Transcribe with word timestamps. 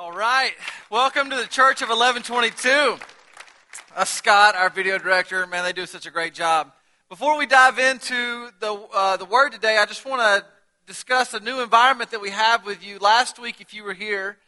All 0.00 0.12
right. 0.12 0.54
Welcome 0.88 1.28
to 1.28 1.36
the 1.36 1.46
Church 1.46 1.82
of 1.82 1.90
1122. 1.90 2.96
Uh, 3.94 4.04
Scott, 4.06 4.56
our 4.56 4.70
video 4.70 4.96
director, 4.96 5.46
man, 5.46 5.62
they 5.62 5.74
do 5.74 5.84
such 5.84 6.06
a 6.06 6.10
great 6.10 6.32
job. 6.32 6.72
Before 7.10 7.36
we 7.36 7.44
dive 7.44 7.78
into 7.78 8.48
the, 8.60 8.80
uh, 8.94 9.18
the 9.18 9.26
word 9.26 9.52
today, 9.52 9.76
I 9.76 9.84
just 9.84 10.06
want 10.06 10.22
to 10.22 10.46
discuss 10.86 11.34
a 11.34 11.40
new 11.40 11.60
environment 11.60 12.12
that 12.12 12.22
we 12.22 12.30
have 12.30 12.64
with 12.64 12.82
you. 12.82 12.98
Last 12.98 13.38
week, 13.38 13.60
if 13.60 13.74
you 13.74 13.84
were 13.84 13.92
here, 13.92 14.38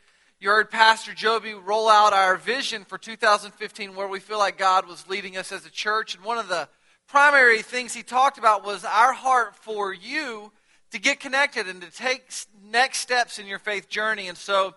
you 0.40 0.48
heard 0.48 0.70
Pastor 0.70 1.12
Joby 1.12 1.52
roll 1.52 1.86
out 1.86 2.14
our 2.14 2.38
vision 2.38 2.86
for 2.86 2.96
2015 2.96 3.94
where 3.94 4.08
we 4.08 4.20
feel 4.20 4.38
like 4.38 4.56
God 4.56 4.88
was 4.88 5.06
leading 5.06 5.36
us 5.36 5.52
as 5.52 5.66
a 5.66 5.70
church. 5.70 6.14
And 6.14 6.24
one 6.24 6.38
of 6.38 6.48
the 6.48 6.66
primary 7.06 7.60
things 7.60 7.92
he 7.92 8.02
talked 8.02 8.38
about 8.38 8.64
was 8.64 8.86
our 8.86 9.12
heart 9.12 9.54
for 9.56 9.92
you 9.92 10.50
to 10.92 10.98
get 10.98 11.20
connected 11.20 11.68
and 11.68 11.82
to 11.82 11.90
take 11.90 12.32
next 12.64 13.00
steps 13.00 13.38
in 13.38 13.46
your 13.46 13.58
faith 13.58 13.90
journey. 13.90 14.28
And 14.28 14.38
so 14.38 14.76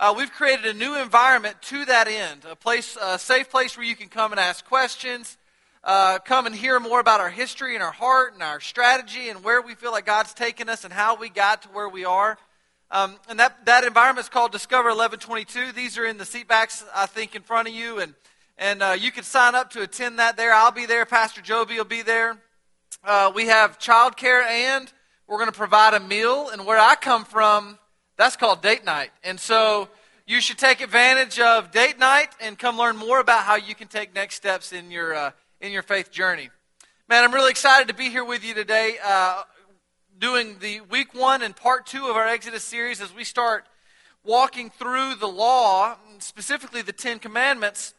uh, 0.00 0.14
we've 0.16 0.30
created 0.30 0.64
a 0.64 0.72
new 0.72 0.96
environment 0.96 1.60
to 1.60 1.84
that 1.84 2.06
end, 2.06 2.44
a 2.48 2.54
place, 2.54 2.96
a 3.02 3.18
safe 3.18 3.50
place 3.50 3.76
where 3.76 3.84
you 3.84 3.96
can 3.96 4.08
come 4.08 4.30
and 4.30 4.38
ask 4.38 4.64
questions, 4.64 5.36
uh, 5.82 6.20
come 6.20 6.46
and 6.46 6.54
hear 6.54 6.78
more 6.78 7.00
about 7.00 7.20
our 7.20 7.30
history 7.30 7.74
and 7.74 7.82
our 7.82 7.92
heart 7.92 8.34
and 8.34 8.42
our 8.42 8.60
strategy 8.60 9.28
and 9.28 9.42
where 9.42 9.60
we 9.60 9.74
feel 9.74 9.90
like 9.90 10.06
God's 10.06 10.32
taken 10.34 10.68
us 10.68 10.84
and 10.84 10.92
how 10.92 11.16
we 11.16 11.28
got 11.28 11.62
to 11.62 11.68
where 11.70 11.88
we 11.88 12.04
are. 12.04 12.38
Um, 12.92 13.16
and 13.28 13.40
that, 13.40 13.66
that 13.66 13.82
environment 13.84 14.24
is 14.24 14.28
called 14.28 14.52
Discover 14.52 14.90
1122. 14.90 15.72
These 15.72 15.98
are 15.98 16.06
in 16.06 16.16
the 16.16 16.24
seatbacks, 16.24 16.84
I 16.94 17.06
think, 17.06 17.34
in 17.34 17.42
front 17.42 17.66
of 17.66 17.74
you. 17.74 17.98
And, 17.98 18.14
and 18.56 18.82
uh, 18.82 18.96
you 18.98 19.10
can 19.10 19.24
sign 19.24 19.56
up 19.56 19.70
to 19.70 19.82
attend 19.82 20.20
that 20.20 20.36
there. 20.36 20.52
I'll 20.52 20.70
be 20.70 20.86
there. 20.86 21.06
Pastor 21.06 21.40
Joby 21.40 21.76
will 21.76 21.84
be 21.84 22.02
there. 22.02 22.38
Uh, 23.02 23.32
we 23.34 23.46
have 23.46 23.78
childcare 23.80 24.44
and 24.44 24.92
we're 25.26 25.38
going 25.38 25.50
to 25.50 25.56
provide 25.56 25.94
a 25.94 26.00
meal. 26.00 26.50
And 26.50 26.64
where 26.64 26.78
I 26.78 26.94
come 26.94 27.24
from, 27.24 27.78
that's 28.16 28.36
called 28.36 28.62
date 28.62 28.84
night. 28.84 29.10
And 29.22 29.38
so 29.38 29.88
you 30.28 30.42
should 30.42 30.58
take 30.58 30.82
advantage 30.82 31.40
of 31.40 31.70
date 31.70 31.98
night 31.98 32.28
and 32.38 32.58
come 32.58 32.76
learn 32.76 32.98
more 32.98 33.18
about 33.18 33.44
how 33.44 33.56
you 33.56 33.74
can 33.74 33.88
take 33.88 34.14
next 34.14 34.34
steps 34.34 34.74
in 34.74 34.90
your, 34.90 35.14
uh, 35.14 35.30
in 35.62 35.72
your 35.72 35.82
faith 35.82 36.10
journey. 36.10 36.50
Man, 37.08 37.24
I'm 37.24 37.32
really 37.32 37.50
excited 37.50 37.88
to 37.88 37.94
be 37.94 38.10
here 38.10 38.26
with 38.26 38.44
you 38.44 38.52
today, 38.52 38.96
uh, 39.02 39.44
doing 40.18 40.56
the 40.60 40.82
week 40.82 41.14
one 41.14 41.40
and 41.40 41.56
part 41.56 41.86
two 41.86 42.08
of 42.08 42.16
our 42.16 42.26
Exodus 42.26 42.62
series 42.62 43.00
as 43.00 43.14
we 43.14 43.24
start 43.24 43.64
walking 44.22 44.68
through 44.68 45.14
the 45.14 45.26
law, 45.26 45.96
specifically 46.18 46.82
the 46.82 46.92
Ten 46.92 47.18
Commandments. 47.18 47.94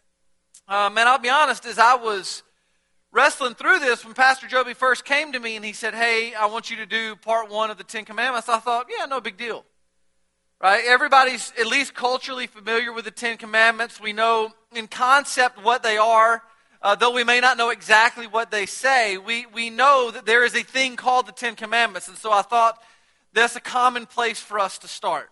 Uh, 0.67 0.87
man, 0.91 1.07
I'll 1.07 1.17
be 1.17 1.31
honest, 1.31 1.65
as 1.65 1.79
I 1.79 1.95
was 1.95 2.43
wrestling 3.11 3.55
through 3.55 3.79
this, 3.79 4.05
when 4.05 4.13
Pastor 4.13 4.45
Joby 4.45 4.75
first 4.75 5.03
came 5.03 5.31
to 5.31 5.39
me 5.39 5.55
and 5.55 5.65
he 5.65 5.73
said, 5.73 5.95
Hey, 5.95 6.35
I 6.35 6.45
want 6.45 6.69
you 6.69 6.77
to 6.77 6.85
do 6.85 7.15
part 7.15 7.49
one 7.49 7.71
of 7.71 7.79
the 7.79 7.83
Ten 7.83 8.05
Commandments, 8.05 8.47
I 8.47 8.59
thought, 8.59 8.85
Yeah, 8.95 9.07
no 9.07 9.19
big 9.19 9.35
deal. 9.35 9.65
Right? 10.61 10.83
Everybody's 10.85 11.53
at 11.57 11.67
least 11.67 11.93
culturally 11.93 12.47
familiar 12.47 12.91
with 12.91 13.05
the 13.05 13.11
Ten 13.11 13.37
Commandments. 13.37 14.01
We 14.01 14.11
know 14.11 14.51
in 14.75 14.87
concept 14.87 15.63
what 15.63 15.83
they 15.83 15.97
are. 15.97 16.43
Uh, 16.81 16.95
though 16.95 17.11
we 17.11 17.23
may 17.23 17.39
not 17.39 17.57
know 17.57 17.69
exactly 17.69 18.27
what 18.27 18.51
they 18.51 18.65
say, 18.65 19.17
we, 19.17 19.45
we 19.47 19.69
know 19.69 20.11
that 20.11 20.25
there 20.25 20.45
is 20.45 20.55
a 20.55 20.63
thing 20.63 20.95
called 20.95 21.27
the 21.27 21.31
Ten 21.31 21.55
Commandments. 21.55 22.07
And 22.07 22.17
so 22.17 22.31
I 22.31 22.41
thought 22.41 22.81
that's 23.33 23.55
a 23.55 23.61
common 23.61 24.05
place 24.05 24.39
for 24.39 24.59
us 24.59 24.77
to 24.79 24.87
start. 24.87 25.29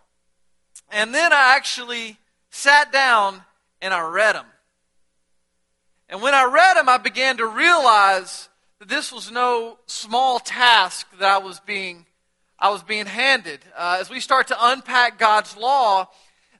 And 0.91 1.13
then 1.13 1.33
I 1.33 1.55
actually 1.55 2.17
sat 2.49 2.91
down 2.91 3.41
and 3.81 3.93
I 3.93 4.01
read 4.07 4.35
them. 4.35 4.45
And 6.09 6.21
when 6.21 6.33
I 6.33 6.45
read 6.45 6.75
them, 6.75 6.87
I 6.87 6.97
began 6.97 7.37
to 7.37 7.45
realize 7.45 8.47
that 8.79 8.87
this 8.87 9.11
was 9.11 9.31
no 9.31 9.77
small 9.87 10.39
task 10.39 11.07
that 11.19 11.29
I 11.29 11.37
was 11.37 11.59
being, 11.59 12.05
I 12.59 12.69
was 12.69 12.83
being 12.83 13.05
handed. 13.05 13.59
Uh, 13.75 13.97
as 13.99 14.09
we 14.09 14.19
start 14.19 14.47
to 14.47 14.57
unpack 14.59 15.19
God's 15.19 15.55
law, 15.55 16.09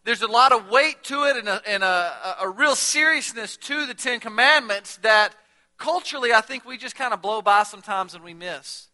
there's 0.03 0.21
a 0.21 0.27
lot 0.27 0.51
of 0.51 0.69
weight 0.69 1.03
to 1.05 1.23
it 1.23 1.37
and, 1.37 1.47
a, 1.47 1.61
and 1.67 1.83
a, 1.83 2.35
a 2.41 2.49
real 2.49 2.75
seriousness 2.75 3.57
to 3.57 3.85
the 3.85 3.93
Ten 3.93 4.19
Commandments 4.19 4.97
that 4.97 5.33
culturally 5.77 6.33
I 6.33 6.41
think 6.41 6.65
we 6.65 6.77
just 6.77 6.95
kind 6.95 7.13
of 7.13 7.21
blow 7.21 7.41
by 7.41 7.63
sometimes 7.63 8.13
and 8.13 8.23
we 8.23 8.33
miss. 8.33 8.87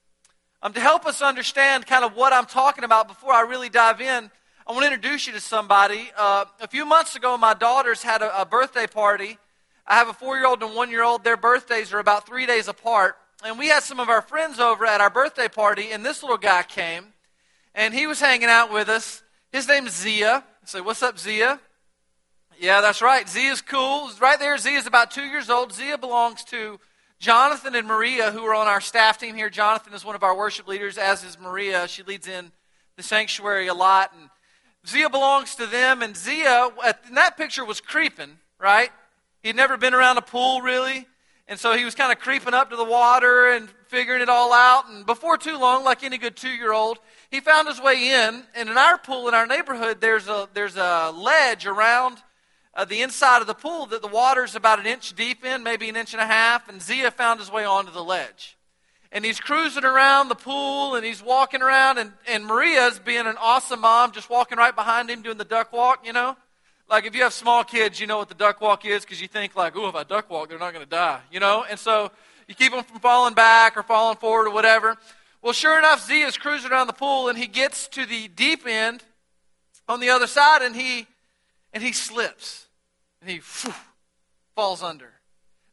Um, 0.61 0.73
to 0.73 0.79
help 0.79 1.05
us 1.05 1.21
understand 1.21 1.85
kind 1.85 2.05
of 2.05 2.15
what 2.15 2.31
I'm 2.31 2.45
talking 2.45 2.83
about 2.83 3.07
before 3.07 3.33
I 3.33 3.41
really 3.41 3.69
dive 3.69 3.99
in, 3.99 4.31
I 4.65 4.71
want 4.71 4.85
to 4.85 4.93
introduce 4.93 5.27
you 5.27 5.33
to 5.33 5.41
somebody. 5.41 6.09
Uh, 6.17 6.45
a 6.61 6.67
few 6.67 6.85
months 6.85 7.15
ago, 7.15 7.37
my 7.37 7.53
daughters 7.53 8.01
had 8.01 8.21
a, 8.21 8.41
a 8.41 8.45
birthday 8.45 8.87
party 8.87 9.37
I 9.85 9.95
have 9.95 10.07
a 10.07 10.13
four 10.13 10.37
year 10.37 10.45
old 10.45 10.63
and 10.63 10.75
one 10.75 10.89
year 10.89 11.03
old. 11.03 11.23
Their 11.23 11.37
birthdays 11.37 11.91
are 11.93 11.99
about 11.99 12.25
three 12.25 12.45
days 12.45 12.67
apart. 12.67 13.17
And 13.45 13.59
we 13.59 13.67
had 13.67 13.83
some 13.83 13.99
of 13.99 14.07
our 14.07 14.21
friends 14.21 14.57
over 14.57 14.85
at 14.85 15.01
our 15.01 15.09
birthday 15.09 15.49
party, 15.49 15.91
and 15.91 16.05
this 16.05 16.23
little 16.23 16.37
guy 16.37 16.63
came, 16.63 17.07
and 17.75 17.93
he 17.93 18.07
was 18.07 18.21
hanging 18.21 18.47
out 18.47 18.71
with 18.71 18.87
us. 18.87 19.21
His 19.51 19.67
name's 19.67 19.91
Zia. 19.91 20.45
I 20.45 20.65
say, 20.65 20.79
What's 20.79 21.03
up, 21.03 21.19
Zia? 21.19 21.59
Yeah, 22.57 22.79
that's 22.79 23.01
right. 23.01 23.27
Zia's 23.27 23.61
cool. 23.61 24.09
Right 24.21 24.39
there, 24.39 24.57
Zia's 24.57 24.87
about 24.87 25.11
two 25.11 25.23
years 25.23 25.49
old. 25.49 25.73
Zia 25.73 25.97
belongs 25.97 26.45
to 26.45 26.79
Jonathan 27.19 27.75
and 27.75 27.85
Maria, 27.85 28.31
who 28.31 28.45
are 28.45 28.55
on 28.55 28.67
our 28.67 28.79
staff 28.79 29.17
team 29.17 29.35
here. 29.35 29.49
Jonathan 29.49 29.93
is 29.93 30.05
one 30.05 30.15
of 30.15 30.23
our 30.23 30.37
worship 30.37 30.65
leaders, 30.65 30.97
as 30.97 31.25
is 31.25 31.37
Maria. 31.37 31.85
She 31.89 32.03
leads 32.03 32.27
in 32.27 32.51
the 32.95 33.03
sanctuary 33.03 33.67
a 33.67 33.73
lot. 33.73 34.13
And 34.17 34.29
Zia 34.87 35.09
belongs 35.09 35.55
to 35.55 35.65
them. 35.65 36.01
And 36.01 36.15
Zia, 36.15 36.69
in 37.09 37.15
that 37.15 37.35
picture, 37.35 37.65
was 37.65 37.81
creeping, 37.81 38.37
right? 38.57 38.91
He'd 39.41 39.57
never 39.57 39.75
been 39.75 39.93
around 39.93 40.17
a 40.17 40.21
pool 40.21 40.61
really. 40.61 41.07
And 41.47 41.59
so 41.59 41.75
he 41.75 41.83
was 41.83 41.93
kind 41.93 42.11
of 42.11 42.19
creeping 42.19 42.53
up 42.53 42.69
to 42.69 42.75
the 42.75 42.83
water 42.83 43.51
and 43.51 43.69
figuring 43.87 44.21
it 44.21 44.29
all 44.29 44.53
out. 44.53 44.89
And 44.89 45.05
before 45.05 45.37
too 45.37 45.57
long, 45.57 45.83
like 45.83 46.03
any 46.03 46.17
good 46.17 46.37
two 46.37 46.49
year 46.49 46.71
old, 46.71 46.99
he 47.29 47.41
found 47.41 47.67
his 47.67 47.81
way 47.81 48.09
in. 48.09 48.43
And 48.55 48.69
in 48.69 48.77
our 48.77 48.97
pool 48.97 49.27
in 49.27 49.33
our 49.33 49.45
neighborhood, 49.45 49.99
there's 49.99 50.27
a, 50.27 50.47
there's 50.53 50.77
a 50.77 51.13
ledge 51.13 51.65
around 51.65 52.19
uh, 52.75 52.85
the 52.85 53.01
inside 53.01 53.41
of 53.41 53.47
the 53.47 53.53
pool 53.53 53.85
that 53.87 54.01
the 54.01 54.07
water's 54.07 54.55
about 54.55 54.79
an 54.79 54.85
inch 54.85 55.13
deep 55.13 55.45
in, 55.45 55.63
maybe 55.63 55.89
an 55.89 55.95
inch 55.95 56.13
and 56.13 56.21
a 56.21 56.25
half. 56.25 56.69
And 56.69 56.81
Zia 56.81 57.11
found 57.11 57.39
his 57.39 57.51
way 57.51 57.65
onto 57.65 57.91
the 57.91 58.03
ledge. 58.03 58.57
And 59.11 59.23
he's 59.23 59.39
cruising 59.39 59.83
around 59.83 60.29
the 60.29 60.35
pool 60.35 60.95
and 60.95 61.05
he's 61.05 61.21
walking 61.21 61.61
around. 61.61 61.99
And, 61.99 62.13
and 62.27 62.45
Maria's 62.45 62.99
being 62.99 63.27
an 63.27 63.35
awesome 63.39 63.81
mom, 63.81 64.11
just 64.11 64.29
walking 64.29 64.57
right 64.57 64.75
behind 64.75 65.09
him 65.09 65.21
doing 65.21 65.37
the 65.37 65.45
duck 65.45 65.71
walk, 65.73 66.05
you 66.05 66.13
know. 66.13 66.35
Like 66.89 67.05
if 67.05 67.15
you 67.15 67.23
have 67.23 67.33
small 67.33 67.63
kids, 67.63 67.99
you 67.99 68.07
know 68.07 68.17
what 68.17 68.29
the 68.29 68.35
duck 68.35 68.61
walk 68.61 68.85
is 68.85 69.03
because 69.03 69.21
you 69.21 69.27
think 69.27 69.55
like, 69.55 69.75
oh, 69.75 69.87
if 69.87 69.95
I 69.95 70.03
duck 70.03 70.29
walk, 70.29 70.49
they're 70.49 70.59
not 70.59 70.73
going 70.73 70.85
to 70.85 70.89
die, 70.89 71.21
you 71.31 71.39
know? 71.39 71.65
And 71.69 71.79
so 71.79 72.11
you 72.47 72.55
keep 72.55 72.71
them 72.71 72.83
from 72.83 72.99
falling 72.99 73.33
back 73.33 73.77
or 73.77 73.83
falling 73.83 74.17
forward 74.17 74.47
or 74.47 74.51
whatever. 74.51 74.97
Well, 75.41 75.53
sure 75.53 75.77
enough, 75.77 76.05
Z 76.05 76.21
is 76.21 76.37
cruising 76.37 76.71
around 76.71 76.87
the 76.87 76.93
pool 76.93 77.29
and 77.29 77.37
he 77.37 77.47
gets 77.47 77.87
to 77.89 78.05
the 78.05 78.27
deep 78.27 78.67
end 78.67 79.03
on 79.87 79.99
the 79.99 80.09
other 80.09 80.27
side 80.27 80.61
and 80.61 80.75
he 80.75 81.07
and 81.73 81.83
he 81.83 81.91
slips 81.91 82.67
and 83.21 83.29
he 83.29 83.37
whew, 83.37 83.73
falls 84.55 84.83
under. 84.83 85.09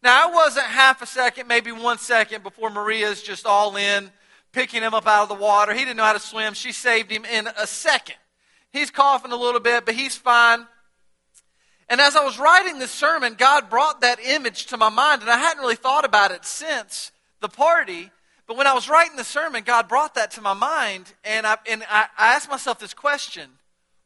Now, 0.02 0.30
it 0.30 0.34
wasn't 0.34 0.66
half 0.66 1.02
a 1.02 1.06
second, 1.06 1.46
maybe 1.46 1.72
one 1.72 1.98
second 1.98 2.42
before 2.42 2.70
Maria's 2.70 3.22
just 3.22 3.44
all 3.44 3.76
in, 3.76 4.10
picking 4.52 4.82
him 4.82 4.94
up 4.94 5.06
out 5.06 5.24
of 5.24 5.28
the 5.28 5.34
water. 5.34 5.74
He 5.74 5.80
didn't 5.80 5.98
know 5.98 6.04
how 6.04 6.14
to 6.14 6.18
swim. 6.18 6.54
She 6.54 6.72
saved 6.72 7.10
him 7.10 7.26
in 7.26 7.48
a 7.58 7.66
second. 7.66 8.16
He's 8.72 8.90
coughing 8.90 9.32
a 9.32 9.36
little 9.36 9.60
bit, 9.60 9.84
but 9.84 9.94
he's 9.94 10.16
fine. 10.16 10.66
And 11.90 12.00
as 12.00 12.14
I 12.14 12.24
was 12.24 12.38
writing 12.38 12.78
this 12.78 12.92
sermon, 12.92 13.34
God 13.36 13.68
brought 13.68 14.00
that 14.02 14.20
image 14.24 14.66
to 14.66 14.76
my 14.76 14.90
mind, 14.90 15.22
and 15.22 15.30
I 15.30 15.38
hadn't 15.38 15.60
really 15.60 15.74
thought 15.74 16.04
about 16.04 16.30
it 16.30 16.44
since 16.44 17.10
the 17.40 17.48
party. 17.48 18.12
But 18.46 18.56
when 18.56 18.68
I 18.68 18.74
was 18.74 18.88
writing 18.88 19.16
the 19.16 19.24
sermon, 19.24 19.64
God 19.64 19.88
brought 19.88 20.14
that 20.14 20.30
to 20.32 20.40
my 20.40 20.52
mind, 20.52 21.12
and 21.24 21.44
I, 21.44 21.56
and 21.68 21.82
I, 21.90 22.06
I 22.16 22.34
asked 22.34 22.48
myself 22.48 22.78
this 22.78 22.94
question 22.94 23.50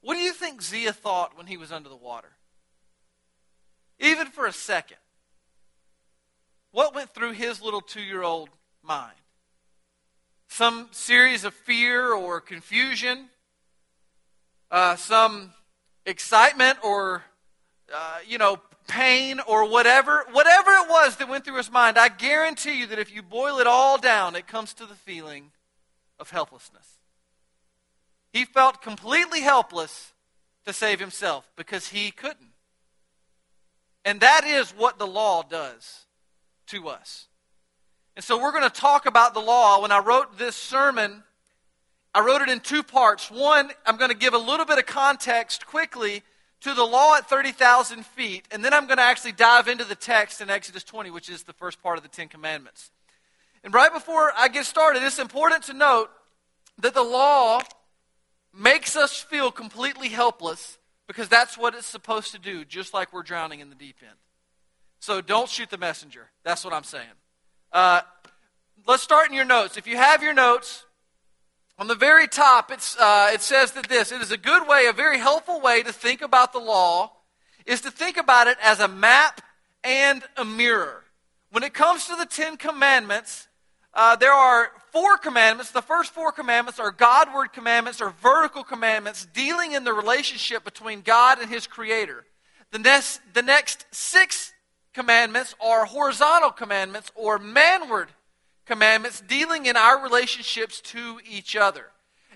What 0.01 0.15
do 0.15 0.21
you 0.21 0.33
think 0.33 0.63
Zia 0.63 0.95
thought 0.95 1.37
when 1.37 1.47
he 1.47 1.59
was 1.59 1.71
under 1.71 1.91
the 1.91 1.97
water? 1.97 2.31
Even 4.01 4.29
for 4.29 4.47
a 4.47 4.53
second. 4.53 4.97
What 6.73 6.95
went 6.95 7.11
through 7.11 7.33
his 7.33 7.61
little 7.61 7.83
two 7.83 8.01
year 8.01 8.23
old 8.23 8.49
mind? 8.83 9.15
Some 10.49 10.89
series 10.91 11.45
of 11.45 11.53
fear 11.53 12.15
or 12.15 12.41
confusion? 12.41 13.27
Uh, 14.71 14.97
some 14.97 15.53
excitement 16.07 16.79
or 16.83 17.25
uh, 17.93 18.19
you 18.27 18.39
know, 18.39 18.59
pain 18.87 19.41
or 19.47 19.69
whatever, 19.69 20.25
whatever 20.33 20.71
it 20.73 20.89
was 20.89 21.17
that 21.17 21.29
went 21.29 21.45
through 21.45 21.57
his 21.57 21.71
mind, 21.71 21.99
I 21.99 22.09
guarantee 22.09 22.79
you 22.79 22.87
that 22.89 22.99
if 22.99 23.15
you 23.15 23.23
boil 23.23 23.59
it 23.59 23.67
all 23.67 23.99
down, 23.99 24.37
it 24.37 24.47
comes 24.47 24.75
to 24.75 24.87
the 24.87 24.95
feeling 24.95 25.51
of 26.19 26.31
helplessness. 26.31 26.99
He 28.33 28.45
felt 28.45 28.83
completely 28.83 29.41
helpless 29.41 30.13
to 30.67 30.73
save 30.73 31.01
himself 31.01 31.51
because 31.57 31.89
he 31.89 32.11
couldn't. 32.11 32.53
And 34.05 34.21
that 34.21 34.45
is 34.45 34.71
what 34.73 34.99
the 34.99 35.07
law 35.07 35.43
does 35.43 36.05
to 36.69 36.89
us. 36.89 37.29
And 38.17 38.25
so 38.25 38.41
we're 38.41 38.53
going 38.53 38.65
to 38.65 38.71
talk 38.71 39.07
about 39.07 39.35
the 39.35 39.41
law. 39.41 39.83
When 39.83 39.93
I 39.93 39.99
wrote 39.99 40.39
this 40.39 40.57
sermon, 40.57 41.23
I 42.15 42.21
wrote 42.21 42.43
it 42.43 42.49
in 42.49 42.61
two 42.61 42.83
parts. 42.83 43.31
One, 43.31 43.71
I'm 43.87 43.97
going 43.97 44.11
to 44.11 44.17
give 44.17 44.35
a 44.35 44.39
little 44.39 44.67
bit 44.67 44.79
of 44.79 44.87
context 44.87 45.67
quickly 45.67 46.23
to 46.65 46.73
the 46.73 46.85
law 46.85 47.17
at 47.17 47.29
30,000 47.29 48.07
feet, 48.07 48.49
and 48.51 48.65
then 48.65 48.73
I'm 48.73 48.87
going 48.87 48.97
to 48.97 49.05
actually 49.05 49.33
dive 49.33 49.69
into 49.69 49.85
the 49.85 49.95
text 49.95 50.41
in 50.41 50.49
Exodus 50.49 50.83
20, 50.83 51.11
which 51.11 51.29
is 51.29 51.43
the 51.43 51.53
first 51.53 51.83
part 51.83 51.99
of 51.99 52.03
the 52.03 52.09
Ten 52.09 52.27
Commandments. 52.27 52.91
And 53.63 53.73
right 53.73 53.93
before 53.93 54.33
I 54.35 54.49
get 54.49 54.65
started, 54.65 55.03
it's 55.03 55.19
important 55.19 55.65
to 55.65 55.75
note 55.75 56.09
that 56.79 56.95
the 56.95 57.03
law 57.03 57.61
makes 58.53 58.97
us 58.97 59.21
feel 59.21 59.51
completely 59.51 60.09
helpless 60.09 60.79
because 61.07 61.29
that's 61.29 61.59
what 61.59 61.75
it's 61.75 61.87
supposed 61.87 62.33
to 62.33 62.39
do, 62.39 62.65
just 62.65 62.95
like 62.95 63.13
we're 63.13 63.23
drowning 63.23 63.61
in 63.61 63.69
the 63.69 63.75
deep 63.75 63.97
end. 64.03 64.17
So 65.01 65.21
don't 65.21 65.51
shoot 65.51 65.69
the 65.69 65.77
messenger. 65.77 66.31
That's 66.45 66.65
what 66.65 66.73
I'm 66.73 66.85
saying. 66.85 67.05
Uh, 67.73 68.01
let's 68.87 69.03
start 69.03 69.29
in 69.29 69.35
your 69.35 69.45
notes. 69.45 69.77
If 69.77 69.87
you 69.87 69.99
have 69.99 70.23
your 70.23 70.33
notes, 70.33 70.87
on 71.79 71.89
the 71.89 71.95
very 71.95 72.29
top, 72.29 72.71
uh, 72.71 73.31
it 73.33 73.41
says 73.41 73.73
that 73.73 73.89
this 73.89 74.13
it 74.13 74.21
is 74.21 74.31
a 74.31 74.37
good 74.37 74.69
way, 74.69 74.87
a 74.87 74.93
very 74.93 75.19
helpful 75.19 75.61
way 75.61 75.83
to 75.83 75.93
think 75.93 76.23
about 76.23 76.53
the 76.53 76.61
law, 76.61 77.13
is 77.67 77.81
to 77.81 77.91
think 77.91 78.17
about 78.17 78.47
it 78.47 78.57
as 78.63 78.81
a 78.81 78.89
map 78.89 79.41
and 79.83 80.23
a 80.37 80.45
mirror. 80.45 81.03
When 81.51 81.63
it 81.63 81.75
comes 81.75 82.07
to 82.07 82.17
the 82.17 82.27
Ten 82.27 82.57
Commandments, 82.57 83.49
uh, 83.93 84.17
there 84.17 84.33
are 84.33 84.71
four 84.93 85.17
commandments. 85.17 85.71
The 85.71 85.83
first 85.83 86.13
four 86.13 86.33
commandments 86.33 86.81
are 86.81 86.91
Godward 86.91 87.53
commandments 87.53 88.01
or 88.01 88.11
vertical 88.23 88.65
commandments 88.65 89.27
dealing 89.33 89.73
in 89.73 89.85
the 89.85 89.93
relationship 89.93 90.65
between 90.65 91.01
God 91.01 91.41
and 91.41 91.51
His 91.51 91.67
Creator. 91.67 92.25
The 92.71 92.79
next, 92.79 93.21
the 93.35 93.43
next 93.43 93.87
six 93.93 94.53
commandments 94.93 95.55
are 95.61 95.85
horizontal 95.85 96.51
commandments 96.51 97.11
or 97.15 97.39
manward 97.39 98.09
commandments 98.67 99.21
dealing 99.21 99.67
in 99.67 99.77
our 99.77 100.03
relationships 100.03 100.81
to 100.81 101.19
each 101.29 101.57
other. 101.57 101.87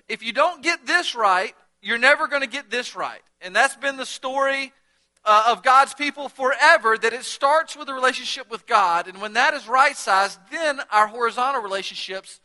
If 0.07 0.23
you 0.23 0.33
don't 0.33 0.63
get 0.63 0.85
this 0.85 1.15
right, 1.15 1.55
you're 1.81 1.97
never 1.97 2.27
going 2.27 2.41
to 2.41 2.47
get 2.47 2.69
this 2.69 2.95
right. 2.95 3.21
And 3.41 3.55
that's 3.55 3.75
been 3.75 3.97
the 3.97 4.05
story 4.05 4.73
uh, 5.25 5.43
of 5.47 5.63
God's 5.63 5.93
people 5.93 6.29
forever 6.29 6.97
that 6.97 7.13
it 7.13 7.23
starts 7.23 7.75
with 7.75 7.89
a 7.89 7.93
relationship 7.93 8.49
with 8.49 8.65
God. 8.65 9.07
And 9.07 9.21
when 9.21 9.33
that 9.33 9.53
is 9.53 9.67
right 9.67 9.95
sized, 9.95 10.39
then 10.51 10.81
our 10.91 11.07
horizontal 11.07 11.61
relationships 11.61 12.39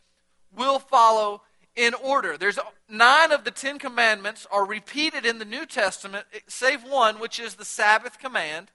will 0.55 0.79
follow 0.79 1.41
in 1.75 1.93
order. 1.93 2.37
There's 2.37 2.59
nine 2.89 3.31
of 3.31 3.43
the 3.43 3.51
Ten 3.51 3.79
Commandments 3.79 4.47
are 4.51 4.65
repeated 4.65 5.25
in 5.25 5.39
the 5.39 5.45
New 5.45 5.65
Testament, 5.65 6.25
save 6.47 6.83
one, 6.83 7.19
which 7.19 7.39
is 7.39 7.55
the 7.55 7.65
Sabbath 7.65 8.19
command. 8.19 8.71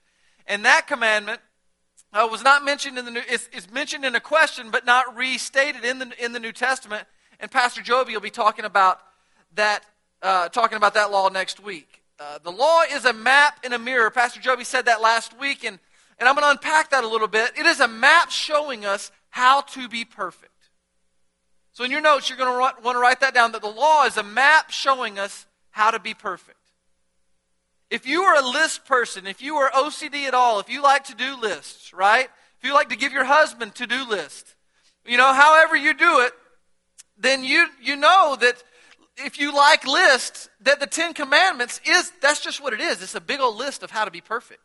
And 0.46 0.64
that 0.64 0.86
commandment 0.86 1.40
uh, 2.12 2.26
was 2.30 2.42
not 2.42 2.64
mentioned 2.64 2.98
in 2.98 3.04
the 3.04 3.10
New, 3.10 3.22
it's, 3.28 3.48
it's, 3.52 3.70
mentioned 3.70 4.04
in 4.04 4.14
a 4.14 4.20
question, 4.20 4.70
but 4.70 4.84
not 4.84 5.16
restated 5.16 5.84
in 5.84 5.98
the, 5.98 6.24
in 6.24 6.32
the 6.32 6.40
New 6.40 6.52
Testament. 6.52 7.06
And 7.38 7.50
Pastor 7.50 7.82
Joby 7.82 8.12
will 8.12 8.20
be 8.20 8.30
talking 8.30 8.64
about 8.64 9.00
that, 9.54 9.84
uh, 10.22 10.48
talking 10.48 10.76
about 10.76 10.94
that 10.94 11.10
law 11.10 11.28
next 11.28 11.60
week. 11.60 12.02
Uh, 12.18 12.38
the 12.42 12.50
law 12.50 12.82
is 12.90 13.04
a 13.04 13.12
map 13.12 13.64
in 13.64 13.72
a 13.72 13.78
mirror. 13.78 14.10
Pastor 14.10 14.40
Joby 14.40 14.64
said 14.64 14.86
that 14.86 15.00
last 15.00 15.38
week, 15.38 15.64
and, 15.64 15.78
and 16.18 16.28
I'm 16.28 16.34
going 16.34 16.44
to 16.44 16.50
unpack 16.50 16.90
that 16.90 17.04
a 17.04 17.08
little 17.08 17.28
bit. 17.28 17.52
It 17.58 17.64
is 17.64 17.80
a 17.80 17.88
map 17.88 18.30
showing 18.30 18.84
us 18.84 19.10
how 19.30 19.62
to 19.62 19.88
be 19.88 20.04
perfect. 20.04 20.50
So 21.72 21.84
in 21.84 21.90
your 21.90 22.02
notes, 22.02 22.28
you're 22.28 22.36
going 22.36 22.52
to 22.52 22.82
want 22.82 22.96
to 22.96 23.00
write 23.00 23.20
that 23.20 23.32
down 23.32 23.52
that 23.52 23.62
the 23.62 23.68
law 23.68 24.04
is 24.04 24.16
a 24.16 24.22
map 24.22 24.70
showing 24.70 25.18
us 25.18 25.46
how 25.70 25.90
to 25.90 25.98
be 25.98 26.12
perfect. 26.12 26.58
If 27.90 28.06
you 28.06 28.22
are 28.22 28.36
a 28.36 28.48
list 28.48 28.84
person, 28.84 29.26
if 29.26 29.42
you 29.42 29.56
are 29.56 29.70
OCD 29.70 30.26
at 30.26 30.34
all, 30.34 30.60
if 30.60 30.68
you 30.68 30.82
like 30.82 31.04
to 31.04 31.14
do 31.14 31.36
lists, 31.40 31.92
right? 31.92 32.28
If 32.58 32.64
you 32.64 32.72
like 32.72 32.90
to 32.90 32.96
give 32.96 33.12
your 33.12 33.24
husband 33.24 33.74
to 33.76 33.86
do 33.86 34.08
list, 34.08 34.54
you 35.04 35.16
know, 35.16 35.32
however 35.32 35.74
you 35.74 35.92
do 35.94 36.20
it, 36.20 36.32
then 37.18 37.42
you 37.42 37.66
you 37.82 37.96
know 37.96 38.36
that 38.40 38.62
if 39.16 39.38
you 39.38 39.54
like 39.54 39.86
lists, 39.86 40.48
that 40.60 40.80
the 40.80 40.86
Ten 40.86 41.14
Commandments 41.14 41.80
is, 41.84 42.12
that's 42.22 42.40
just 42.40 42.62
what 42.62 42.72
it 42.72 42.80
is. 42.80 43.02
It's 43.02 43.14
a 43.14 43.20
big 43.20 43.40
old 43.40 43.56
list 43.56 43.82
of 43.82 43.90
how 43.90 44.04
to 44.04 44.10
be 44.10 44.20
perfect. 44.20 44.60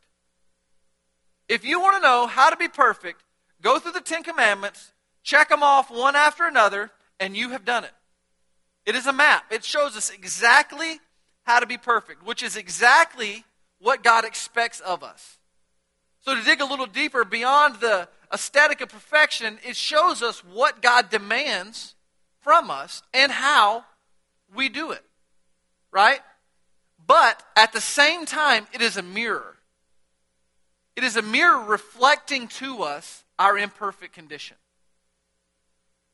If 1.50 1.66
you 1.66 1.80
want 1.80 1.98
to 1.98 2.02
know 2.02 2.28
how 2.28 2.50
to 2.50 2.56
be 2.56 2.68
perfect, 2.68 3.24
go 3.62 3.80
through 3.80 3.94
the 3.94 4.02
Ten 4.02 4.24
Commandments, 4.24 4.92
check 5.24 5.50
them 5.50 5.64
off 5.64 5.92
one 5.92 6.16
after 6.16 6.46
another, 6.46 6.92
and 7.20 7.36
you 7.36 7.50
have 7.50 7.66
done 7.66 7.84
it. 7.84 7.92
It 8.86 8.96
is 8.96 9.08
a 9.08 9.14
map. 9.14 9.46
It 9.52 9.64
shows 9.64 9.98
us 9.98 10.10
exactly 10.10 11.00
how 11.46 11.60
to 11.60 11.66
be 11.66 11.78
perfect, 11.78 12.26
which 12.26 12.44
is 12.44 12.58
exactly 12.58 13.46
what 13.80 14.04
God 14.04 14.26
expects 14.26 14.80
of 14.82 15.04
us. 15.04 15.38
So, 16.22 16.36
to 16.36 16.44
dig 16.44 16.60
a 16.60 16.66
little 16.66 16.88
deeper 16.88 17.24
beyond 17.24 17.76
the 17.76 18.10
aesthetic 18.34 18.82
of 18.82 18.90
perfection, 18.90 19.60
it 19.64 19.76
shows 19.76 20.22
us 20.22 20.44
what 20.44 20.82
God 20.82 21.10
demands 21.10 21.96
from 22.42 22.70
us 22.70 23.04
and 23.14 23.32
how 23.32 23.86
we 24.54 24.70
do 24.70 24.92
it. 24.92 25.04
Right? 25.92 26.20
But 27.08 27.44
at 27.56 27.74
the 27.74 27.82
same 27.82 28.26
time, 28.26 28.68
it 28.74 28.82
is 28.82 28.98
a 28.98 29.04
mirror. 29.04 29.56
It 30.96 31.04
is 31.04 31.16
a 31.16 31.22
mirror 31.22 31.64
reflecting 31.64 32.48
to 32.48 32.84
us 32.84 33.24
our 33.38 33.58
imperfect 33.58 34.14
condition. 34.14 34.58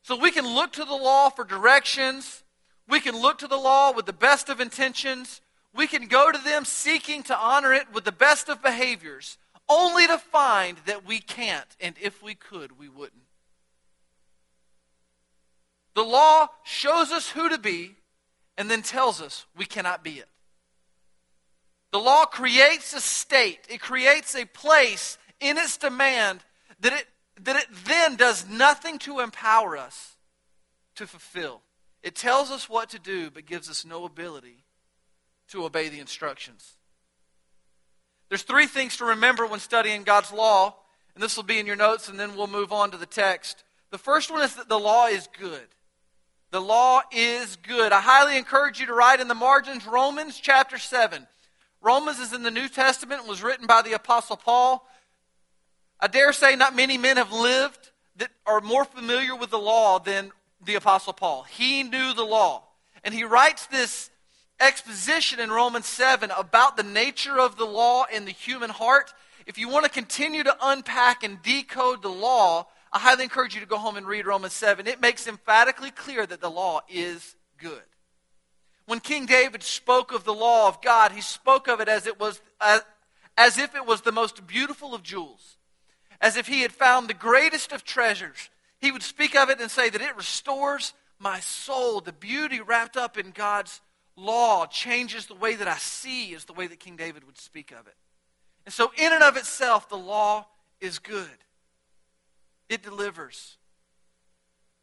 So 0.03 0.17
we 0.17 0.31
can 0.31 0.45
look 0.45 0.73
to 0.73 0.85
the 0.85 0.95
law 0.95 1.29
for 1.29 1.45
directions. 1.45 2.40
We 2.91 2.99
can 2.99 3.17
look 3.17 3.37
to 3.37 3.47
the 3.47 3.57
law 3.57 3.93
with 3.93 4.05
the 4.05 4.11
best 4.11 4.49
of 4.49 4.59
intentions. 4.59 5.39
We 5.73 5.87
can 5.87 6.07
go 6.07 6.29
to 6.29 6.37
them 6.37 6.65
seeking 6.65 7.23
to 7.23 7.37
honor 7.37 7.71
it 7.71 7.85
with 7.93 8.03
the 8.03 8.11
best 8.11 8.49
of 8.49 8.61
behaviors, 8.61 9.37
only 9.69 10.07
to 10.07 10.17
find 10.17 10.77
that 10.85 11.05
we 11.05 11.19
can't, 11.19 11.77
and 11.79 11.95
if 12.01 12.21
we 12.21 12.35
could, 12.35 12.77
we 12.77 12.89
wouldn't. 12.89 13.23
The 15.95 16.03
law 16.03 16.49
shows 16.63 17.13
us 17.13 17.29
who 17.29 17.47
to 17.47 17.57
be, 17.57 17.95
and 18.57 18.69
then 18.69 18.81
tells 18.81 19.21
us 19.21 19.45
we 19.55 19.63
cannot 19.63 20.03
be 20.03 20.19
it. 20.19 20.27
The 21.93 21.99
law 21.99 22.25
creates 22.25 22.93
a 22.93 22.99
state, 22.99 23.61
it 23.69 23.79
creates 23.79 24.35
a 24.35 24.43
place 24.43 25.17
in 25.39 25.57
its 25.57 25.77
demand 25.77 26.41
that 26.81 26.91
it, 26.91 27.07
that 27.41 27.55
it 27.55 27.67
then 27.85 28.17
does 28.17 28.49
nothing 28.49 28.99
to 28.99 29.21
empower 29.21 29.77
us 29.77 30.17
to 30.95 31.07
fulfill. 31.07 31.61
It 32.03 32.15
tells 32.15 32.49
us 32.51 32.69
what 32.69 32.89
to 32.89 32.99
do, 32.99 33.29
but 33.29 33.45
gives 33.45 33.69
us 33.69 33.85
no 33.85 34.05
ability 34.05 34.63
to 35.49 35.65
obey 35.65 35.89
the 35.89 35.99
instructions. 35.99 36.77
There's 38.29 38.43
three 38.43 38.65
things 38.65 38.97
to 38.97 39.05
remember 39.05 39.45
when 39.45 39.59
studying 39.59 40.03
God's 40.03 40.31
law, 40.31 40.75
and 41.13 41.23
this 41.23 41.35
will 41.35 41.43
be 41.43 41.59
in 41.59 41.65
your 41.65 41.75
notes, 41.75 42.07
and 42.07 42.19
then 42.19 42.35
we'll 42.35 42.47
move 42.47 42.71
on 42.71 42.91
to 42.91 42.97
the 42.97 43.05
text. 43.05 43.63
The 43.91 43.97
first 43.97 44.31
one 44.31 44.41
is 44.41 44.55
that 44.55 44.69
the 44.69 44.79
law 44.79 45.07
is 45.07 45.27
good. 45.37 45.67
The 46.51 46.61
law 46.61 47.01
is 47.11 47.57
good. 47.57 47.91
I 47.91 48.01
highly 48.01 48.37
encourage 48.37 48.79
you 48.79 48.85
to 48.87 48.93
write 48.93 49.19
in 49.19 49.27
the 49.27 49.35
margins 49.35 49.85
Romans 49.85 50.39
chapter 50.39 50.77
7. 50.77 51.27
Romans 51.81 52.19
is 52.19 52.33
in 52.33 52.43
the 52.43 52.51
New 52.51 52.67
Testament 52.69 53.21
and 53.21 53.29
was 53.29 53.43
written 53.43 53.67
by 53.67 53.81
the 53.81 53.93
Apostle 53.93 54.37
Paul. 54.37 54.87
I 55.99 56.07
dare 56.07 56.33
say 56.33 56.55
not 56.55 56.75
many 56.75 56.97
men 56.97 57.17
have 57.17 57.31
lived 57.31 57.91
that 58.17 58.31
are 58.45 58.61
more 58.61 58.85
familiar 58.85 59.35
with 59.35 59.49
the 59.49 59.59
law 59.59 59.99
than 59.99 60.31
the 60.65 60.75
Apostle 60.75 61.13
Paul. 61.13 61.43
He 61.43 61.83
knew 61.83 62.13
the 62.13 62.23
law. 62.23 62.63
And 63.03 63.13
he 63.13 63.23
writes 63.23 63.65
this 63.67 64.09
exposition 64.59 65.39
in 65.39 65.49
Romans 65.49 65.87
7 65.87 66.31
about 66.37 66.77
the 66.77 66.83
nature 66.83 67.39
of 67.39 67.57
the 67.57 67.65
law 67.65 68.05
and 68.11 68.27
the 68.27 68.31
human 68.31 68.69
heart. 68.69 69.13
If 69.47 69.57
you 69.57 69.69
want 69.69 69.85
to 69.85 69.91
continue 69.91 70.43
to 70.43 70.55
unpack 70.61 71.23
and 71.23 71.41
decode 71.41 72.01
the 72.01 72.09
law, 72.09 72.67
I 72.93 72.99
highly 72.99 73.23
encourage 73.23 73.55
you 73.55 73.61
to 73.61 73.67
go 73.67 73.77
home 73.77 73.97
and 73.97 74.05
read 74.05 74.25
Romans 74.25 74.53
7. 74.53 74.85
It 74.85 75.01
makes 75.01 75.27
emphatically 75.27 75.91
clear 75.91 76.25
that 76.25 76.41
the 76.41 76.51
law 76.51 76.81
is 76.89 77.35
good. 77.57 77.81
When 78.85 78.99
King 78.99 79.25
David 79.25 79.63
spoke 79.63 80.11
of 80.11 80.25
the 80.25 80.33
law 80.33 80.67
of 80.67 80.81
God, 80.81 81.13
he 81.13 81.21
spoke 81.21 81.67
of 81.67 81.79
it 81.79 81.87
as, 81.87 82.05
it 82.05 82.19
was, 82.19 82.41
as, 82.59 82.81
as 83.37 83.57
if 83.57 83.73
it 83.75 83.85
was 83.85 84.01
the 84.01 84.11
most 84.11 84.45
beautiful 84.45 84.93
of 84.93 85.03
jewels, 85.03 85.57
as 86.19 86.35
if 86.35 86.47
he 86.47 86.61
had 86.61 86.71
found 86.71 87.07
the 87.07 87.13
greatest 87.13 87.71
of 87.71 87.83
treasures. 87.83 88.49
He 88.81 88.91
would 88.91 89.03
speak 89.03 89.35
of 89.35 89.49
it 89.49 89.61
and 89.61 89.69
say 89.69 89.89
that 89.89 90.01
it 90.01 90.17
restores 90.17 90.93
my 91.19 91.39
soul. 91.39 92.01
The 92.01 92.11
beauty 92.11 92.59
wrapped 92.59 92.97
up 92.97 93.17
in 93.17 93.29
God's 93.29 93.79
law 94.15 94.65
changes 94.65 95.27
the 95.27 95.35
way 95.35 95.55
that 95.55 95.67
I 95.67 95.77
see, 95.77 96.33
is 96.33 96.45
the 96.45 96.53
way 96.53 96.65
that 96.65 96.79
King 96.79 96.95
David 96.95 97.23
would 97.25 97.37
speak 97.37 97.71
of 97.71 97.87
it. 97.87 97.95
And 98.65 98.73
so, 98.73 98.91
in 98.97 99.13
and 99.13 99.23
of 99.23 99.37
itself, 99.37 99.87
the 99.87 99.97
law 99.97 100.47
is 100.79 100.97
good. 100.97 101.29
It 102.69 102.81
delivers. 102.81 103.57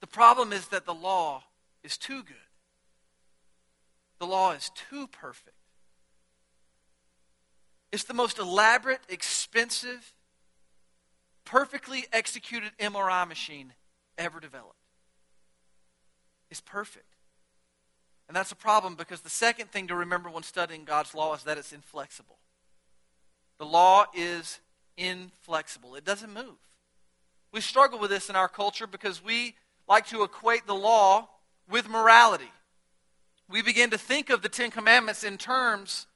The 0.01 0.07
problem 0.07 0.53
is 0.53 0.69
that 0.69 0.87
the 0.87 0.95
law 0.95 1.43
is 1.83 1.97
too 1.97 2.23
good. 2.23 2.37
The 4.21 4.27
law 4.27 4.53
is 4.53 4.71
too 4.91 5.09
perfect. 5.09 5.57
It's 7.91 8.05
the 8.05 8.15
most 8.15 8.39
elaborate, 8.39 9.01
expensive, 9.09 10.13
perfectly 11.45 12.05
executed 12.13 12.73
MRI 12.79 13.27
machine 13.27 13.73
ever 14.19 14.41
developed. 14.41 14.75
It's 16.51 16.61
perfect. 16.61 17.07
And 18.27 18.37
that's 18.37 18.53
a 18.53 18.57
problem 18.57 18.95
because 18.95 19.23
the 19.23 19.31
second 19.31 19.71
thing 19.71 19.87
to 19.89 19.95
remember 19.95 20.29
when 20.29 20.43
studying 20.43 20.85
God's 20.85 21.15
law 21.15 21.35
is 21.35 21.45
that 21.45 21.57
it's 21.57 21.73
inflexible. 21.73 22.37
The 23.59 23.65
law 23.65 24.05
is 24.15 24.61
inflexible, 24.97 25.95
it 25.95 26.05
doesn't 26.05 26.33
move. 26.33 26.57
We 27.53 27.63
struggle 27.63 27.99
with 27.99 28.11
this 28.11 28.29
in 28.29 28.37
our 28.37 28.49
culture 28.49 28.87
because 28.87 29.25
we 29.25 29.55
like 29.89 30.07
to 30.09 30.23
equate 30.23 30.67
the 30.67 30.75
law 30.75 31.29
with 31.71 31.89
morality. 31.89 32.53
We 33.49 33.63
begin 33.63 33.89
to 33.91 33.99
think 33.99 34.29
of 34.29 34.43
the 34.43 34.51
Ten 34.51 34.71
Commandments 34.71 35.25
in 35.25 35.39
terms 35.39 36.07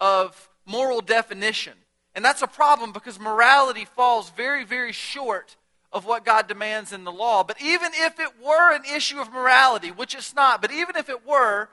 of 0.00 0.48
moral 0.64 1.00
definition. 1.00 1.72
And 2.14 2.24
that's 2.24 2.42
a 2.42 2.46
problem 2.46 2.92
because 2.92 3.18
morality 3.18 3.84
falls 3.84 4.30
very, 4.30 4.64
very 4.64 4.92
short 4.92 5.56
of 5.92 6.04
what 6.04 6.24
God 6.24 6.48
demands 6.48 6.92
in 6.92 7.04
the 7.04 7.12
law. 7.12 7.42
But 7.42 7.60
even 7.62 7.92
if 7.94 8.18
it 8.20 8.32
were 8.42 8.74
an 8.74 8.82
issue 8.84 9.20
of 9.20 9.32
morality, 9.32 9.90
which 9.90 10.14
it's 10.14 10.34
not, 10.34 10.60
but 10.60 10.72
even 10.72 10.96
if 10.96 11.08
it 11.08 11.26
were, 11.26 11.68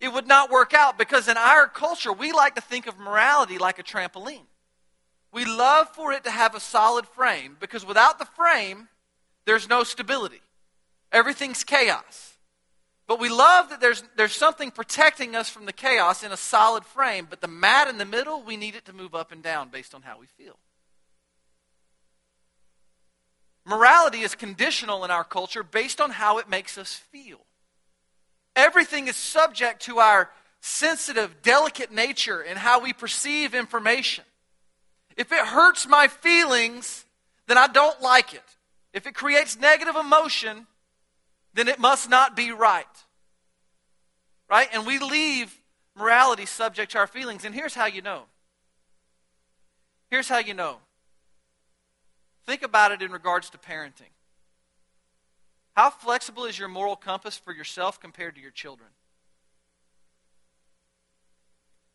it 0.00 0.12
would 0.12 0.26
not 0.26 0.50
work 0.50 0.74
out 0.74 0.98
because 0.98 1.28
in 1.28 1.36
our 1.36 1.68
culture, 1.68 2.12
we 2.12 2.32
like 2.32 2.56
to 2.56 2.60
think 2.60 2.86
of 2.86 2.98
morality 2.98 3.58
like 3.58 3.78
a 3.78 3.82
trampoline. 3.82 4.46
We 5.32 5.44
love 5.44 5.88
for 5.94 6.12
it 6.12 6.24
to 6.24 6.30
have 6.30 6.54
a 6.54 6.60
solid 6.60 7.06
frame 7.06 7.56
because 7.58 7.86
without 7.86 8.18
the 8.18 8.24
frame, 8.24 8.88
there's 9.46 9.68
no 9.68 9.84
stability. 9.84 10.42
Everything's 11.10 11.64
chaos. 11.64 12.36
But 13.06 13.20
we 13.20 13.28
love 13.28 13.70
that 13.70 13.80
there's, 13.80 14.02
there's 14.16 14.34
something 14.34 14.70
protecting 14.70 15.36
us 15.36 15.48
from 15.48 15.66
the 15.66 15.72
chaos 15.72 16.22
in 16.22 16.32
a 16.32 16.36
solid 16.36 16.84
frame, 16.84 17.26
but 17.28 17.40
the 17.40 17.48
mat 17.48 17.88
in 17.88 17.98
the 17.98 18.04
middle, 18.04 18.42
we 18.42 18.56
need 18.56 18.74
it 18.74 18.84
to 18.86 18.92
move 18.92 19.14
up 19.14 19.32
and 19.32 19.42
down 19.42 19.68
based 19.68 19.94
on 19.94 20.02
how 20.02 20.18
we 20.18 20.26
feel. 20.26 20.56
Morality 23.64 24.20
is 24.20 24.34
conditional 24.34 25.04
in 25.04 25.10
our 25.10 25.24
culture 25.24 25.62
based 25.62 26.00
on 26.00 26.10
how 26.10 26.38
it 26.38 26.48
makes 26.48 26.76
us 26.76 26.94
feel. 26.94 27.38
Everything 28.56 29.08
is 29.08 29.16
subject 29.16 29.82
to 29.82 29.98
our 29.98 30.30
sensitive, 30.60 31.42
delicate 31.42 31.92
nature 31.92 32.40
and 32.40 32.58
how 32.58 32.80
we 32.80 32.92
perceive 32.92 33.54
information. 33.54 34.24
If 35.16 35.32
it 35.32 35.38
hurts 35.38 35.86
my 35.86 36.08
feelings, 36.08 37.04
then 37.46 37.58
I 37.58 37.66
don't 37.66 38.00
like 38.00 38.34
it. 38.34 38.42
If 38.92 39.06
it 39.06 39.14
creates 39.14 39.58
negative 39.58 39.96
emotion, 39.96 40.66
then 41.54 41.68
it 41.68 41.78
must 41.78 42.10
not 42.10 42.36
be 42.36 42.50
right. 42.50 42.86
Right? 44.50 44.68
And 44.72 44.86
we 44.86 44.98
leave 44.98 45.56
morality 45.96 46.46
subject 46.46 46.92
to 46.92 46.98
our 46.98 47.06
feelings. 47.06 47.44
And 47.44 47.54
here's 47.54 47.74
how 47.74 47.86
you 47.86 48.02
know. 48.02 48.24
Here's 50.10 50.28
how 50.28 50.38
you 50.38 50.54
know. 50.54 50.78
Think 52.46 52.62
about 52.62 52.92
it 52.92 53.02
in 53.02 53.12
regards 53.12 53.50
to 53.50 53.58
parenting. 53.58 54.12
How 55.74 55.90
flexible 55.90 56.44
is 56.44 56.58
your 56.58 56.68
moral 56.68 56.96
compass 56.96 57.36
for 57.38 57.52
yourself 57.52 58.00
compared 58.00 58.34
to 58.34 58.40
your 58.40 58.50
children? 58.50 58.90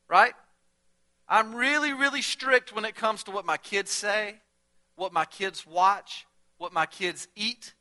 Right? 0.07 0.33
I'm 1.29 1.53
really, 1.53 1.93
really 1.93 2.21
strict 2.21 2.73
when 2.73 2.85
it 2.85 2.95
comes 2.95 3.23
to 3.23 3.31
what 3.31 3.45
my 3.45 3.57
kids 3.57 3.91
say, 3.91 4.35
what 4.95 5.11
my 5.11 5.25
kids 5.25 5.67
watch, 5.67 6.25
what 6.57 6.73
my 6.73 6.85
kids 6.85 7.27
eat. 7.35 7.73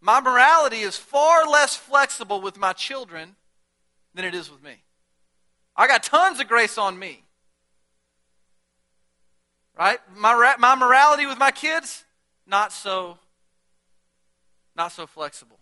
My 0.00 0.20
morality 0.20 0.78
is 0.78 0.96
far 0.96 1.46
less 1.46 1.76
flexible 1.76 2.40
with 2.40 2.58
my 2.58 2.72
children 2.72 3.36
than 4.14 4.24
it 4.24 4.34
is 4.34 4.50
with 4.50 4.62
me. 4.62 4.82
I 5.76 5.86
got 5.86 6.02
tons 6.02 6.40
of 6.40 6.48
grace 6.48 6.76
on 6.76 6.98
me. 6.98 7.24
Right? 9.78 10.00
My, 10.16 10.56
my 10.58 10.74
morality 10.74 11.24
with 11.26 11.38
my 11.38 11.52
kids, 11.52 12.04
not 12.46 12.72
so, 12.72 13.18
not 14.74 14.90
so 14.90 15.06
flexible. 15.06 15.60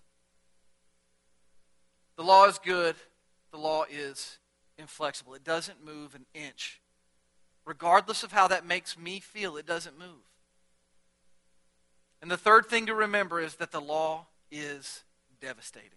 The 2.16 2.24
law 2.24 2.46
is 2.46 2.58
good. 2.58 2.96
The 3.50 3.58
law 3.58 3.84
is 3.90 4.38
inflexible. 4.78 5.34
It 5.34 5.44
doesn't 5.44 5.84
move 5.84 6.14
an 6.14 6.24
inch. 6.34 6.80
Regardless 7.66 8.22
of 8.22 8.32
how 8.32 8.48
that 8.48 8.64
makes 8.64 8.96
me 8.98 9.20
feel, 9.20 9.56
it 9.58 9.66
doesn't 9.66 9.98
move. 9.98 10.24
And 12.22 12.30
the 12.30 12.38
third 12.38 12.66
thing 12.66 12.86
to 12.86 12.94
remember 12.94 13.38
is 13.38 13.56
that 13.56 13.70
the 13.70 13.80
law 13.80 14.28
is 14.50 15.04
devastating. 15.42 15.90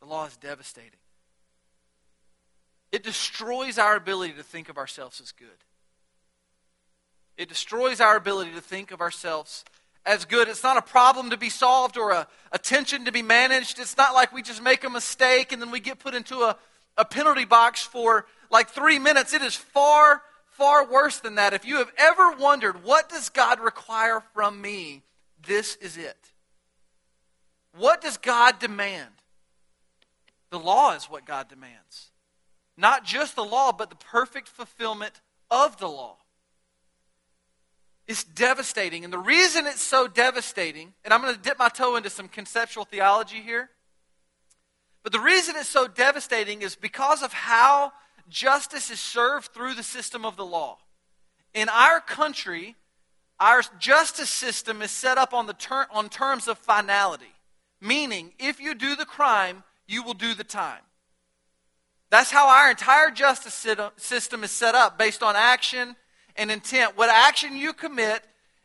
The 0.00 0.06
law 0.06 0.26
is 0.26 0.36
devastating. 0.36 0.90
It 2.90 3.02
destroys 3.02 3.78
our 3.78 3.96
ability 3.96 4.34
to 4.34 4.42
think 4.42 4.68
of 4.68 4.76
ourselves 4.76 5.20
as 5.20 5.32
good. 5.32 5.48
It 7.42 7.48
destroys 7.48 8.00
our 8.00 8.16
ability 8.16 8.52
to 8.52 8.60
think 8.60 8.92
of 8.92 9.00
ourselves 9.00 9.64
as 10.06 10.24
good. 10.24 10.46
It's 10.46 10.62
not 10.62 10.76
a 10.76 10.82
problem 10.82 11.30
to 11.30 11.36
be 11.36 11.50
solved 11.50 11.98
or 11.98 12.12
a, 12.12 12.28
a 12.52 12.58
tension 12.58 13.04
to 13.06 13.10
be 13.10 13.20
managed. 13.20 13.80
It's 13.80 13.96
not 13.96 14.14
like 14.14 14.32
we 14.32 14.42
just 14.42 14.62
make 14.62 14.84
a 14.84 14.90
mistake 14.90 15.50
and 15.50 15.60
then 15.60 15.72
we 15.72 15.80
get 15.80 15.98
put 15.98 16.14
into 16.14 16.42
a, 16.42 16.56
a 16.96 17.04
penalty 17.04 17.44
box 17.44 17.82
for 17.82 18.26
like 18.48 18.70
three 18.70 19.00
minutes. 19.00 19.34
It 19.34 19.42
is 19.42 19.56
far, 19.56 20.22
far 20.46 20.88
worse 20.88 21.18
than 21.18 21.34
that. 21.34 21.52
If 21.52 21.64
you 21.64 21.78
have 21.78 21.90
ever 21.98 22.30
wondered, 22.30 22.84
what 22.84 23.08
does 23.08 23.28
God 23.28 23.58
require 23.58 24.22
from 24.34 24.60
me? 24.60 25.02
This 25.44 25.74
is 25.76 25.96
it. 25.96 26.30
What 27.76 28.00
does 28.00 28.18
God 28.18 28.60
demand? 28.60 29.10
The 30.50 30.60
law 30.60 30.94
is 30.94 31.06
what 31.06 31.24
God 31.24 31.48
demands. 31.48 32.12
Not 32.76 33.04
just 33.04 33.34
the 33.34 33.44
law, 33.44 33.72
but 33.72 33.90
the 33.90 33.96
perfect 33.96 34.46
fulfillment 34.46 35.20
of 35.50 35.78
the 35.78 35.88
law. 35.88 36.18
It's 38.06 38.24
devastating. 38.24 39.04
And 39.04 39.12
the 39.12 39.18
reason 39.18 39.66
it's 39.66 39.82
so 39.82 40.08
devastating, 40.08 40.92
and 41.04 41.14
I'm 41.14 41.22
going 41.22 41.34
to 41.34 41.40
dip 41.40 41.58
my 41.58 41.68
toe 41.68 41.96
into 41.96 42.10
some 42.10 42.28
conceptual 42.28 42.84
theology 42.84 43.40
here, 43.40 43.70
but 45.02 45.12
the 45.12 45.20
reason 45.20 45.56
it's 45.56 45.68
so 45.68 45.86
devastating 45.86 46.62
is 46.62 46.76
because 46.76 47.22
of 47.22 47.32
how 47.32 47.92
justice 48.28 48.90
is 48.90 49.00
served 49.00 49.52
through 49.52 49.74
the 49.74 49.82
system 49.82 50.24
of 50.24 50.36
the 50.36 50.44
law. 50.44 50.78
In 51.54 51.68
our 51.68 52.00
country, 52.00 52.76
our 53.38 53.62
justice 53.78 54.30
system 54.30 54.82
is 54.82 54.90
set 54.90 55.18
up 55.18 55.34
on, 55.34 55.46
the 55.46 55.54
ter- 55.54 55.88
on 55.90 56.08
terms 56.08 56.46
of 56.48 56.58
finality, 56.58 57.34
meaning 57.80 58.32
if 58.38 58.60
you 58.60 58.74
do 58.74 58.94
the 58.94 59.04
crime, 59.04 59.64
you 59.86 60.02
will 60.02 60.14
do 60.14 60.34
the 60.34 60.44
time. 60.44 60.80
That's 62.10 62.30
how 62.30 62.48
our 62.48 62.70
entire 62.70 63.10
justice 63.10 63.66
system 63.96 64.44
is 64.44 64.50
set 64.50 64.74
up, 64.74 64.98
based 64.98 65.22
on 65.22 65.34
action 65.34 65.96
and 66.36 66.50
intent. 66.50 66.96
What 66.96 67.10
action 67.10 67.56
you 67.56 67.72
commit 67.72 68.24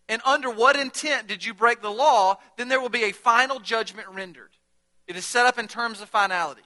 and 0.09 0.21
under 0.25 0.49
what 0.49 0.75
intent 0.77 1.27
did 1.27 1.45
you 1.45 1.53
break 1.53 1.81
the 1.81 1.89
law, 1.91 2.37
then 2.57 2.69
there 2.69 2.79
will 2.79 2.89
be 2.89 3.03
a 3.03 3.11
final 3.11 3.59
judgment 3.59 4.07
rendered. 4.09 4.51
It 5.05 5.15
is 5.15 5.25
set 5.25 5.45
up 5.45 5.59
in 5.59 5.67
terms 5.67 6.01
of 6.01 6.09
finality. 6.09 6.61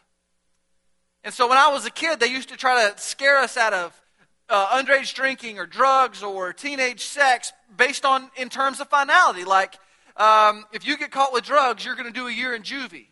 And 1.23 1.33
so 1.33 1.47
when 1.47 1.57
I 1.57 1.69
was 1.69 1.85
a 1.85 1.91
kid, 1.91 2.19
they 2.19 2.27
used 2.27 2.49
to 2.49 2.57
try 2.57 2.89
to 2.89 2.97
scare 2.99 3.37
us 3.37 3.57
out 3.57 3.73
of 3.73 3.99
uh, 4.49 4.67
underage 4.77 5.13
drinking 5.13 5.59
or 5.59 5.65
drugs 5.65 6.23
or 6.23 6.51
teenage 6.53 7.01
sex 7.01 7.53
based 7.75 8.05
on 8.05 8.29
in 8.35 8.49
terms 8.49 8.79
of 8.79 8.89
finality. 8.89 9.43
Like, 9.43 9.75
um, 10.17 10.65
if 10.71 10.85
you 10.85 10.97
get 10.97 11.11
caught 11.11 11.31
with 11.33 11.43
drugs, 11.43 11.85
you're 11.85 11.95
going 11.95 12.11
to 12.11 12.13
do 12.13 12.27
a 12.27 12.31
year 12.31 12.53
in 12.53 12.63
juvie. 12.63 13.07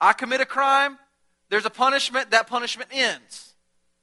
I 0.00 0.12
commit 0.12 0.40
a 0.40 0.46
crime, 0.46 0.98
there's 1.50 1.66
a 1.66 1.70
punishment, 1.70 2.30
that 2.32 2.46
punishment 2.46 2.90
ends. 2.92 3.54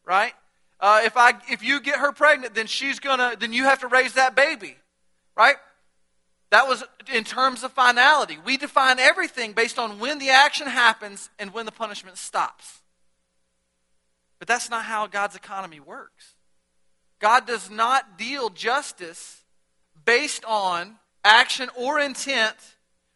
Right? 0.06 0.34
Uh, 0.82 1.02
if, 1.06 1.16
I, 1.16 1.34
if 1.50 1.64
you 1.64 1.80
get 1.80 2.00
her 2.00 2.12
pregnant, 2.12 2.56
then 2.56 2.66
she's 2.66 3.00
gonna, 3.00 3.36
then 3.40 3.54
you 3.54 3.66
have 3.66 3.80
to 3.82 3.88
raise 3.88 4.14
that 4.14 4.36
baby. 4.36 4.76
Right? 5.38 5.56
That 6.50 6.68
was 6.68 6.84
in 7.14 7.24
terms 7.24 7.64
of 7.64 7.72
finality. 7.72 8.38
We 8.44 8.58
define 8.58 9.00
everything 9.00 9.54
based 9.54 9.80
on 9.80 10.00
when 10.00 10.20
the 10.20 10.32
action 10.32 10.68
happens 10.68 11.30
and 11.40 11.54
when 11.54 11.66
the 11.66 11.72
punishment 11.72 12.18
stops. 12.18 12.82
But 14.40 14.48
that's 14.48 14.70
not 14.70 14.84
how 14.84 15.08
God's 15.08 15.36
economy 15.36 15.80
works. 15.80 16.34
God 17.20 17.46
does 17.46 17.70
not 17.70 18.18
deal 18.18 18.50
justice 18.50 19.44
based 20.04 20.44
on 20.46 20.96
action 21.24 21.70
or 21.78 22.00
intent. 22.00 22.56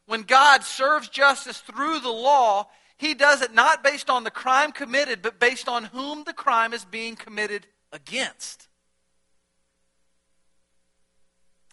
When 0.06 0.22
God 0.22 0.64
serves 0.64 1.10
justice 1.10 1.60
through 1.60 2.00
the 2.00 2.12
law, 2.12 2.68
he 2.98 3.14
does 3.14 3.42
it 3.42 3.54
not 3.54 3.84
based 3.84 4.10
on 4.10 4.24
the 4.24 4.32
crime 4.32 4.72
committed, 4.72 5.22
but 5.22 5.40
based 5.40 5.68
on 5.68 5.86
whom 5.86 6.24
the 6.24 6.34
crime 6.34 6.74
is 6.74 6.86
being 6.86 7.16
committed 7.16 7.68
against. 7.92 8.68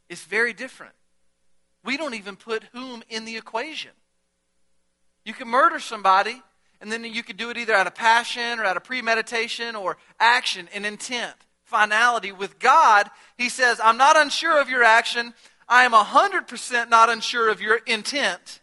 It's 0.09 0.25
very 0.25 0.53
different. 0.53 0.95
We 1.85 1.97
don't 1.97 2.15
even 2.15 2.37
put 2.37 2.65
whom 2.73 3.03
in 3.09 3.25
the 3.25 3.37
equation. 3.37 3.93
You 5.25 5.33
can 5.33 5.49
murder 5.49 5.79
somebody, 5.79 6.43
and 6.81 6.91
then 6.91 7.05
you 7.05 7.23
could 7.23 7.37
do 7.37 7.51
it 7.51 7.57
either 7.57 7.75
out 7.75 7.87
of 7.87 7.95
passion 7.95 8.59
or 8.59 8.65
out 8.65 8.77
of 8.77 8.85
premeditation 8.85 9.77
or 9.77 9.97
action 10.19 10.69
and 10.75 10.85
intent, 10.85 11.35
finality. 11.65 12.33
With 12.33 12.59
God, 12.59 13.09
He 13.39 13.49
says, 13.49 13.81
I'm 13.83 13.97
not 13.97 14.17
unsure 14.17 14.61
of 14.61 14.69
your 14.69 14.83
action. 14.83 15.35
I 15.69 15.85
am 15.85 15.93
100% 15.93 16.91
not 16.91 17.09
unsure 17.09 17.49
of 17.49 17.61
your 17.61 17.77
intent. 17.87 18.61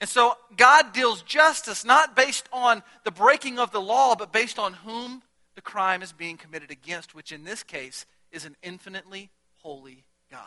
And 0.00 0.08
so 0.08 0.34
God 0.56 0.92
deals 0.92 1.22
justice 1.22 1.84
not 1.84 2.16
based 2.16 2.48
on 2.52 2.82
the 3.04 3.10
breaking 3.10 3.58
of 3.58 3.70
the 3.70 3.80
law, 3.80 4.14
but 4.14 4.32
based 4.32 4.58
on 4.58 4.72
whom 4.72 5.22
the 5.54 5.60
crime 5.60 6.02
is 6.02 6.12
being 6.12 6.38
committed 6.38 6.70
against, 6.70 7.14
which 7.14 7.32
in 7.32 7.44
this 7.44 7.62
case 7.62 8.06
is 8.32 8.46
an 8.46 8.56
infinitely 8.62 9.30
holy 9.58 10.04
God. 10.30 10.46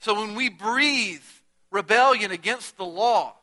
So 0.00 0.20
when 0.20 0.34
we 0.34 0.48
breathe 0.48 1.22
rebellion 1.70 2.32
against 2.32 2.76
the 2.76 2.84
law, 2.84 3.36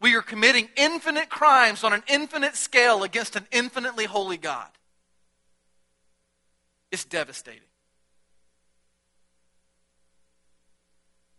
we 0.00 0.16
are 0.16 0.22
committing 0.22 0.68
infinite 0.76 1.30
crimes 1.30 1.82
on 1.82 1.92
an 1.92 2.02
infinite 2.08 2.56
scale 2.56 3.04
against 3.04 3.36
an 3.36 3.46
infinitely 3.52 4.04
holy 4.04 4.36
God. 4.36 4.68
It's 6.90 7.04
devastating. 7.04 7.60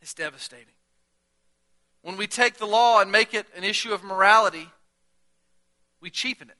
It's 0.01 0.13
devastating. 0.13 0.73
When 2.03 2.17
we 2.17 2.27
take 2.27 2.57
the 2.57 2.67
law 2.67 3.01
and 3.01 3.11
make 3.11 3.33
it 3.33 3.47
an 3.55 3.63
issue 3.63 3.93
of 3.93 4.03
morality, 4.03 4.69
we 6.01 6.09
cheapen 6.09 6.49
it. 6.49 6.57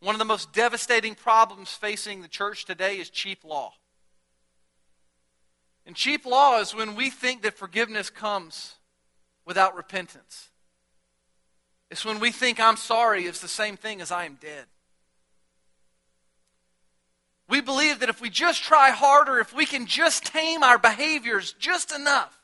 One 0.00 0.14
of 0.14 0.18
the 0.18 0.26
most 0.26 0.52
devastating 0.52 1.14
problems 1.14 1.70
facing 1.70 2.20
the 2.20 2.28
church 2.28 2.66
today 2.66 2.98
is 2.98 3.08
cheap 3.08 3.42
law. 3.42 3.72
And 5.86 5.96
cheap 5.96 6.26
law 6.26 6.60
is 6.60 6.74
when 6.74 6.94
we 6.94 7.08
think 7.08 7.42
that 7.42 7.56
forgiveness 7.56 8.10
comes 8.10 8.74
without 9.46 9.74
repentance. 9.74 10.50
It's 11.90 12.04
when 12.04 12.20
we 12.20 12.32
think 12.32 12.60
I'm 12.60 12.76
sorry, 12.76 13.24
it's 13.24 13.40
the 13.40 13.48
same 13.48 13.76
thing 13.76 14.00
as 14.00 14.12
I 14.12 14.26
am 14.26 14.36
dead. 14.40 14.66
We 17.48 17.60
believe 17.60 18.00
that 18.00 18.08
if 18.08 18.20
we 18.20 18.28
just 18.28 18.62
try 18.62 18.90
harder, 18.90 19.38
if 19.38 19.54
we 19.54 19.66
can 19.66 19.86
just 19.86 20.24
tame 20.26 20.62
our 20.62 20.78
behaviors 20.78 21.54
just 21.58 21.94
enough, 21.94 22.41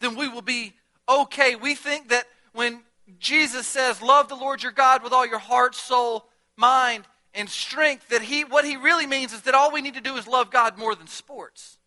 then 0.00 0.16
we 0.16 0.28
will 0.28 0.42
be 0.42 0.74
okay. 1.08 1.56
We 1.56 1.74
think 1.74 2.08
that 2.10 2.26
when 2.52 2.82
Jesus 3.18 3.66
says, 3.66 4.02
Love 4.02 4.28
the 4.28 4.34
Lord 4.34 4.62
your 4.62 4.72
God 4.72 5.02
with 5.02 5.12
all 5.12 5.26
your 5.26 5.38
heart, 5.38 5.74
soul, 5.74 6.28
mind, 6.56 7.04
and 7.34 7.48
strength, 7.48 8.08
that 8.08 8.22
he, 8.22 8.44
what 8.44 8.64
he 8.64 8.76
really 8.76 9.06
means 9.06 9.32
is 9.32 9.42
that 9.42 9.54
all 9.54 9.72
we 9.72 9.80
need 9.80 9.94
to 9.94 10.00
do 10.00 10.16
is 10.16 10.26
love 10.26 10.50
God 10.50 10.78
more 10.78 10.94
than 10.94 11.06
sports. 11.06 11.78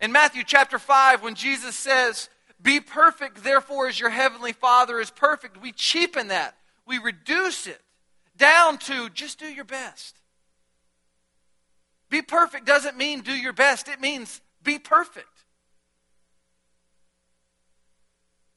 In 0.00 0.12
Matthew 0.12 0.42
chapter 0.44 0.78
5, 0.78 1.22
when 1.22 1.34
Jesus 1.34 1.74
says, 1.74 2.28
Be 2.60 2.80
perfect, 2.80 3.42
therefore, 3.42 3.88
as 3.88 3.98
your 3.98 4.10
heavenly 4.10 4.52
Father 4.52 5.00
is 5.00 5.10
perfect, 5.10 5.60
we 5.60 5.72
cheapen 5.72 6.28
that. 6.28 6.56
We 6.86 6.98
reduce 6.98 7.66
it 7.66 7.80
down 8.36 8.78
to 8.78 9.08
just 9.10 9.38
do 9.38 9.46
your 9.46 9.64
best. 9.64 10.20
Be 12.08 12.22
perfect 12.22 12.66
doesn't 12.66 12.96
mean 12.96 13.20
do 13.20 13.32
your 13.32 13.52
best, 13.52 13.88
it 13.88 14.00
means 14.00 14.40
be 14.66 14.78
perfect. 14.78 15.44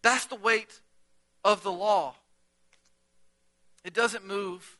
That's 0.01 0.25
the 0.25 0.35
weight 0.35 0.81
of 1.45 1.63
the 1.63 1.71
law. 1.71 2.15
It 3.85 3.93
doesn't 3.93 4.25
move. 4.25 4.77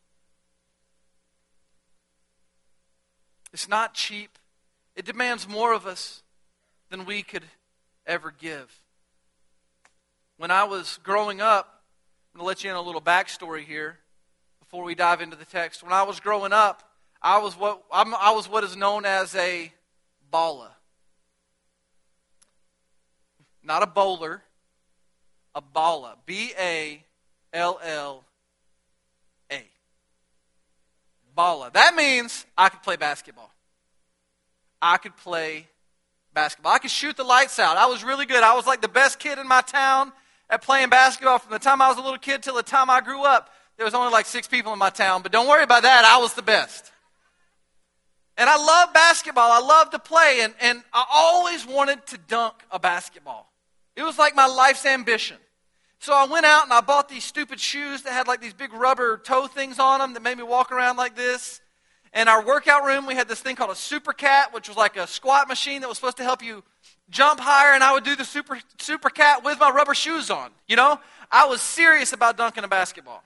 It's 3.53 3.69
not 3.69 3.93
cheap. 3.93 4.38
It 4.95 5.05
demands 5.05 5.48
more 5.48 5.74
of 5.74 5.86
us 5.86 6.24
than 6.89 7.05
we 7.05 7.21
could 7.21 7.43
ever 8.05 8.33
give. 8.38 8.83
When 10.38 10.51
I 10.51 10.63
was 10.63 11.00
growing 11.03 11.41
up, 11.41 11.83
I'm 12.33 12.39
going 12.39 12.43
to 12.43 12.48
let 12.48 12.63
you 12.63 12.69
in 12.69 12.75
a 12.75 12.81
little 12.81 13.01
backstory 13.01 13.63
here 13.63 14.00
before 14.59 14.83
we 14.83 14.95
dive 14.95 15.21
into 15.21 15.36
the 15.36 15.45
text. 15.45 15.83
When 15.83 15.93
I 15.93 16.03
was 16.03 16.19
growing 16.19 16.53
up, 16.53 16.83
I 17.21 17.39
was 17.39 17.57
what, 17.57 17.83
I'm, 17.91 18.13
I 18.15 18.31
was 18.31 18.50
what 18.50 18.63
is 18.63 18.75
known 18.75 19.05
as 19.05 19.36
a 19.36 19.71
baller. 20.31 20.69
Not 23.63 23.84
a 23.84 23.88
bowler, 23.88 24.42
a 25.56 25.62
balla. 25.62 26.16
B 26.25 26.54
A 26.58 27.04
L 27.54 27.80
L 27.84 28.24
A. 29.51 29.63
Balla. 31.36 31.72
That 31.74 31.96
means 31.96 32.46
I 32.58 32.70
could 32.70 32.84
play 32.84 32.96
basketball. 32.96 33.51
I 34.82 34.98
could 34.98 35.16
play 35.18 35.68
basketball. 36.34 36.74
I 36.74 36.80
could 36.80 36.92
shoot 36.92 37.18
the 37.18 37.24
lights 37.24 37.60
out. 37.60 37.78
I 37.78 37.88
was 37.88 38.04
really 38.04 38.25
good. 38.25 38.44
I 38.44 38.56
was 38.56 38.66
like 38.66 38.82
the 38.82 38.88
best 38.88 39.20
kid 39.20 39.38
in 39.38 39.48
my 39.48 39.62
town 39.62 40.12
at 40.50 40.62
playing 40.62 40.89
basketball 40.89 41.39
from 41.39 41.51
the 41.51 41.60
time 41.60 41.82
I 41.82 41.89
was 41.89 41.98
a 41.98 42.01
little 42.01 42.18
kid 42.18 42.44
till 42.44 42.56
the 42.56 42.63
time 42.63 42.89
I 42.89 43.01
grew 43.01 43.24
up. 43.24 43.50
There 43.78 43.86
was 43.86 43.94
only 43.94 44.12
like 44.12 44.25
six 44.25 44.48
people 44.48 44.74
in 44.74 44.80
my 44.80 44.89
town, 44.89 45.22
but 45.22 45.32
don't 45.32 45.48
worry 45.48 45.63
about 45.63 45.84
that. 45.84 46.06
I 46.06 46.18
was 46.18 46.34
the 46.34 46.42
best. 46.42 46.92
And 48.39 48.50
I 48.50 48.55
love 48.55 48.93
basketball. 48.93 49.51
I 49.51 49.60
love 49.60 49.89
to 49.89 50.00
play, 50.00 50.39
and, 50.41 50.53
and 50.62 50.81
I 50.93 51.05
always 51.12 51.67
wanted 51.67 52.08
to 52.08 52.17
dunk 52.17 52.55
a 52.72 52.79
basketball. 52.79 53.51
It 53.98 54.03
was 54.03 54.17
like 54.17 54.34
my 54.34 54.48
life's 54.48 54.86
ambition. 54.86 55.36
So 56.00 56.13
I 56.13 56.25
went 56.25 56.46
out 56.46 56.63
and 56.63 56.72
I 56.72 56.79
bought 56.79 57.10
these 57.10 57.25
stupid 57.25 57.60
shoes 57.60 58.03
that 58.03 58.13
had 58.13 58.27
like 58.27 58.39
these 58.39 58.53
big 58.53 58.72
rubber 58.72 59.17
toe 59.17 59.48
things 59.48 59.77
on 59.77 60.00
them 60.00 60.13
that 60.13 60.24
made 60.24 60.38
me 60.38 60.43
walk 60.43 60.72
around 60.72 60.96
like 60.96 61.17
this. 61.17 61.60
In 62.13 62.29
our 62.29 62.43
workout 62.43 62.86
room, 62.86 63.05
we 63.05 63.13
had 63.13 63.27
this 63.27 63.41
thing 63.41 63.58
called 63.58 63.72
a 63.72 63.75
super 63.75 64.13
cat, 64.13 64.53
which 64.53 64.69
was 64.69 64.77
like 64.77 64.96
a 64.96 65.05
squat 65.05 65.50
machine 65.50 65.81
that 65.81 65.89
was 65.89 65.98
supposed 65.98 66.17
to 66.17 66.24
help 66.24 66.41
you 66.41 66.63
jump 67.10 67.41
higher, 67.41 67.74
and 67.74 67.84
I 67.84 67.91
would 67.91 68.05
do 68.05 68.15
the 68.15 68.24
super, 68.24 68.58
super 68.79 69.10
cat 69.10 69.43
with 69.43 69.60
my 69.60 69.69
rubber 69.69 69.93
shoes 69.93 70.31
on. 70.31 70.51
You 70.65 70.77
know? 70.77 70.98
I 71.29 71.46
was 71.46 71.62
serious 71.62 72.13
about 72.13 72.38
dunking 72.38 72.63
a 72.63 72.69
basketball. 72.69 73.22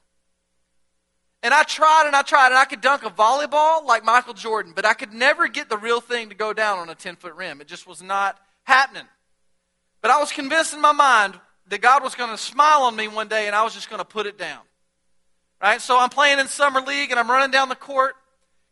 And 1.44 1.54
I 1.54 1.64
tried 1.64 2.08
and 2.08 2.16
I 2.16 2.22
tried, 2.22 2.48
and 2.48 2.58
I 2.58 2.64
could 2.64 2.80
dunk 2.80 3.04
a 3.04 3.10
volleyball 3.10 3.86
like 3.86 4.06
Michael 4.06 4.34
Jordan, 4.34 4.72
but 4.74 4.86
I 4.86 4.94
could 4.94 5.14
never 5.14 5.50
get 5.50 5.70
the 5.70 5.78
real 5.78 6.00
thing 6.00 6.30
to 6.30 6.36
go 6.36 6.54
down 6.54 6.80
on 6.80 6.88
a 6.88 6.96
10 6.96 7.18
foot 7.18 7.36
rim. 7.36 7.60
It 7.60 7.68
just 7.68 7.86
was 7.86 8.02
not 8.02 8.40
happening. 8.64 9.04
But 10.02 10.12
I 10.12 10.20
was 10.20 10.32
convinced 10.32 10.74
in 10.74 10.80
my 10.80 10.94
mind 10.94 11.38
that 11.68 11.82
God 11.82 12.02
was 12.02 12.16
going 12.16 12.32
to 12.32 12.38
smile 12.38 12.84
on 12.84 12.96
me 12.96 13.10
one 13.10 13.28
day 13.28 13.48
and 13.48 13.56
I 13.56 13.64
was 13.64 13.74
just 13.74 13.90
going 13.90 14.00
to 14.00 14.06
put 14.06 14.26
it 14.26 14.38
down. 14.38 14.62
Right? 15.62 15.82
So 15.82 16.00
I'm 16.00 16.10
playing 16.10 16.40
in 16.40 16.48
summer 16.48 16.82
league 16.82 17.12
and 17.12 17.20
I'm 17.20 17.30
running 17.30 17.52
down 17.52 17.70
the 17.70 17.76
court. 17.76 18.16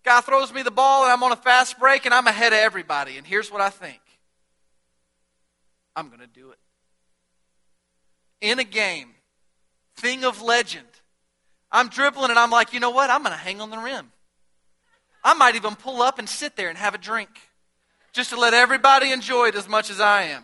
Guy 0.04 0.22
throws 0.22 0.54
me 0.54 0.64
the 0.64 0.72
ball 0.72 1.04
and 1.04 1.12
I'm 1.12 1.24
on 1.24 1.32
a 1.32 1.38
fast 1.38 1.78
break 1.78 2.06
and 2.06 2.14
I'm 2.14 2.28
ahead 2.28 2.54
of 2.54 2.60
everybody. 2.60 3.18
And 3.18 3.28
here's 3.28 3.52
what 3.52 3.62
I 3.62 3.70
think 3.70 4.00
I'm 5.96 6.08
going 6.08 6.20
to 6.20 6.28
do 6.28 6.52
it. 6.52 6.58
In 8.42 8.60
a 8.60 8.64
game, 8.64 9.10
thing 9.98 10.24
of 10.24 10.42
legend, 10.42 10.88
I'm 11.72 11.88
dribbling 11.90 12.30
and 12.30 12.40
I'm 12.40 12.52
like, 12.52 12.74
you 12.74 12.80
know 12.80 12.90
what? 12.90 13.10
I'm 13.10 13.24
going 13.24 13.34
to 13.34 13.38
hang 13.38 13.62
on 13.62 13.70
the 13.70 13.78
rim. 13.78 14.12
I 15.24 15.34
might 15.34 15.56
even 15.56 15.76
pull 15.76 16.02
up 16.02 16.20
and 16.20 16.28
sit 16.28 16.56
there 16.56 16.70
and 16.70 16.78
have 16.78 16.96
a 16.96 16.98
drink 16.98 17.30
just 18.12 18.32
to 18.32 18.40
let 18.40 18.54
everybody 18.54 19.12
enjoy 19.12 19.48
it 19.48 19.56
as 19.56 19.70
much 19.70 19.90
as 19.90 20.00
I 20.00 20.24
am. 20.24 20.44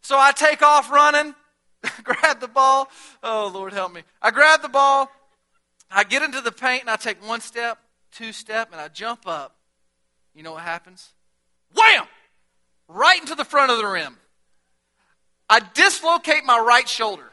So 0.00 0.18
I 0.18 0.32
take 0.32 0.62
off 0.62 0.90
running, 0.90 1.34
grab 2.02 2.40
the 2.40 2.48
ball. 2.48 2.88
Oh, 3.22 3.50
Lord, 3.52 3.72
help 3.72 3.92
me. 3.92 4.02
I 4.20 4.30
grab 4.30 4.62
the 4.62 4.68
ball, 4.68 5.10
I 5.90 6.04
get 6.04 6.22
into 6.22 6.40
the 6.40 6.52
paint, 6.52 6.82
and 6.82 6.90
I 6.90 6.96
take 6.96 7.26
one 7.26 7.40
step, 7.40 7.78
two 8.10 8.32
step, 8.32 8.70
and 8.72 8.80
I 8.80 8.88
jump 8.88 9.26
up. 9.26 9.56
You 10.34 10.42
know 10.42 10.52
what 10.52 10.62
happens? 10.62 11.10
Wham! 11.76 12.06
Right 12.88 13.20
into 13.20 13.34
the 13.34 13.44
front 13.44 13.70
of 13.70 13.78
the 13.78 13.86
rim. 13.86 14.16
I 15.48 15.60
dislocate 15.74 16.44
my 16.44 16.58
right 16.58 16.88
shoulder. 16.88 17.31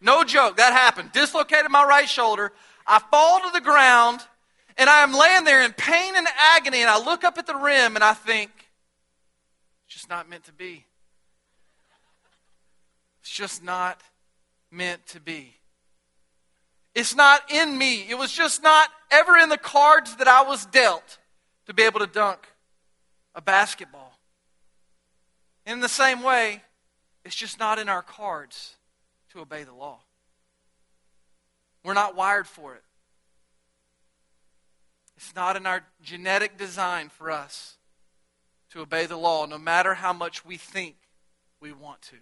No 0.00 0.24
joke, 0.24 0.56
that 0.56 0.72
happened. 0.72 1.12
Dislocated 1.12 1.70
my 1.70 1.84
right 1.84 2.08
shoulder. 2.08 2.52
I 2.86 2.98
fall 3.10 3.40
to 3.40 3.50
the 3.52 3.60
ground, 3.60 4.20
and 4.76 4.88
I 4.88 5.02
am 5.02 5.12
laying 5.12 5.44
there 5.44 5.62
in 5.62 5.72
pain 5.72 6.16
and 6.16 6.26
agony, 6.56 6.80
and 6.80 6.90
I 6.90 6.98
look 6.98 7.22
up 7.22 7.36
at 7.38 7.46
the 7.46 7.54
rim, 7.54 7.96
and 7.96 8.04
I 8.04 8.14
think, 8.14 8.50
it's 9.86 9.94
just 9.94 10.08
not 10.08 10.28
meant 10.28 10.44
to 10.44 10.52
be. 10.52 10.86
It's 13.20 13.30
just 13.30 13.62
not 13.62 14.00
meant 14.70 15.06
to 15.08 15.20
be. 15.20 15.54
It's 16.94 17.14
not 17.14 17.50
in 17.50 17.76
me. 17.76 18.08
It 18.08 18.18
was 18.18 18.32
just 18.32 18.62
not 18.62 18.88
ever 19.10 19.36
in 19.36 19.48
the 19.48 19.58
cards 19.58 20.16
that 20.16 20.26
I 20.26 20.42
was 20.42 20.66
dealt 20.66 21.18
to 21.66 21.74
be 21.74 21.82
able 21.82 22.00
to 22.00 22.06
dunk 22.06 22.48
a 23.34 23.40
basketball. 23.40 24.18
In 25.66 25.80
the 25.80 25.88
same 25.88 26.22
way, 26.22 26.62
it's 27.24 27.36
just 27.36 27.60
not 27.60 27.78
in 27.78 27.88
our 27.88 28.02
cards 28.02 28.76
to 29.32 29.40
obey 29.40 29.64
the 29.64 29.74
law. 29.74 30.00
We're 31.84 31.94
not 31.94 32.16
wired 32.16 32.46
for 32.46 32.74
it. 32.74 32.82
It's 35.16 35.34
not 35.34 35.56
in 35.56 35.66
our 35.66 35.84
genetic 36.02 36.56
design 36.56 37.08
for 37.08 37.30
us 37.30 37.76
to 38.70 38.80
obey 38.80 39.06
the 39.06 39.16
law, 39.16 39.46
no 39.46 39.58
matter 39.58 39.94
how 39.94 40.12
much 40.12 40.44
we 40.44 40.56
think 40.56 40.96
we 41.60 41.72
want 41.72 42.00
to. 42.02 42.16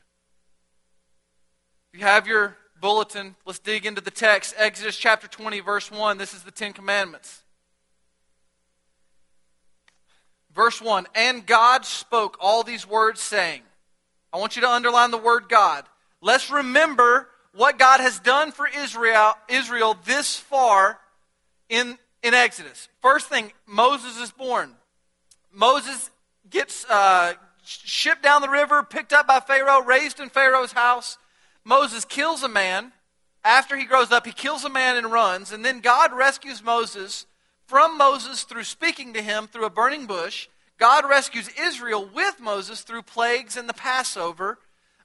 If 1.92 2.01
you 2.01 2.07
have 2.07 2.27
your 2.27 2.57
bulletin, 2.81 3.37
let's 3.47 3.59
dig 3.59 3.87
into 3.87 4.01
the 4.01 4.11
text. 4.11 4.55
Exodus 4.57 4.97
chapter 4.97 5.29
20, 5.29 5.61
verse 5.61 5.90
1. 5.90 6.18
This 6.18 6.35
is 6.35 6.42
the 6.42 6.51
Ten 6.51 6.73
Commandments. 6.73 7.42
Verse 10.55 10.83
1 10.83 11.07
And 11.14 11.47
God 11.47 11.85
spoke 11.85 12.37
all 12.40 12.62
these 12.62 12.87
words, 12.87 13.21
saying, 13.21 13.62
I 14.33 14.38
want 14.38 14.57
you 14.57 14.62
to 14.62 14.71
underline 14.71 15.11
the 15.11 15.18
word 15.18 15.49
God. 15.49 15.85
Let's 16.20 16.50
remember 16.50 17.28
what 17.54 17.78
God 17.78 18.00
has 18.00 18.18
done 18.18 18.52
for 18.52 18.68
Israel, 18.68 19.35
Israel 19.48 19.96
this 20.04 20.37
far 20.37 20.98
in, 21.68 21.98
in 22.22 22.35
Exodus. 22.35 22.88
First 23.00 23.28
thing, 23.28 23.52
Moses 23.66 24.18
is 24.18 24.31
born. 24.31 24.74
Moses 25.52 26.11
gets 26.50 26.85
uh, 26.88 27.35
shipped 27.64 28.22
down 28.22 28.42
the 28.42 28.48
river, 28.48 28.83
picked 28.83 29.12
up 29.12 29.26
by 29.26 29.40
Pharaoh, 29.40 29.83
raised 29.83 30.20
in 30.20 30.28
Pharaoh's 30.28 30.72
house. 30.72 31.18
Moses 31.64 32.04
kills 32.04 32.42
a 32.42 32.48
man. 32.48 32.92
After 33.44 33.76
he 33.76 33.85
grows 33.85 34.11
up, 34.11 34.26
he 34.26 34.33
kills 34.33 34.64
a 34.64 34.70
man 34.70 34.96
and 34.96 35.12
runs. 35.12 35.52
And 35.52 35.64
then 35.64 35.81
God 35.81 36.12
rescues 36.12 36.62
Moses 36.62 37.26
from 37.66 37.96
Moses 37.96 38.42
through 38.42 38.64
speaking 38.64 39.14
to 39.14 39.22
him 39.22 39.46
through 39.46 39.66
a 39.66 39.70
burning 39.70 40.07
bush. 40.07 40.48
God 40.78 41.09
rescues 41.09 41.50
Israel 41.61 42.09
with 42.12 42.40
Moses 42.40 42.83
through 42.83 43.02
plagues 43.02 43.57
and 43.57 43.68
the 43.68 43.74
Passover. 43.74 44.59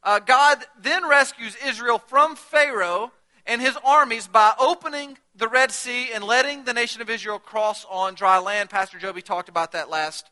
Uh, 0.04 0.20
God 0.20 0.64
then 0.80 1.08
rescues 1.08 1.56
Israel 1.66 1.98
from 1.98 2.36
Pharaoh 2.36 3.12
and 3.46 3.62
his 3.62 3.78
armies 3.84 4.28
by 4.28 4.54
opening 4.60 5.18
the 5.36 5.48
Red 5.48 5.72
Sea 5.72 6.12
and 6.14 6.24
letting 6.24 6.64
the 6.64 6.74
nation 6.74 7.02
of 7.02 7.10
Israel 7.10 7.40
cross 7.40 7.86
on 7.90 8.16
dry 8.16 8.38
land. 8.40 8.70
Pastor 8.70 9.00
Joby 9.00 9.22
talked 9.22 9.50
about 9.50 9.72
that 9.72 9.90
last 9.90 10.30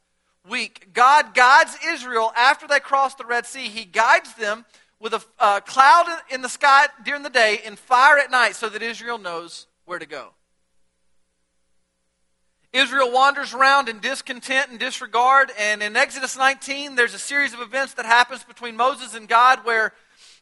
week. 0.47 0.89
God 0.93 1.33
guides 1.33 1.77
Israel 1.87 2.31
after 2.35 2.67
they 2.67 2.79
cross 2.79 3.15
the 3.15 3.25
Red 3.25 3.45
Sea. 3.45 3.67
He 3.67 3.85
guides 3.85 4.33
them 4.35 4.65
with 4.99 5.13
a 5.13 5.21
uh, 5.39 5.59
cloud 5.61 6.05
in 6.29 6.41
the 6.41 6.49
sky 6.49 6.87
during 7.03 7.23
the 7.23 7.29
day 7.29 7.59
and 7.65 7.77
fire 7.77 8.17
at 8.17 8.31
night 8.31 8.55
so 8.55 8.69
that 8.69 8.81
Israel 8.81 9.17
knows 9.17 9.67
where 9.85 9.99
to 9.99 10.05
go. 10.05 10.33
Israel 12.73 13.11
wanders 13.11 13.53
around 13.53 13.89
in 13.89 13.99
discontent 13.99 14.69
and 14.69 14.79
disregard, 14.79 15.51
and 15.59 15.83
in 15.83 15.95
Exodus 15.95 16.37
19, 16.37 16.95
there's 16.95 17.13
a 17.13 17.19
series 17.19 17.53
of 17.53 17.59
events 17.59 17.95
that 17.95 18.05
happens 18.05 18.43
between 18.43 18.77
Moses 18.77 19.13
and 19.13 19.27
God 19.27 19.65
where 19.65 19.93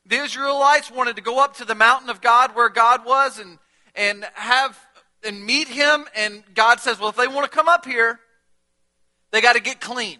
the 0.05 0.17
Israelites 0.17 0.91
wanted 0.91 1.15
to 1.15 1.21
go 1.21 1.43
up 1.43 1.57
to 1.57 1.65
the 1.65 1.75
mountain 1.75 2.09
of 2.09 2.21
God 2.21 2.55
where 2.55 2.69
God 2.69 3.05
was 3.05 3.39
and, 3.39 3.57
and 3.95 4.25
have 4.35 4.77
and 5.23 5.45
meet 5.45 5.67
him. 5.67 6.05
And 6.15 6.43
God 6.53 6.79
says, 6.79 6.99
Well, 6.99 7.09
if 7.09 7.15
they 7.15 7.27
want 7.27 7.49
to 7.49 7.55
come 7.55 7.67
up 7.67 7.85
here, 7.85 8.19
they 9.31 9.41
got 9.41 9.53
to 9.53 9.61
get 9.61 9.81
clean. 9.81 10.17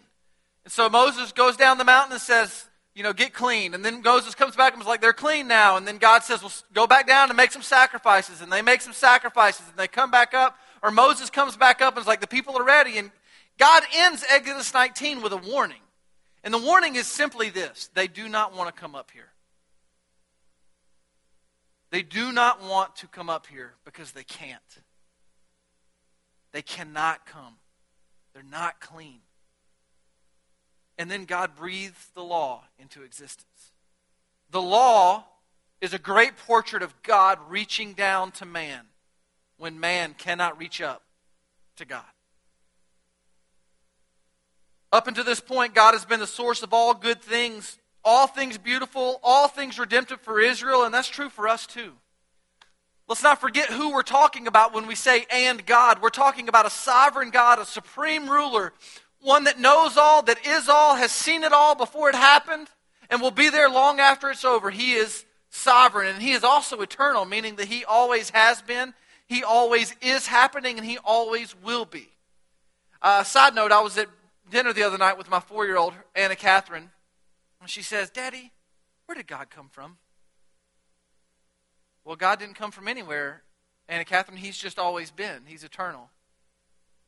And 0.65 0.74
so 0.74 0.89
Moses 0.89 1.32
goes 1.32 1.58
down 1.58 1.78
the 1.78 1.86
mountain 1.86 2.13
and 2.13 2.22
says, 2.22 2.65
you 2.95 3.04
know, 3.04 3.13
get 3.13 3.34
clean. 3.34 3.74
And 3.74 3.84
then 3.84 4.02
Moses 4.02 4.36
comes 4.36 4.56
back 4.56 4.74
and 4.74 4.82
is 4.82 4.88
like, 4.88 5.00
they're 5.00 5.13
clean 5.13 5.48
now. 5.48 5.78
And 5.78 5.88
then 5.88 5.98
God 5.98 6.24
says, 6.24 6.41
well, 6.41 6.52
go 6.74 6.86
back 6.86 7.08
down 7.08 7.30
and 7.30 7.38
make 7.38 7.52
some 7.52 7.62
sacrifices. 7.62 8.41
And 8.41 8.52
they 8.52 8.62
make 8.62 8.82
some 8.82 8.93
sacrifices 8.93 9.65
and 9.69 9.78
they 9.78 9.88
come 9.88 10.12
back 10.12 10.34
up. 10.34 10.58
Or 10.81 10.91
Moses 10.91 11.29
comes 11.29 11.57
back 11.57 11.81
up 11.81 11.95
and 11.95 12.01
is 12.01 12.07
like, 12.07 12.21
the 12.21 12.27
people 12.27 12.57
are 12.57 12.63
ready. 12.63 12.97
And 12.97 13.11
God 13.57 13.83
ends 13.93 14.23
Exodus 14.29 14.73
19 14.73 15.21
with 15.21 15.33
a 15.33 15.37
warning. 15.37 15.81
And 16.43 16.53
the 16.53 16.59
warning 16.59 16.95
is 16.95 17.07
simply 17.07 17.49
this 17.49 17.89
they 17.93 18.07
do 18.07 18.29
not 18.29 18.55
want 18.55 18.73
to 18.73 18.79
come 18.79 18.95
up 18.95 19.11
here. 19.11 19.29
They 21.91 22.01
do 22.03 22.31
not 22.31 22.61
want 22.61 22.95
to 22.97 23.07
come 23.07 23.29
up 23.29 23.47
here 23.47 23.73
because 23.83 24.11
they 24.11 24.23
can't. 24.23 24.61
They 26.51 26.61
cannot 26.61 27.25
come. 27.25 27.55
They're 28.33 28.43
not 28.43 28.79
clean. 28.79 29.19
And 30.97 31.09
then 31.09 31.25
God 31.25 31.55
breathes 31.55 32.07
the 32.13 32.23
law 32.23 32.63
into 32.77 33.03
existence. 33.03 33.71
The 34.51 34.61
law 34.61 35.25
is 35.81 35.93
a 35.93 35.99
great 35.99 36.37
portrait 36.37 36.83
of 36.83 37.01
God 37.03 37.39
reaching 37.47 37.93
down 37.93 38.31
to 38.33 38.45
man 38.45 38.81
when 39.60 39.80
man 39.80 40.15
cannot 40.17 40.58
reach 40.58 40.82
up 40.82 41.04
to 41.76 41.86
God. 41.86 42.02
Up 44.91 45.08
until 45.08 45.24
this 45.24 45.39
point, 45.39 45.76
God 45.76 45.93
has 45.93 46.06
been 46.06 46.19
the 46.19 46.26
source 46.26 46.63
of 46.63 46.74
all 46.74 46.95
good 46.95 47.22
things, 47.22 47.78
all 48.04 48.26
things 48.26 48.58
beautiful, 48.58 49.19
all 49.22 49.48
things 49.48 49.78
redemptive 49.78 50.22
for 50.22 50.39
Israel, 50.39 50.84
and 50.84 50.93
that's 50.93 51.10
true 51.10 51.30
for 51.30 51.48
us 51.48 51.67
too. 51.67 51.91
Let's 53.08 53.22
not 53.22 53.41
forget 53.41 53.69
who 53.69 53.91
we're 53.91 54.02
talking 54.02 54.48
about 54.48 54.74
when 54.74 54.88
we 54.88 54.95
say 54.95 55.26
and 55.32 55.63
God. 55.65 56.02
We're 56.02 56.10
talking 56.10 56.48
about 56.48 56.65
a 56.65 56.72
sovereign 56.72 57.30
God, 57.30 57.60
a 57.60 57.65
supreme 57.65 58.30
ruler, 58.30 58.74
one 59.22 59.43
that 59.43 59.60
knows 59.60 59.98
all, 59.98 60.24
that 60.24 60.45
is 60.45 60.69
all, 60.69 60.95
has 60.95 61.12
seen 61.12 61.43
it 61.43 61.52
all 61.52 61.76
before 61.76 62.10
it 62.10 62.15
happened, 62.15 62.69
and 63.10 63.22
will 63.22 63.32
be 63.32 63.50
there 63.50 63.69
long 63.69 64.00
after 64.00 64.30
it's 64.30 64.45
over. 64.45 64.69
He 64.69 64.93
is 64.93 65.26
sovereign, 65.50 66.08
and 66.08 66.22
He 66.22 66.32
is 66.32 66.43
also 66.43 66.82
eternal, 66.82 67.26
meaning 67.26 67.58
that 67.58 67.67
He 67.67 67.84
always 67.84 68.30
has 68.30 68.62
been, 68.62 68.93
He 69.29 69.43
always 69.43 69.95
is 70.01 70.25
happening, 70.25 70.77
and 70.77 70.85
He 70.85 70.97
always 70.97 71.55
will 71.63 71.85
be. 71.85 72.09
Uh, 73.01 73.23
side 73.23 73.53
note, 73.53 73.71
I 73.71 73.79
was 73.79 73.97
at 73.97 74.07
dinner 74.49 74.73
the 74.73 74.83
other 74.83 74.97
night 74.97 75.17
with 75.17 75.29
my 75.29 75.39
four 75.39 75.65
year 75.65 75.77
old, 75.77 75.93
Anna 76.15 76.35
Catherine, 76.35 76.89
and 77.61 77.69
she 77.69 77.83
says, 77.83 78.09
Daddy, 78.09 78.51
where 79.05 79.15
did 79.15 79.27
God 79.27 79.51
come 79.51 79.69
from? 79.71 79.97
Well, 82.03 82.15
God 82.15 82.39
didn't 82.39 82.55
come 82.55 82.71
from 82.71 82.87
anywhere, 82.87 83.43
Anna 83.87 84.03
Catherine. 84.03 84.37
He's 84.37 84.57
just 84.57 84.79
always 84.79 85.11
been. 85.11 85.43
He's 85.45 85.63
eternal. 85.63 86.09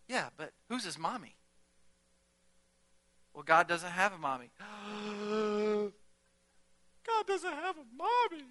Yeah, 0.07 0.29
but 0.38 0.51
who's 0.69 0.86
his 0.86 0.99
mommy? 0.99 1.36
Well, 3.34 3.43
God 3.43 3.67
doesn't 3.67 3.89
have 3.89 4.13
a 4.13 4.19
mommy. 4.19 4.51
God 7.07 7.25
doesn't 7.25 7.51
have 7.51 7.77
a 7.77 7.86
mommy. 7.97 8.45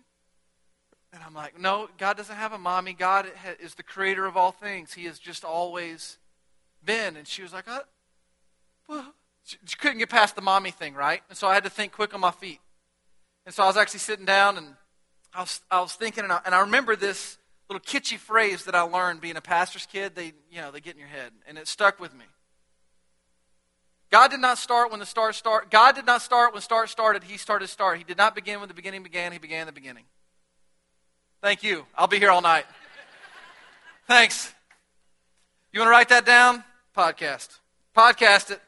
And 1.13 1.23
I'm 1.25 1.35
like, 1.35 1.59
no, 1.59 1.89
God 1.99 2.17
doesn't 2.17 2.37
have 2.37 2.53
a 2.53 2.59
mommy. 2.59 2.93
God 2.93 3.27
is 3.61 3.75
the 3.75 3.83
creator 3.83 4.27
of 4.27 4.37
all 4.37 4.53
things. 4.53 4.93
He 4.93 5.07
has 5.07 5.19
just 5.19 5.45
always 5.45 6.19
been. 6.85 7.17
And 7.17 7.27
she 7.27 7.43
was 7.43 7.53
like, 7.53 7.69
uh, 7.69 7.81
well, 8.89 9.15
she, 9.45 9.57
couldn't 9.77 9.99
get 9.99 10.09
past 10.09 10.37
the 10.37 10.43
mommy 10.43 10.71
thing, 10.71 10.95
right? 10.95 11.23
And 11.29 11.37
so 11.37 11.49
I 11.49 11.55
had 11.55 11.65
to 11.65 11.71
think 11.71 11.93
quick 11.93 12.15
on 12.15 12.21
my 12.21 12.31
feet. 12.31 12.61
And 13.45 13.55
so 13.55 13.65
I 13.65 13.67
was 13.67 13.77
actually 13.77 14.01
sitting 14.01 14.25
down 14.25 14.57
and 14.57 14.77
I 15.35 15.41
was, 15.41 15.61
I 15.71 15.81
was 15.81 15.95
thinking, 15.95 16.25
and 16.25 16.33
I, 16.33 16.41
and 16.45 16.55
I 16.55 16.61
remember 16.61 16.97
this 16.97 17.39
little 17.69 17.81
kitschy 17.81 18.19
phrase 18.19 18.65
that 18.65 18.75
I 18.75 18.83
learned 18.83 19.21
being 19.21 19.37
a 19.37 19.41
pastor's 19.41 19.87
kid. 19.87 20.15
They, 20.15 20.33
you 20.51 20.61
know, 20.61 20.71
they 20.71 20.81
get 20.81 20.95
in 20.95 20.99
your 20.99 21.09
head, 21.09 21.33
and 21.47 21.57
it 21.57 21.69
stuck 21.69 22.01
with 22.01 22.13
me. 22.13 22.25
God 24.11 24.33
did 24.33 24.41
not 24.41 24.59
start 24.59 24.91
when 24.91 24.99
the 24.99 25.07
start 25.07 25.37
start. 25.37 25.71
God 25.71 25.95
did 25.95 26.05
not 26.05 26.21
start 26.21 26.53
when 26.53 26.63
start 26.63 26.89
started. 26.89 27.23
He 27.23 27.37
started 27.37 27.69
start. 27.69 27.99
He 27.99 28.05
did 28.05 28.17
not 28.17 28.35
begin 28.35 28.59
when 28.59 28.69
the 28.69 28.75
beginning 28.75 29.05
began. 29.05 29.31
He 29.31 29.39
began 29.39 29.67
the 29.67 29.73
beginning. 29.73 30.05
Thank 31.43 31.63
you. 31.63 31.87
I'll 31.97 32.07
be 32.07 32.19
here 32.19 32.31
all 32.31 32.43
night. 32.43 32.67
Thanks. 34.07 34.53
You 35.73 35.81
want 35.81 35.89
to 35.89 35.93
write 35.93 36.11
that 36.11 36.27
down? 36.27 36.65
Podcast. 36.95 37.61
Podcast 37.97 38.51
it. 38.51 38.61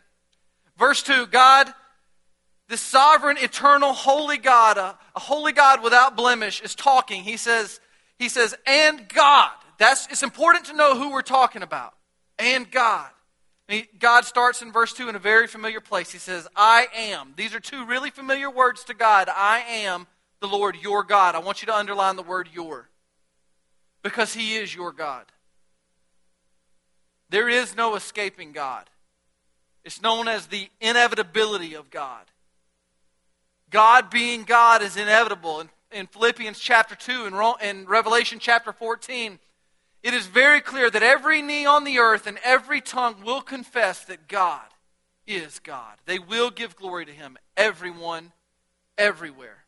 Verse 0.79 1.03
2 1.03 1.27
God, 1.27 1.73
the 2.69 2.79
sovereign, 2.79 3.37
eternal, 3.37 3.93
holy 3.93 4.39
God, 4.39 4.79
a, 4.79 4.99
a 5.15 5.21
holy 5.21 5.53
God 5.53 5.83
without 5.83 6.17
blemish, 6.17 6.63
is 6.63 6.75
talking. 6.75 7.23
He 7.25 7.37
says, 7.37 7.79
he 8.19 8.31
says, 8.31 8.55
and 8.67 9.07
God. 9.09 9.51
That's, 9.77 10.07
it's 10.07 10.23
important 10.23 10.65
to 10.67 10.73
know 10.73 10.97
who 10.97 11.11
we're 11.11 11.23
talking 11.23 11.63
about. 11.63 11.93
And 12.39 12.71
God. 12.71 13.11
He, 13.69 13.87
God 13.99 14.25
starts 14.25 14.63
in 14.63 14.73
verse 14.73 14.95
2 14.95 15.11
in 15.11 15.17
a 15.17 15.19
very 15.19 15.47
familiar 15.47 15.81
place. 15.81 16.11
He 16.11 16.19
says, 16.19 16.49
I 16.57 16.87
am. 16.97 17.35
These 17.37 17.55
are 17.55 17.61
two 17.61 17.85
really 17.85 18.11
familiar 18.11 18.51
words 18.51 18.85
to 18.85 18.95
God. 18.95 19.29
I 19.29 19.61
am 19.69 20.07
the 20.43 20.49
Lord 20.49 20.77
your 20.77 21.03
God. 21.03 21.35
I 21.35 21.39
want 21.39 21.63
you 21.63 21.67
to 21.67 21.75
underline 21.75 22.17
the 22.17 22.23
word 22.23 22.51
your. 22.53 22.91
Because 24.03 24.35
he 24.35 24.57
is 24.57 24.75
your 24.75 24.93
God. 24.93 25.25
There 27.31 27.49
is 27.49 27.75
no 27.75 27.95
escaping 27.95 28.53
God. 28.53 28.91
It's 29.85 30.03
known 30.03 30.29
as 30.29 30.47
the 30.47 30.69
inevitability 30.81 31.75
of 31.75 31.91
God. 31.91 32.27
God 33.71 34.11
being 34.11 34.43
God 34.45 34.83
is 34.83 34.97
inevitable. 34.97 35.61
In, 35.61 35.71
in 35.93 36.07
Philippians 36.07 36.59
chapter 36.59 36.95
2 36.95 37.25
and 37.25 37.63
in 37.63 37.87
Revelation 37.87 38.39
chapter 38.39 38.73
14, 38.73 39.39
it 40.03 40.15
is 40.15 40.27
very 40.27 40.61
clear 40.61 40.91
that 40.91 41.03
every 41.03 41.41
knee 41.43 41.65
on 41.65 41.85
the 41.85 41.99
earth 41.99 42.27
and 42.27 42.39
every 42.45 42.81
tongue 42.81 43.17
will 43.25 43.41
confess 43.41 44.05
that 44.05 44.29
God 44.29 44.61
is 45.27 45.59
God. 45.61 45.97
They 46.07 46.19
will 46.19 46.51
give 46.51 46.77
glory 46.77 47.07
to 47.07 47.13
Him, 47.13 47.39
everyone, 47.57 48.33
everywhere. 48.99 49.62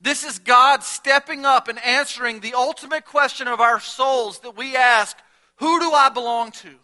This 0.00 0.24
is 0.24 0.38
God 0.38 0.82
stepping 0.82 1.44
up 1.44 1.68
and 1.68 1.78
answering 1.84 2.40
the 2.40 2.54
ultimate 2.54 3.04
question 3.04 3.46
of 3.48 3.60
our 3.60 3.80
souls 3.80 4.38
that 4.40 4.56
we 4.56 4.76
ask 4.76 5.16
Who 5.56 5.78
do 5.78 5.92
I 5.92 6.08
belong 6.08 6.52
to? 6.52 6.74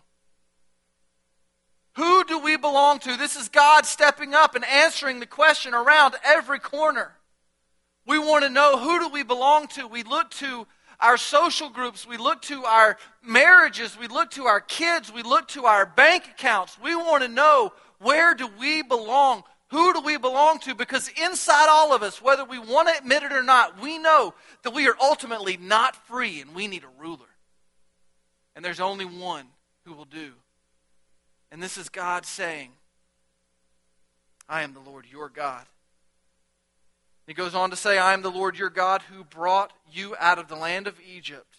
Who 1.95 2.25
do 2.25 2.39
we 2.39 2.59
belong 2.59 2.99
to? 3.01 3.17
This 3.17 3.37
is 3.37 3.49
God 3.49 3.87
stepping 3.87 4.35
up 4.35 4.55
and 4.55 4.65
answering 4.67 5.19
the 5.19 5.27
question 5.27 5.73
around 5.73 6.15
every 6.23 6.59
corner. 6.59 7.17
We 8.07 8.19
want 8.19 8.45
to 8.45 8.51
know 8.51 8.79
who 8.79 9.01
do 9.01 9.09
we 9.09 9.23
belong 9.23 9.69
to? 9.69 9.89
We 9.89 10.03
look 10.03 10.31
to 10.33 10.67
our 11.01 11.17
social 11.17 11.71
groups, 11.71 12.07
we 12.07 12.17
look 12.17 12.43
to 12.43 12.65
our 12.65 12.97
marriages, 13.23 13.99
we 13.99 14.09
look 14.09 14.31
to 14.33 14.45
our 14.45 14.61
kids, 14.61 15.13
we 15.13 15.23
look 15.23 15.49
to 15.49 15.65
our 15.65 15.87
bank 15.87 16.25
accounts. 16.27 16.79
We 16.83 16.95
want 16.95 17.23
to 17.23 17.29
know 17.29 17.73
where 17.99 18.35
do 18.35 18.49
we 18.59 18.83
belong? 18.83 19.45
Who 19.71 19.93
do 19.93 20.01
we 20.01 20.17
belong 20.17 20.61
to? 20.61 20.75
Because 20.75 21.11
inside 21.21 21.69
all 21.69 21.93
of 21.93 22.03
us, 22.03 22.23
whether 22.23 22.45
we 22.45 22.59
want 22.59 22.89
to 22.89 22.97
admit 22.97 23.25
it 23.25 23.33
or 23.33 23.43
not, 23.43 23.81
we 23.81 23.99
know 23.99 24.35
that 24.63 24.75
we 24.75 24.89
are 24.89 24.97
ultimately 25.01 25.57
not 25.57 25.97
free 26.07 26.41
and 26.41 26.55
we 26.55 26.69
need 26.69 26.85
a 26.85 27.03
ruler. 27.03 27.27
And 28.55 28.65
there's 28.65 28.81
only 28.81 29.05
one 29.05 29.47
who 29.85 29.93
will 29.93 30.05
do. 30.05 30.33
And 31.51 31.63
this 31.63 31.77
is 31.77 31.89
God 31.89 32.25
saying, 32.25 32.71
I 34.49 34.63
am 34.63 34.73
the 34.73 34.81
Lord 34.81 35.07
your 35.11 35.29
God. 35.29 35.65
He 37.27 37.35
goes 37.35 37.57
on 37.57 37.71
to 37.71 37.77
say, 37.77 37.99
I 37.99 38.15
am 38.15 38.23
the 38.23 38.31
Lord 38.31 38.57
your 38.57 38.71
God 38.71 39.03
who 39.03 39.25
brought 39.25 39.73
you 39.91 40.15
out 40.21 40.39
of 40.39 40.47
the 40.47 40.55
land 40.55 40.87
of 40.87 41.01
Egypt, 41.01 41.57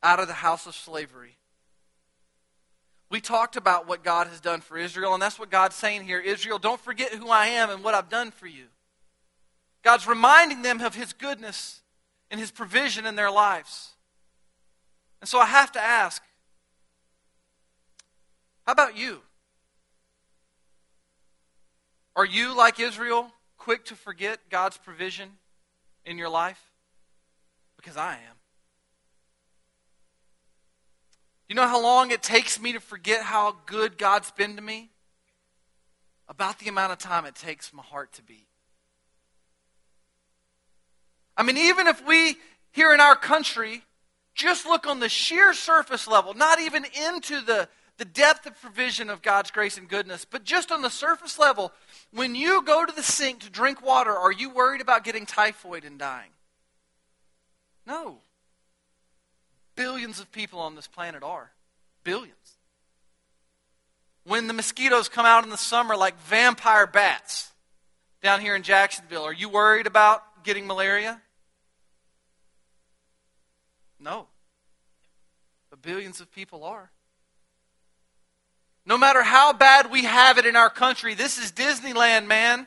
out 0.00 0.20
of 0.20 0.28
the 0.28 0.34
house 0.34 0.66
of 0.66 0.76
slavery. 0.76 1.38
We 3.12 3.20
talked 3.20 3.56
about 3.56 3.86
what 3.86 4.02
God 4.02 4.28
has 4.28 4.40
done 4.40 4.62
for 4.62 4.78
Israel, 4.78 5.12
and 5.12 5.22
that's 5.22 5.38
what 5.38 5.50
God's 5.50 5.76
saying 5.76 6.04
here. 6.04 6.18
Israel, 6.18 6.58
don't 6.58 6.80
forget 6.80 7.12
who 7.12 7.28
I 7.28 7.48
am 7.48 7.68
and 7.68 7.84
what 7.84 7.92
I've 7.94 8.08
done 8.08 8.30
for 8.30 8.46
you. 8.46 8.64
God's 9.82 10.06
reminding 10.06 10.62
them 10.62 10.80
of 10.80 10.94
his 10.94 11.12
goodness 11.12 11.82
and 12.30 12.40
his 12.40 12.50
provision 12.50 13.04
in 13.04 13.14
their 13.14 13.30
lives. 13.30 13.90
And 15.20 15.28
so 15.28 15.38
I 15.38 15.44
have 15.44 15.70
to 15.72 15.80
ask 15.80 16.22
how 18.66 18.72
about 18.72 18.96
you? 18.96 19.20
Are 22.16 22.24
you, 22.24 22.56
like 22.56 22.80
Israel, 22.80 23.30
quick 23.58 23.84
to 23.86 23.94
forget 23.94 24.38
God's 24.48 24.78
provision 24.78 25.28
in 26.06 26.16
your 26.16 26.30
life? 26.30 26.70
Because 27.76 27.98
I 27.98 28.14
am. 28.14 28.41
You 31.52 31.56
know 31.56 31.68
how 31.68 31.82
long 31.82 32.12
it 32.12 32.22
takes 32.22 32.58
me 32.58 32.72
to 32.72 32.80
forget 32.80 33.20
how 33.20 33.56
good 33.66 33.98
God's 33.98 34.30
been 34.30 34.56
to 34.56 34.62
me? 34.62 34.88
About 36.26 36.58
the 36.58 36.70
amount 36.70 36.92
of 36.92 36.98
time 36.98 37.26
it 37.26 37.34
takes 37.34 37.74
my 37.74 37.82
heart 37.82 38.10
to 38.14 38.22
beat. 38.22 38.46
I 41.36 41.42
mean, 41.42 41.58
even 41.58 41.88
if 41.88 42.02
we 42.06 42.36
here 42.70 42.94
in 42.94 43.00
our 43.00 43.14
country 43.14 43.82
just 44.34 44.64
look 44.64 44.86
on 44.86 45.00
the 45.00 45.10
sheer 45.10 45.52
surface 45.52 46.08
level, 46.08 46.32
not 46.32 46.58
even 46.58 46.86
into 47.06 47.42
the, 47.42 47.68
the 47.98 48.06
depth 48.06 48.46
of 48.46 48.58
provision 48.58 49.10
of 49.10 49.20
God's 49.20 49.50
grace 49.50 49.76
and 49.76 49.86
goodness. 49.86 50.24
But 50.24 50.44
just 50.44 50.72
on 50.72 50.80
the 50.80 50.88
surface 50.88 51.38
level, 51.38 51.70
when 52.14 52.34
you 52.34 52.62
go 52.64 52.86
to 52.86 52.96
the 52.96 53.02
sink 53.02 53.40
to 53.40 53.50
drink 53.50 53.84
water, 53.84 54.16
are 54.16 54.32
you 54.32 54.48
worried 54.48 54.80
about 54.80 55.04
getting 55.04 55.26
typhoid 55.26 55.84
and 55.84 55.98
dying? 55.98 56.30
No. 57.86 58.20
Billions 59.74 60.20
of 60.20 60.30
people 60.32 60.58
on 60.60 60.74
this 60.74 60.86
planet 60.86 61.22
are. 61.22 61.50
Billions. 62.04 62.56
When 64.24 64.46
the 64.46 64.52
mosquitoes 64.52 65.08
come 65.08 65.26
out 65.26 65.44
in 65.44 65.50
the 65.50 65.56
summer 65.56 65.96
like 65.96 66.18
vampire 66.20 66.86
bats 66.86 67.50
down 68.22 68.40
here 68.40 68.54
in 68.54 68.62
Jacksonville, 68.62 69.24
are 69.24 69.32
you 69.32 69.48
worried 69.48 69.86
about 69.86 70.22
getting 70.44 70.66
malaria? 70.66 71.20
No. 73.98 74.26
But 75.70 75.82
billions 75.82 76.20
of 76.20 76.30
people 76.32 76.64
are. 76.64 76.90
No 78.84 78.98
matter 78.98 79.22
how 79.22 79.52
bad 79.52 79.90
we 79.90 80.04
have 80.04 80.38
it 80.38 80.46
in 80.46 80.56
our 80.56 80.70
country, 80.70 81.14
this 81.14 81.38
is 81.38 81.52
Disneyland, 81.52 82.26
man. 82.26 82.66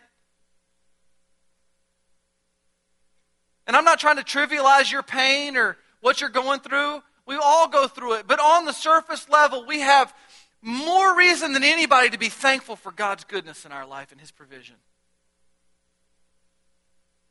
And 3.67 3.75
I'm 3.75 3.83
not 3.83 3.99
trying 3.99 4.17
to 4.17 4.23
trivialize 4.23 4.91
your 4.91 5.03
pain 5.03 5.57
or 5.57 5.77
what 6.05 6.21
you're 6.21 6.29
going 6.29 6.59
through. 6.59 7.01
We 7.25 7.35
all 7.35 7.67
go 7.67 7.87
through 7.87 8.13
it. 8.13 8.27
But 8.27 8.39
on 8.39 8.65
the 8.65 8.73
surface 8.73 9.27
level, 9.27 9.65
we 9.65 9.79
have 9.79 10.13
more 10.61 11.17
reason 11.17 11.51
than 11.53 11.63
anybody 11.63 12.11
to 12.11 12.19
be 12.19 12.29
thankful 12.29 12.75
for 12.75 12.91
God's 12.91 13.23
goodness 13.23 13.65
in 13.65 13.71
our 13.71 13.87
life 13.87 14.11
and 14.11 14.21
His 14.21 14.29
provision. 14.29 14.75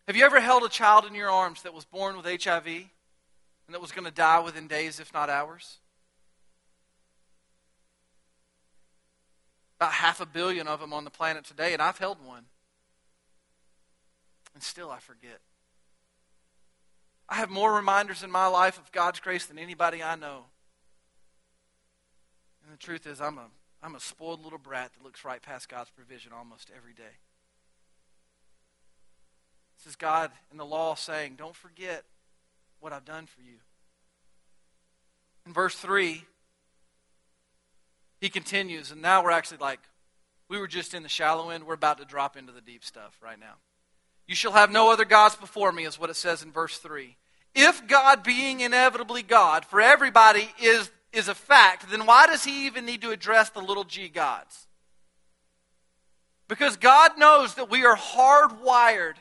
Have 0.08 0.16
you 0.16 0.24
ever 0.24 0.40
held 0.40 0.64
a 0.64 0.68
child 0.68 1.04
in 1.04 1.14
your 1.14 1.30
arms 1.30 1.62
that 1.62 1.72
was 1.72 1.84
born 1.84 2.16
with 2.16 2.26
HIV 2.26 2.66
and 2.66 2.88
that 3.70 3.80
was 3.80 3.92
going 3.92 4.06
to 4.06 4.10
die 4.10 4.40
within 4.40 4.66
days, 4.66 4.98
if 4.98 5.14
not 5.14 5.30
hours? 5.30 5.78
About 9.78 9.92
half 9.92 10.20
a 10.20 10.26
billion 10.26 10.66
of 10.66 10.80
them 10.80 10.92
on 10.92 11.04
the 11.04 11.10
planet 11.10 11.44
today, 11.44 11.74
and 11.74 11.80
I've 11.80 11.98
held 11.98 12.18
one. 12.26 12.46
And 14.52 14.64
still 14.64 14.90
I 14.90 14.98
forget. 14.98 15.38
I 17.28 17.36
have 17.36 17.50
more 17.50 17.74
reminders 17.74 18.22
in 18.22 18.30
my 18.30 18.46
life 18.46 18.78
of 18.78 18.92
God's 18.92 19.20
grace 19.20 19.46
than 19.46 19.58
anybody 19.58 20.02
I 20.02 20.16
know. 20.16 20.44
And 22.62 22.72
the 22.72 22.78
truth 22.78 23.06
is, 23.06 23.20
I'm 23.20 23.38
a, 23.38 23.46
I'm 23.82 23.94
a 23.94 24.00
spoiled 24.00 24.42
little 24.42 24.58
brat 24.58 24.92
that 24.94 25.04
looks 25.04 25.24
right 25.24 25.42
past 25.42 25.68
God's 25.68 25.90
provision 25.90 26.32
almost 26.32 26.70
every 26.76 26.92
day. 26.92 27.18
This 29.78 29.92
is 29.92 29.96
God 29.96 30.30
in 30.50 30.56
the 30.56 30.64
law 30.64 30.94
saying, 30.94 31.34
Don't 31.36 31.56
forget 31.56 32.04
what 32.80 32.92
I've 32.92 33.04
done 33.04 33.26
for 33.26 33.40
you. 33.40 33.56
In 35.46 35.52
verse 35.52 35.74
3, 35.74 36.24
he 38.20 38.28
continues, 38.30 38.90
and 38.90 39.02
now 39.02 39.22
we're 39.22 39.30
actually 39.30 39.58
like, 39.58 39.80
we 40.48 40.58
were 40.58 40.68
just 40.68 40.94
in 40.94 41.02
the 41.02 41.08
shallow 41.08 41.50
end. 41.50 41.64
We're 41.64 41.74
about 41.74 41.98
to 41.98 42.04
drop 42.04 42.36
into 42.36 42.52
the 42.52 42.60
deep 42.60 42.84
stuff 42.84 43.18
right 43.22 43.38
now. 43.38 43.54
You 44.26 44.34
shall 44.34 44.52
have 44.52 44.70
no 44.70 44.90
other 44.90 45.04
gods 45.04 45.36
before 45.36 45.72
me, 45.72 45.84
is 45.84 45.98
what 45.98 46.10
it 46.10 46.16
says 46.16 46.42
in 46.42 46.50
verse 46.50 46.78
3. 46.78 47.16
If 47.54 47.86
God 47.86 48.22
being 48.22 48.60
inevitably 48.60 49.22
God 49.22 49.64
for 49.64 49.80
everybody 49.80 50.48
is, 50.60 50.90
is 51.12 51.28
a 51.28 51.34
fact, 51.34 51.90
then 51.90 52.06
why 52.06 52.26
does 52.26 52.44
he 52.44 52.66
even 52.66 52.86
need 52.86 53.02
to 53.02 53.10
address 53.10 53.50
the 53.50 53.60
little 53.60 53.84
g 53.84 54.08
gods? 54.08 54.66
Because 56.48 56.76
God 56.76 57.18
knows 57.18 57.54
that 57.54 57.70
we 57.70 57.84
are 57.84 57.96
hardwired 57.96 59.14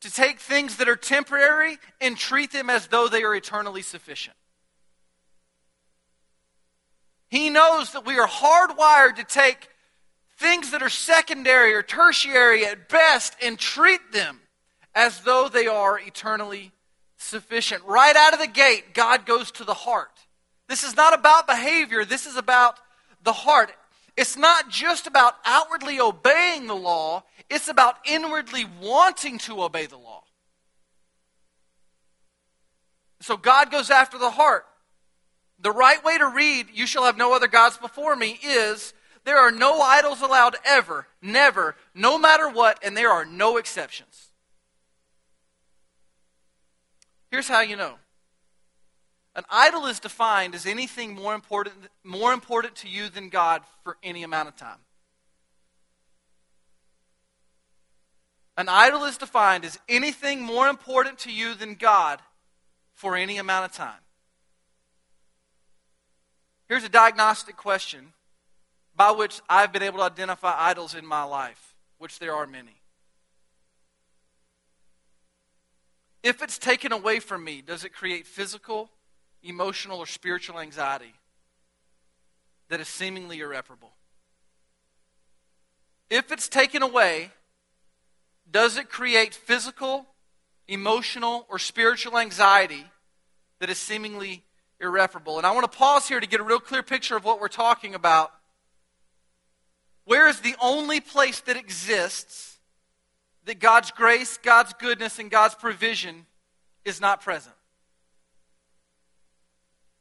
to 0.00 0.12
take 0.12 0.40
things 0.40 0.76
that 0.76 0.88
are 0.88 0.96
temporary 0.96 1.78
and 2.00 2.16
treat 2.16 2.52
them 2.52 2.68
as 2.68 2.88
though 2.88 3.08
they 3.08 3.22
are 3.22 3.34
eternally 3.34 3.82
sufficient. 3.82 4.36
He 7.28 7.48
knows 7.48 7.92
that 7.92 8.04
we 8.04 8.18
are 8.18 8.28
hardwired 8.28 9.16
to 9.16 9.24
take 9.24 9.68
things 10.42 10.72
that 10.72 10.82
are 10.82 10.88
secondary 10.88 11.72
or 11.72 11.82
tertiary 11.82 12.66
at 12.66 12.88
best 12.88 13.36
and 13.40 13.58
treat 13.58 14.00
them 14.12 14.40
as 14.94 15.20
though 15.20 15.48
they 15.48 15.68
are 15.68 15.98
eternally 15.98 16.72
sufficient. 17.16 17.84
Right 17.84 18.16
out 18.16 18.34
of 18.34 18.40
the 18.40 18.48
gate, 18.48 18.92
God 18.92 19.24
goes 19.24 19.52
to 19.52 19.64
the 19.64 19.72
heart. 19.72 20.10
This 20.68 20.82
is 20.82 20.96
not 20.96 21.14
about 21.14 21.46
behavior, 21.46 22.04
this 22.04 22.26
is 22.26 22.36
about 22.36 22.78
the 23.22 23.32
heart. 23.32 23.72
It's 24.16 24.36
not 24.36 24.68
just 24.68 25.06
about 25.06 25.34
outwardly 25.44 25.98
obeying 26.00 26.66
the 26.66 26.76
law, 26.76 27.22
it's 27.48 27.68
about 27.68 27.96
inwardly 28.04 28.66
wanting 28.80 29.38
to 29.38 29.62
obey 29.62 29.86
the 29.86 29.96
law. 29.96 30.24
So 33.20 33.36
God 33.36 33.70
goes 33.70 33.90
after 33.90 34.18
the 34.18 34.30
heart. 34.30 34.66
The 35.60 35.70
right 35.70 36.02
way 36.04 36.18
to 36.18 36.26
read, 36.26 36.66
You 36.72 36.88
shall 36.88 37.04
have 37.04 37.16
no 37.16 37.32
other 37.32 37.46
gods 37.46 37.78
before 37.78 38.16
me, 38.16 38.40
is 38.42 38.92
there 39.24 39.38
are 39.38 39.52
no 39.52 39.80
idols 39.80 40.20
allowed 40.20 40.56
ever, 40.64 41.06
never, 41.20 41.76
no 41.94 42.18
matter 42.18 42.48
what, 42.48 42.78
and 42.84 42.96
there 42.96 43.10
are 43.10 43.24
no 43.24 43.56
exceptions. 43.56 44.28
Here's 47.30 47.48
how 47.48 47.60
you 47.60 47.76
know 47.76 47.94
an 49.34 49.44
idol 49.48 49.86
is 49.86 49.98
defined 49.98 50.54
as 50.54 50.66
anything 50.66 51.14
more 51.14 51.34
important, 51.34 51.74
more 52.04 52.32
important 52.34 52.76
to 52.76 52.88
you 52.88 53.08
than 53.08 53.30
God 53.30 53.62
for 53.82 53.96
any 54.02 54.22
amount 54.22 54.48
of 54.48 54.56
time. 54.56 54.78
An 58.58 58.68
idol 58.68 59.04
is 59.04 59.16
defined 59.16 59.64
as 59.64 59.78
anything 59.88 60.42
more 60.42 60.68
important 60.68 61.18
to 61.20 61.32
you 61.32 61.54
than 61.54 61.74
God 61.74 62.20
for 62.92 63.16
any 63.16 63.38
amount 63.38 63.64
of 63.64 63.72
time. 63.72 64.00
Here's 66.68 66.84
a 66.84 66.90
diagnostic 66.90 67.56
question 67.56 68.12
by 68.94 69.10
which 69.10 69.40
I've 69.48 69.72
been 69.72 69.82
able 69.82 69.98
to 69.98 70.04
identify 70.04 70.54
idols 70.56 70.94
in 70.94 71.06
my 71.06 71.24
life, 71.24 71.74
which 71.98 72.18
there 72.18 72.34
are 72.34 72.46
many. 72.46 72.76
If 76.22 76.42
it's 76.42 76.58
taken 76.58 76.92
away 76.92 77.18
from 77.18 77.42
me, 77.42 77.62
does 77.62 77.84
it 77.84 77.92
create 77.92 78.26
physical, 78.26 78.90
emotional, 79.42 79.98
or 79.98 80.06
spiritual 80.06 80.60
anxiety 80.60 81.14
that 82.68 82.80
is 82.80 82.88
seemingly 82.88 83.40
irreparable? 83.40 83.92
If 86.10 86.30
it's 86.30 86.48
taken 86.48 86.82
away, 86.82 87.30
does 88.50 88.76
it 88.76 88.88
create 88.88 89.34
physical, 89.34 90.06
emotional, 90.68 91.46
or 91.48 91.58
spiritual 91.58 92.18
anxiety 92.18 92.84
that 93.58 93.70
is 93.70 93.78
seemingly 93.78 94.44
irreparable? 94.78 95.38
And 95.38 95.46
I 95.46 95.52
want 95.52 95.70
to 95.70 95.76
pause 95.76 96.06
here 96.06 96.20
to 96.20 96.26
get 96.26 96.38
a 96.38 96.44
real 96.44 96.60
clear 96.60 96.82
picture 96.82 97.16
of 97.16 97.24
what 97.24 97.40
we're 97.40 97.48
talking 97.48 97.94
about. 97.94 98.30
Where 100.04 100.28
is 100.28 100.40
the 100.40 100.56
only 100.60 101.00
place 101.00 101.40
that 101.40 101.56
exists 101.56 102.58
that 103.44 103.58
God's 103.58 103.90
grace, 103.90 104.38
God's 104.38 104.72
goodness, 104.74 105.18
and 105.18 105.30
God's 105.30 105.54
provision 105.54 106.26
is 106.84 107.00
not 107.00 107.22
present? 107.22 107.54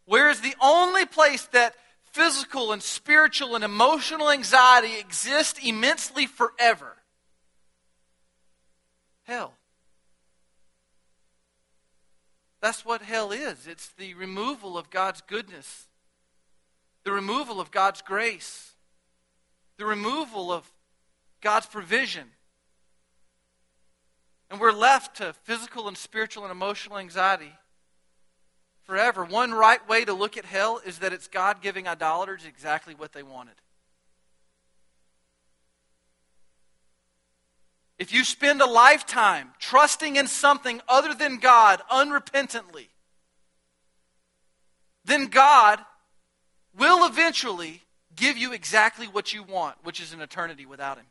Where 0.05 0.29
is 0.29 0.41
the 0.41 0.55
only 0.61 1.05
place 1.05 1.45
that 1.47 1.75
physical 2.11 2.71
and 2.71 2.83
spiritual 2.83 3.55
and 3.55 3.63
emotional 3.63 4.29
anxiety 4.29 4.99
exist 4.99 5.63
immensely 5.63 6.25
forever? 6.25 6.97
Hell. 9.23 9.53
That's 12.61 12.85
what 12.85 13.01
hell 13.01 13.31
is. 13.31 13.67
It's 13.67 13.89
the 13.97 14.13
removal 14.13 14.77
of 14.77 14.89
God's 14.89 15.21
goodness, 15.21 15.87
the 17.03 17.11
removal 17.11 17.59
of 17.59 17.71
God's 17.71 18.01
grace, 18.01 18.70
the 19.81 19.87
removal 19.87 20.53
of 20.53 20.71
God's 21.41 21.65
provision. 21.65 22.27
And 24.51 24.59
we're 24.59 24.71
left 24.71 25.17
to 25.17 25.33
physical 25.41 25.87
and 25.87 25.97
spiritual 25.97 26.43
and 26.43 26.51
emotional 26.51 26.99
anxiety 26.99 27.51
forever. 28.83 29.25
One 29.25 29.51
right 29.51 29.79
way 29.89 30.05
to 30.05 30.13
look 30.13 30.37
at 30.37 30.45
hell 30.45 30.79
is 30.85 30.99
that 30.99 31.13
it's 31.13 31.27
God 31.27 31.63
giving 31.63 31.87
idolaters 31.87 32.45
exactly 32.45 32.93
what 32.93 33.13
they 33.13 33.23
wanted. 33.23 33.55
If 37.97 38.13
you 38.13 38.23
spend 38.23 38.61
a 38.61 38.67
lifetime 38.67 39.49
trusting 39.57 40.15
in 40.15 40.27
something 40.27 40.79
other 40.87 41.15
than 41.15 41.37
God 41.37 41.81
unrepentantly, 41.91 42.89
then 45.05 45.25
God 45.25 45.79
will 46.77 47.03
eventually 47.07 47.81
give 48.21 48.37
you 48.37 48.53
exactly 48.53 49.07
what 49.07 49.33
you 49.33 49.41
want, 49.41 49.75
which 49.83 49.99
is 49.99 50.13
an 50.13 50.21
eternity 50.21 50.65
without 50.65 50.97
Him. 50.97 51.07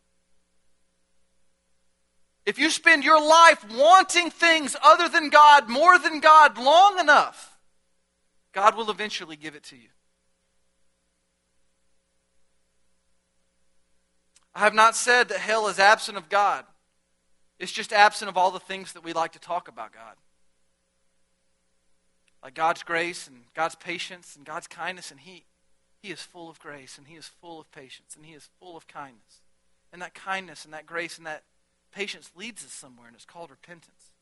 If 2.46 2.58
you 2.58 2.70
spend 2.70 3.04
your 3.04 3.20
life 3.20 3.64
wanting 3.76 4.30
things 4.30 4.76
other 4.82 5.08
than 5.08 5.28
God, 5.28 5.68
more 5.68 5.98
than 5.98 6.20
God, 6.20 6.56
long 6.56 6.98
enough, 6.98 7.58
God 8.52 8.76
will 8.76 8.90
eventually 8.90 9.36
give 9.36 9.54
it 9.54 9.64
to 9.64 9.76
you. 9.76 9.88
I 14.54 14.60
have 14.60 14.74
not 14.74 14.96
said 14.96 15.28
that 15.28 15.38
hell 15.38 15.68
is 15.68 15.78
absent 15.78 16.16
of 16.16 16.28
God. 16.28 16.64
It's 17.58 17.72
just 17.72 17.92
absent 17.92 18.28
of 18.28 18.36
all 18.36 18.50
the 18.50 18.58
things 18.58 18.94
that 18.94 19.04
we 19.04 19.12
like 19.12 19.32
to 19.32 19.38
talk 19.38 19.68
about 19.68 19.92
God. 19.92 20.14
Like 22.42 22.54
God's 22.54 22.82
grace 22.82 23.26
and 23.26 23.42
God's 23.54 23.74
patience 23.74 24.34
and 24.34 24.46
God's 24.46 24.66
kindness 24.66 25.10
and 25.10 25.20
heat. 25.20 25.44
He 26.02 26.10
is 26.10 26.22
full 26.22 26.48
of 26.48 26.58
grace 26.58 26.98
and 26.98 27.06
He 27.06 27.16
is 27.16 27.26
full 27.26 27.60
of 27.60 27.70
patience 27.72 28.16
and 28.16 28.24
He 28.24 28.32
is 28.32 28.48
full 28.58 28.76
of 28.76 28.86
kindness. 28.88 29.42
And 29.92 30.00
that 30.02 30.14
kindness 30.14 30.64
and 30.64 30.72
that 30.72 30.86
grace 30.86 31.18
and 31.18 31.26
that 31.26 31.42
patience 31.92 32.30
leads 32.36 32.64
us 32.64 32.72
somewhere, 32.72 33.06
and 33.06 33.16
it's 33.16 33.24
called 33.24 33.50
repentance. 33.50 34.12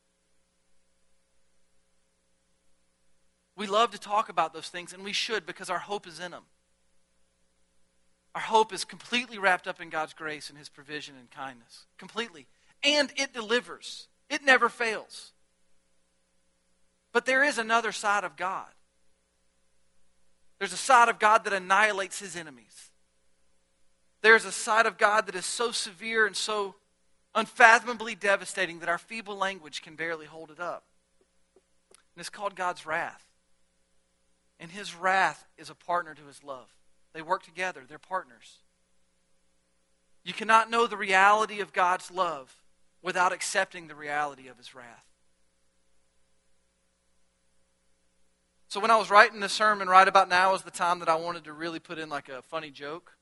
We 3.56 3.66
love 3.66 3.90
to 3.90 3.98
talk 3.98 4.28
about 4.28 4.54
those 4.54 4.68
things, 4.68 4.92
and 4.92 5.04
we 5.04 5.12
should 5.12 5.44
because 5.44 5.68
our 5.68 5.80
hope 5.80 6.06
is 6.06 6.20
in 6.20 6.30
them. 6.30 6.44
Our 8.34 8.40
hope 8.40 8.72
is 8.72 8.84
completely 8.84 9.38
wrapped 9.38 9.66
up 9.66 9.80
in 9.80 9.90
God's 9.90 10.14
grace 10.14 10.48
and 10.48 10.58
His 10.58 10.68
provision 10.68 11.16
and 11.18 11.30
kindness. 11.30 11.86
Completely. 11.98 12.46
And 12.84 13.10
it 13.16 13.34
delivers, 13.34 14.06
it 14.30 14.44
never 14.44 14.68
fails. 14.68 15.32
But 17.12 17.26
there 17.26 17.42
is 17.42 17.58
another 17.58 17.90
side 17.90 18.22
of 18.22 18.36
God. 18.36 18.68
There's 20.58 20.72
a 20.72 20.76
side 20.78 21.08
of 21.08 21.18
God 21.18 21.44
that 21.44 21.52
annihilates 21.52 22.20
His 22.20 22.36
enemies. 22.36 22.90
There's 24.22 24.44
a 24.44 24.52
side 24.52 24.86
of 24.86 24.98
God 24.98 25.26
that 25.26 25.34
is 25.34 25.46
so 25.46 25.70
severe 25.70 26.26
and 26.26 26.36
so 26.36 26.74
unfathomably 27.34 28.14
devastating 28.14 28.80
that 28.80 28.88
our 28.88 28.98
feeble 28.98 29.36
language 29.36 29.82
can 29.82 29.94
barely 29.94 30.26
hold 30.26 30.50
it 30.50 30.58
up. 30.58 30.84
And 32.14 32.20
it's 32.20 32.30
called 32.30 32.56
God's 32.56 32.84
wrath. 32.84 33.24
And 34.58 34.70
His 34.72 34.94
wrath 34.94 35.46
is 35.56 35.70
a 35.70 35.74
partner 35.74 36.14
to 36.14 36.26
His 36.26 36.42
love. 36.42 36.66
They 37.12 37.22
work 37.22 37.44
together, 37.44 37.82
they're 37.88 37.98
partners. 37.98 38.58
You 40.24 40.34
cannot 40.34 40.70
know 40.70 40.86
the 40.86 40.96
reality 40.96 41.60
of 41.60 41.72
God's 41.72 42.10
love 42.10 42.54
without 43.02 43.32
accepting 43.32 43.88
the 43.88 43.94
reality 43.94 44.48
of 44.48 44.58
his 44.58 44.74
wrath. 44.74 45.07
So 48.68 48.80
when 48.80 48.90
I 48.90 48.96
was 48.96 49.10
writing 49.10 49.40
the 49.40 49.48
sermon, 49.48 49.88
right 49.88 50.06
about 50.06 50.28
now 50.28 50.54
is 50.54 50.62
the 50.62 50.70
time 50.70 50.98
that 50.98 51.08
I 51.08 51.16
wanted 51.16 51.44
to 51.44 51.52
really 51.52 51.78
put 51.80 51.98
in 51.98 52.08
like 52.08 52.28
a 52.28 52.42
funny 52.42 52.70
joke. 52.70 53.12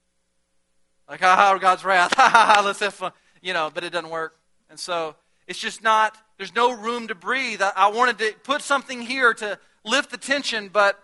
Like, 1.09 1.21
ha 1.21 1.37
ha, 1.37 1.57
God's 1.59 1.85
wrath. 1.85 2.13
Ha 2.17 2.29
ha 2.29 2.55
ha, 2.55 2.63
let's 2.65 2.81
have 2.81 2.95
fun. 2.95 3.13
You 3.41 3.53
know, 3.53 3.71
but 3.73 3.85
it 3.85 3.91
doesn't 3.91 4.11
work. 4.11 4.37
And 4.69 4.79
so 4.79 5.15
it's 5.47 5.61
just 5.61 5.83
not, 5.83 6.17
there's 6.37 6.55
no 6.55 6.73
room 6.73 7.09
to 7.09 7.15
breathe. 7.15 7.63
I, 7.63 7.73
I 7.77 7.87
wanted 7.89 8.19
to 8.19 8.33
put 8.43 8.61
something 8.61 9.03
here 9.03 9.33
to 9.35 9.59
lift 9.85 10.11
the 10.11 10.17
tension, 10.17 10.69
but 10.69 11.01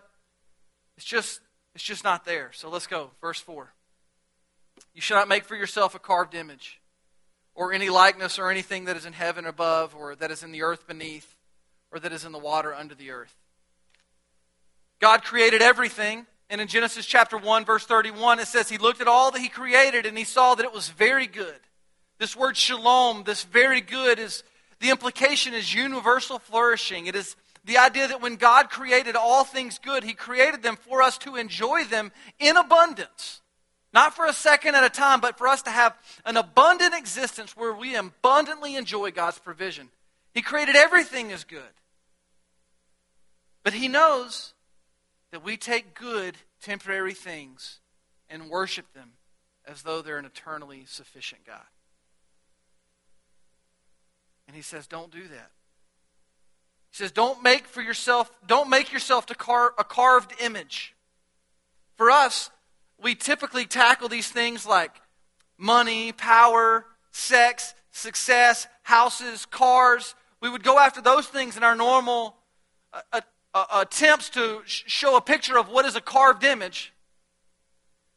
it's 0.96 1.06
just 1.06 1.40
it's 1.74 1.84
just 1.84 2.04
not 2.04 2.24
there. 2.24 2.50
So 2.52 2.68
let's 2.68 2.86
go. 2.86 3.10
Verse 3.20 3.40
4. 3.40 3.72
You 4.94 5.00
shall 5.00 5.18
not 5.18 5.28
make 5.28 5.44
for 5.44 5.56
yourself 5.56 5.94
a 5.94 5.98
carved 5.98 6.34
image, 6.34 6.80
or 7.54 7.72
any 7.72 7.88
likeness, 7.88 8.38
or 8.38 8.50
anything 8.50 8.86
that 8.86 8.96
is 8.96 9.06
in 9.06 9.12
heaven 9.12 9.46
above, 9.46 9.94
or 9.94 10.14
that 10.16 10.30
is 10.30 10.42
in 10.42 10.52
the 10.52 10.62
earth 10.62 10.86
beneath, 10.86 11.36
or 11.90 11.98
that 12.00 12.12
is 12.12 12.24
in 12.24 12.32
the 12.32 12.38
water 12.38 12.74
under 12.74 12.94
the 12.94 13.10
earth. 13.10 13.34
God 15.02 15.24
created 15.24 15.62
everything. 15.62 16.26
And 16.48 16.60
in 16.60 16.68
Genesis 16.68 17.04
chapter 17.04 17.36
1, 17.36 17.64
verse 17.64 17.84
31, 17.84 18.38
it 18.38 18.46
says, 18.46 18.68
He 18.68 18.78
looked 18.78 19.00
at 19.00 19.08
all 19.08 19.32
that 19.32 19.40
He 19.40 19.48
created 19.48 20.06
and 20.06 20.16
He 20.16 20.22
saw 20.22 20.54
that 20.54 20.64
it 20.64 20.72
was 20.72 20.90
very 20.90 21.26
good. 21.26 21.58
This 22.18 22.36
word 22.36 22.56
shalom, 22.56 23.24
this 23.24 23.42
very 23.42 23.80
good, 23.80 24.20
is 24.20 24.44
the 24.78 24.90
implication 24.90 25.54
is 25.54 25.74
universal 25.74 26.38
flourishing. 26.38 27.06
It 27.06 27.16
is 27.16 27.34
the 27.64 27.78
idea 27.78 28.06
that 28.06 28.22
when 28.22 28.36
God 28.36 28.70
created 28.70 29.16
all 29.16 29.42
things 29.42 29.80
good, 29.80 30.04
He 30.04 30.14
created 30.14 30.62
them 30.62 30.76
for 30.76 31.02
us 31.02 31.18
to 31.18 31.34
enjoy 31.34 31.82
them 31.82 32.12
in 32.38 32.56
abundance. 32.56 33.40
Not 33.92 34.14
for 34.14 34.26
a 34.26 34.32
second 34.32 34.76
at 34.76 34.84
a 34.84 34.88
time, 34.88 35.20
but 35.20 35.36
for 35.36 35.48
us 35.48 35.62
to 35.62 35.70
have 35.70 35.98
an 36.24 36.36
abundant 36.36 36.94
existence 36.94 37.56
where 37.56 37.74
we 37.74 37.96
abundantly 37.96 38.76
enjoy 38.76 39.10
God's 39.10 39.40
provision. 39.40 39.88
He 40.32 40.42
created 40.42 40.76
everything 40.76 41.32
as 41.32 41.42
good. 41.42 41.62
But 43.64 43.72
He 43.72 43.88
knows 43.88 44.51
that 45.32 45.42
we 45.42 45.56
take 45.56 45.94
good, 45.94 46.36
temporary 46.60 47.14
things 47.14 47.80
and 48.30 48.48
worship 48.48 48.92
them 48.94 49.12
as 49.66 49.82
though 49.82 50.02
they're 50.02 50.18
an 50.18 50.24
eternally 50.24 50.84
sufficient 50.86 51.44
God. 51.44 51.66
And 54.46 54.54
He 54.54 54.62
says, 54.62 54.86
don't 54.86 55.10
do 55.10 55.22
that. 55.22 55.50
He 56.90 56.96
says, 56.96 57.10
don't 57.10 57.42
make 57.42 57.66
for 57.66 57.80
yourself, 57.80 58.30
don't 58.46 58.68
make 58.68 58.92
yourself 58.92 59.26
to 59.26 59.34
car, 59.34 59.72
a 59.78 59.84
carved 59.84 60.34
image. 60.40 60.94
For 61.96 62.10
us, 62.10 62.50
we 63.00 63.14
typically 63.14 63.64
tackle 63.64 64.08
these 64.08 64.28
things 64.28 64.66
like 64.66 64.92
money, 65.56 66.12
power, 66.12 66.84
sex, 67.10 67.74
success, 67.90 68.66
houses, 68.82 69.46
cars. 69.46 70.14
We 70.40 70.50
would 70.50 70.62
go 70.62 70.78
after 70.78 71.00
those 71.00 71.26
things 71.26 71.56
in 71.56 71.62
our 71.62 71.74
normal 71.74 72.36
uh, 72.92 73.20
uh, 73.54 73.66
attempts 73.72 74.30
to 74.30 74.62
sh- 74.64 74.84
show 74.86 75.16
a 75.16 75.20
picture 75.20 75.58
of 75.58 75.68
what 75.68 75.84
is 75.84 75.96
a 75.96 76.00
carved 76.00 76.44
image. 76.44 76.92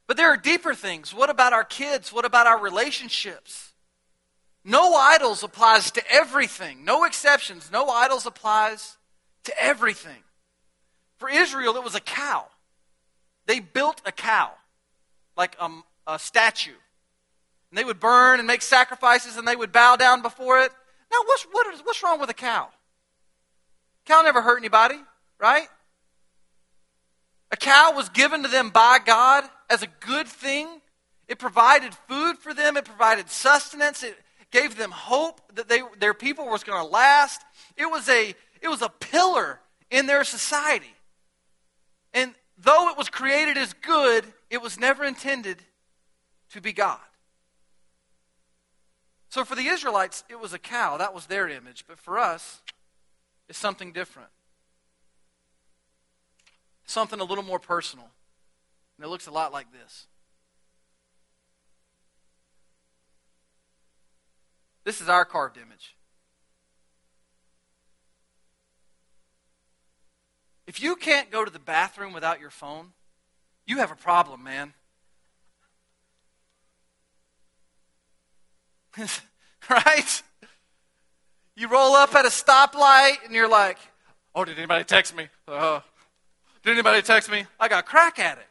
But 0.08 0.18
there 0.18 0.30
are 0.30 0.38
deeper 0.38 0.74
things. 0.74 1.14
What 1.14 1.30
about 1.30 1.54
our 1.54 1.64
kids? 1.64 2.14
What 2.14 2.26
about 2.26 2.48
our 2.48 2.60
relationships? 2.60 3.74
No 4.64 4.96
idols 4.96 5.44
applies 5.44 5.92
to 5.92 6.12
everything. 6.12 6.86
No 6.86 7.04
exceptions. 7.04 7.72
No 7.72 7.88
idols 7.90 8.26
applies 8.26 8.98
to 9.44 9.54
everything. 9.62 10.24
For 11.18 11.30
Israel, 11.30 11.76
it 11.76 11.84
was 11.84 11.96
a 11.96 12.00
cow. 12.00 12.46
They 13.46 13.60
built 13.60 14.02
a 14.06 14.12
cow, 14.12 14.52
like 15.38 15.56
a, 15.60 15.70
a 16.08 16.20
statue. 16.20 16.72
And 17.70 17.78
they 17.78 17.84
would 17.84 18.00
burn 18.00 18.40
and 18.40 18.48
make 18.48 18.62
sacrifices 18.62 19.38
and 19.38 19.48
they 19.48 19.56
would 19.56 19.72
bow 19.72 19.96
down 19.96 20.22
before 20.22 20.60
it. 20.60 20.72
Now, 21.12 21.20
what's, 21.26 21.44
what 21.52 21.74
is, 21.74 21.82
what's 21.82 22.02
wrong 22.02 22.20
with 22.20 22.30
a 22.30 22.34
cow? 22.34 22.70
Cow 24.06 24.22
never 24.22 24.42
hurt 24.42 24.58
anybody, 24.58 24.98
right? 25.40 25.68
A 27.52 27.58
cow 27.58 27.94
was 27.96 28.10
given 28.10 28.44
to 28.44 28.50
them 28.50 28.70
by 28.70 29.00
God 29.04 29.44
as 29.70 29.84
a 29.84 29.88
good 29.88 30.28
thing. 30.28 30.68
It 31.28 31.40
provided 31.40 31.94
food 32.08 32.38
for 32.38 32.54
them, 32.54 32.78
it 32.78 32.86
provided 32.86 33.30
sustenance, 33.30 34.04
it, 34.04 34.16
gave 34.52 34.78
them 34.78 34.92
hope 34.92 35.42
that 35.56 35.68
they, 35.68 35.82
their 36.00 36.14
people 36.14 36.46
was 36.46 36.64
going 36.64 36.82
to 36.82 36.90
last. 36.90 37.42
It 37.76 37.88
was, 37.88 38.08
a, 38.08 38.34
it 38.62 38.68
was 38.70 38.82
a 38.82 38.88
pillar 38.88 39.60
in 39.92 40.06
their 40.06 40.24
society. 40.24 40.94
And 42.14 42.34
though 42.58 42.90
it 42.90 42.98
was 42.98 43.10
created 43.10 43.58
as 43.58 43.74
good, 43.74 44.24
it 44.50 44.62
was 44.62 44.80
never 44.80 45.04
intended 45.04 45.58
to 46.52 46.62
be 46.62 46.72
God. 46.72 47.00
So 49.28 49.44
for 49.44 49.56
the 49.56 49.66
Israelites, 49.66 50.24
it 50.30 50.40
was 50.40 50.54
a 50.54 50.60
cow. 50.60 50.96
That 50.96 51.14
was 51.14 51.26
their 51.26 51.50
image. 51.50 51.84
But 51.86 52.00
for 52.00 52.18
us, 52.18 52.62
it's 53.50 53.60
something 53.60 53.92
different. 53.92 54.30
Something 56.86 57.20
a 57.20 57.24
little 57.24 57.44
more 57.44 57.60
personal. 57.60 58.08
And 58.98 59.06
it 59.06 59.10
looks 59.10 59.28
a 59.28 59.32
lot 59.32 59.52
like 59.52 59.72
this. 59.72 60.08
This 64.84 65.02
is 65.02 65.10
our 65.10 65.26
carved 65.26 65.58
image. 65.58 65.96
If 70.68 70.82
you 70.82 70.96
can't 70.96 71.30
go 71.32 71.44
to 71.44 71.52
the 71.52 71.60
bathroom 71.60 72.14
without 72.14 72.40
your 72.40 72.50
phone, 72.50 72.94
you 73.66 73.78
have 73.78 73.92
a 73.92 73.96
problem, 73.96 74.44
man. 74.44 74.74
right? 79.70 80.24
You 81.56 81.68
roll 81.68 81.94
up 81.96 82.14
at 82.16 82.26
a 82.26 82.30
stoplight 82.30 83.24
and 83.26 83.34
you're 83.34 83.50
like, 83.50 83.78
oh, 84.34 84.46
did 84.46 84.58
anybody 84.58 84.84
text 84.84 85.16
me? 85.16 85.28
Uh, 85.48 85.82
did 86.66 86.72
anybody 86.72 87.04
text 87.04 87.30
me? 87.30 87.46
I 87.60 87.68
got 87.68 87.86
crack 87.86 88.18
at 88.18 88.40
it. 88.40 88.48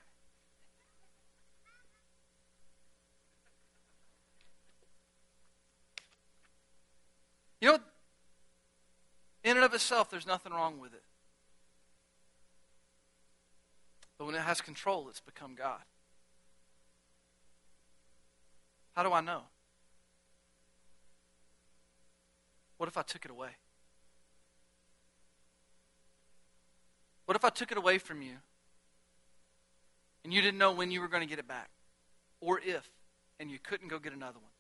You 7.61 7.73
know, 7.73 7.79
in 9.43 9.57
and 9.57 9.65
of 9.65 9.75
itself, 9.75 10.11
there's 10.11 10.27
nothing 10.27 10.53
wrong 10.53 10.79
with 10.79 10.95
it. 10.95 11.03
But 14.17 14.27
when 14.27 14.37
it 14.37 14.43
has 14.43 14.61
control, 14.61 15.09
it's 15.09 15.21
become 15.21 15.57
God. 15.57 15.81
How 18.95 19.03
do 19.03 19.13
I 19.13 19.23
know? 19.23 19.43
What 22.77 22.89
if 22.89 22.97
I 22.97 23.03
took 23.03 23.25
it 23.25 23.31
away? 23.31 23.49
What 27.35 27.41
if 27.41 27.45
I 27.47 27.51
took 27.51 27.73
it 27.73 27.77
away 27.77 27.99
from 27.99 28.23
you 28.23 28.37
and 30.23 30.33
you 30.33 30.41
didn't 30.41 30.57
know 30.57 30.71
when 30.71 30.93
you 30.93 31.01
were 31.01 31.09
going 31.09 31.25
to 31.25 31.29
get 31.29 31.41
it 31.41 31.49
back? 31.49 31.69
Or 32.41 32.61
if, 32.65 32.89
and 33.41 33.51
you 33.51 33.59
couldn't 33.59 33.89
go 33.89 33.99
get 33.99 34.13
another 34.13 34.39
one? 34.39 34.51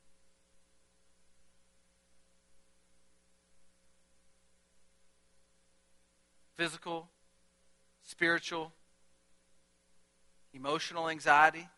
physical, 6.57 7.09
spiritual, 8.03 8.73
emotional 10.53 11.09
anxiety 11.09 11.69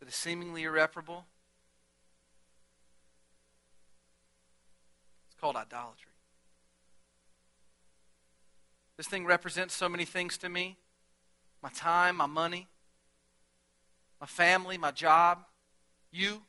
that 0.00 0.08
is 0.08 0.14
seemingly 0.14 0.62
irreparable. 0.62 1.26
It's 5.28 5.38
called 5.38 5.56
idolatry. 5.56 6.13
This 8.96 9.08
thing 9.08 9.26
represents 9.26 9.74
so 9.74 9.88
many 9.88 10.04
things 10.04 10.38
to 10.38 10.48
me 10.48 10.76
my 11.62 11.70
time, 11.70 12.16
my 12.16 12.26
money, 12.26 12.68
my 14.20 14.26
family, 14.26 14.76
my 14.76 14.90
job, 14.90 15.38
you. 16.12 16.42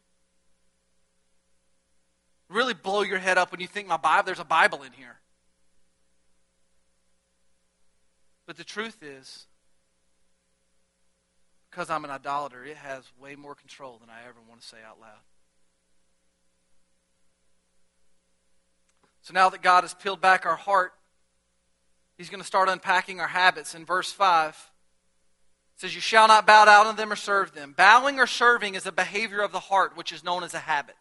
Really 2.50 2.74
blow 2.74 3.02
your 3.02 3.18
head 3.18 3.38
up 3.38 3.52
when 3.52 3.62
you 3.62 3.68
think 3.68 3.88
my 3.88 3.98
Bible, 3.98 4.26
there's 4.26 4.40
a 4.40 4.44
Bible 4.44 4.84
in 4.84 4.92
here. 4.92 5.16
But 8.46 8.58
the 8.58 8.64
truth 8.64 9.02
is, 9.02 9.48
because 11.72 11.90
I'm 11.90 12.04
an 12.04 12.12
idolater, 12.12 12.64
it 12.64 12.78
has 12.78 13.04
way 13.20 13.36
more 13.36 13.56
control 13.56 13.98
than 14.00 14.10
I 14.10 14.28
ever 14.28 14.40
want 14.48 14.62
to 14.62 14.68
say 14.68 14.78
out 14.86 15.00
loud. 15.02 15.24
So 19.22 19.34
now 19.34 19.50
that 19.50 19.64
God 19.64 19.84
has 19.84 19.94
peeled 19.94 20.22
back 20.22 20.46
our 20.46 20.56
heart, 20.56 20.94
He's 22.18 22.30
going 22.30 22.42
to 22.42 22.48
start 22.48 22.70
unpacking 22.70 23.20
our 23.20 23.28
habits. 23.28 23.76
In 23.76 23.86
verse 23.86 24.12
5, 24.12 24.50
it 24.50 25.82
says, 25.82 25.96
You 25.96 26.02
shall 26.02 26.28
not 26.28 26.48
bow 26.48 26.66
down 26.66 26.90
to 26.90 26.96
them 26.96 27.12
or 27.12 27.18
serve 27.18 27.54
them. 27.54 27.74
Bowing 27.76 28.20
or 28.20 28.28
serving 28.28 28.76
is 28.76 28.86
a 28.86 28.92
behavior 28.92 29.42
of 29.42 29.52
the 29.52 29.60
heart, 29.60 29.98
which 29.98 30.12
is 30.12 30.24
known 30.24 30.44
as 30.44 30.54
a 30.54 30.60
habit. 30.60 30.96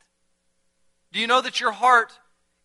Do 1.12 1.21
you 1.21 1.27
know 1.29 1.41
that 1.41 1.61
your 1.61 1.73
heart, 1.73 2.12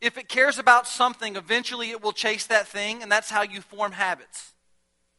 if 0.01 0.17
it 0.17 0.27
cares 0.27 0.57
about 0.57 0.87
something, 0.87 1.35
eventually 1.35 1.91
it 1.91 2.01
will 2.01 2.11
chase 2.11 2.47
that 2.47 2.67
thing, 2.67 3.03
and 3.03 3.11
that's 3.11 3.29
how 3.29 3.43
you 3.43 3.61
form 3.61 3.91
habits? 3.91 4.53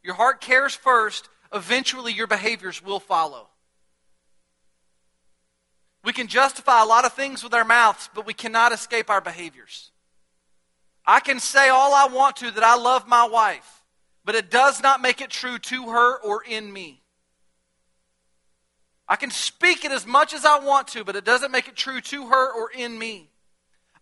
Your 0.02 0.14
heart 0.14 0.40
cares 0.40 0.74
first, 0.74 1.28
eventually 1.54 2.12
your 2.12 2.26
behaviors 2.26 2.82
will 2.82 2.98
follow. 2.98 3.48
We 6.02 6.12
can 6.12 6.26
justify 6.26 6.82
a 6.82 6.86
lot 6.86 7.04
of 7.04 7.12
things 7.12 7.44
with 7.44 7.54
our 7.54 7.64
mouths, 7.64 8.08
but 8.14 8.26
we 8.26 8.34
cannot 8.34 8.72
escape 8.72 9.10
our 9.10 9.20
behaviors. 9.20 9.89
I 11.10 11.18
can 11.18 11.40
say 11.40 11.68
all 11.68 11.92
I 11.92 12.06
want 12.06 12.36
to 12.36 12.52
that 12.52 12.62
I 12.62 12.76
love 12.76 13.08
my 13.08 13.26
wife, 13.26 13.82
but 14.24 14.36
it 14.36 14.48
does 14.48 14.80
not 14.80 15.02
make 15.02 15.20
it 15.20 15.28
true 15.28 15.58
to 15.58 15.88
her 15.88 16.16
or 16.20 16.44
in 16.44 16.72
me. 16.72 17.02
I 19.08 19.16
can 19.16 19.32
speak 19.32 19.84
it 19.84 19.90
as 19.90 20.06
much 20.06 20.32
as 20.32 20.44
I 20.44 20.60
want 20.60 20.86
to, 20.88 21.02
but 21.02 21.16
it 21.16 21.24
doesn't 21.24 21.50
make 21.50 21.66
it 21.66 21.74
true 21.74 22.00
to 22.00 22.28
her 22.28 22.52
or 22.52 22.70
in 22.70 22.96
me. 22.96 23.28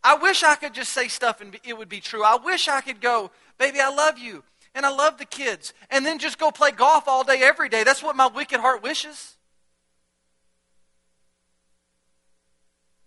I 0.04 0.16
wish 0.16 0.42
I 0.42 0.54
could 0.54 0.74
just 0.74 0.92
say 0.92 1.08
stuff 1.08 1.40
and 1.40 1.58
it 1.64 1.78
would 1.78 1.88
be 1.88 2.00
true. 2.00 2.22
I 2.22 2.36
wish 2.36 2.68
I 2.68 2.82
could 2.82 3.00
go, 3.00 3.30
baby, 3.56 3.80
I 3.80 3.88
love 3.88 4.18
you 4.18 4.44
and 4.74 4.84
I 4.84 4.90
love 4.90 5.16
the 5.16 5.24
kids, 5.24 5.72
and 5.88 6.04
then 6.04 6.18
just 6.18 6.38
go 6.38 6.50
play 6.50 6.72
golf 6.72 7.08
all 7.08 7.24
day, 7.24 7.40
every 7.40 7.70
day. 7.70 7.84
That's 7.84 8.02
what 8.02 8.16
my 8.16 8.26
wicked 8.26 8.60
heart 8.60 8.82
wishes. 8.82 9.36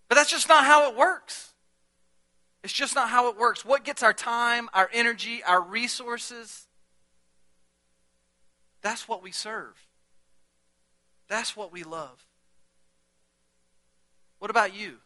But 0.08 0.16
that's 0.16 0.30
just 0.30 0.48
not 0.48 0.64
how 0.64 0.90
it 0.90 0.96
works. 0.96 1.51
It's 2.62 2.72
just 2.72 2.94
not 2.94 3.08
how 3.08 3.28
it 3.28 3.38
works. 3.38 3.64
What 3.64 3.84
gets 3.84 4.02
our 4.02 4.12
time, 4.12 4.68
our 4.72 4.88
energy, 4.92 5.42
our 5.42 5.60
resources? 5.60 6.66
That's 8.82 9.08
what 9.08 9.22
we 9.22 9.32
serve. 9.32 9.86
That's 11.28 11.56
what 11.56 11.72
we 11.72 11.82
love. 11.82 12.26
What 14.38 14.50
about 14.50 14.74
you? 14.76 14.98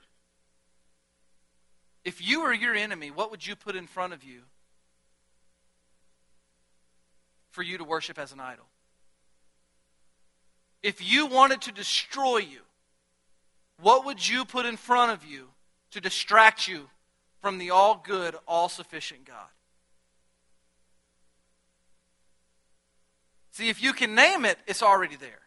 If 2.04 2.26
you 2.26 2.42
were 2.42 2.52
your 2.52 2.74
enemy, 2.74 3.10
what 3.10 3.30
would 3.30 3.46
you 3.46 3.56
put 3.56 3.74
in 3.74 3.86
front 3.86 4.12
of 4.12 4.22
you 4.22 4.42
for 7.56 7.62
you 7.62 7.78
to 7.78 7.84
worship 7.84 8.18
as 8.18 8.32
an 8.32 8.38
idol. 8.38 8.66
If 10.82 11.02
you 11.02 11.24
wanted 11.24 11.62
to 11.62 11.72
destroy 11.72 12.36
you, 12.36 12.60
what 13.80 14.04
would 14.04 14.28
you 14.28 14.44
put 14.44 14.66
in 14.66 14.76
front 14.76 15.10
of 15.10 15.24
you 15.24 15.48
to 15.92 16.00
distract 16.02 16.68
you 16.68 16.90
from 17.46 17.58
the 17.58 17.70
all 17.70 18.02
good, 18.04 18.34
all 18.48 18.68
sufficient 18.68 19.24
God? 19.24 19.46
See, 23.52 23.68
if 23.68 23.80
you 23.80 23.92
can 23.92 24.16
name 24.16 24.44
it, 24.44 24.58
it's 24.66 24.82
already 24.82 25.14
there. 25.14 25.42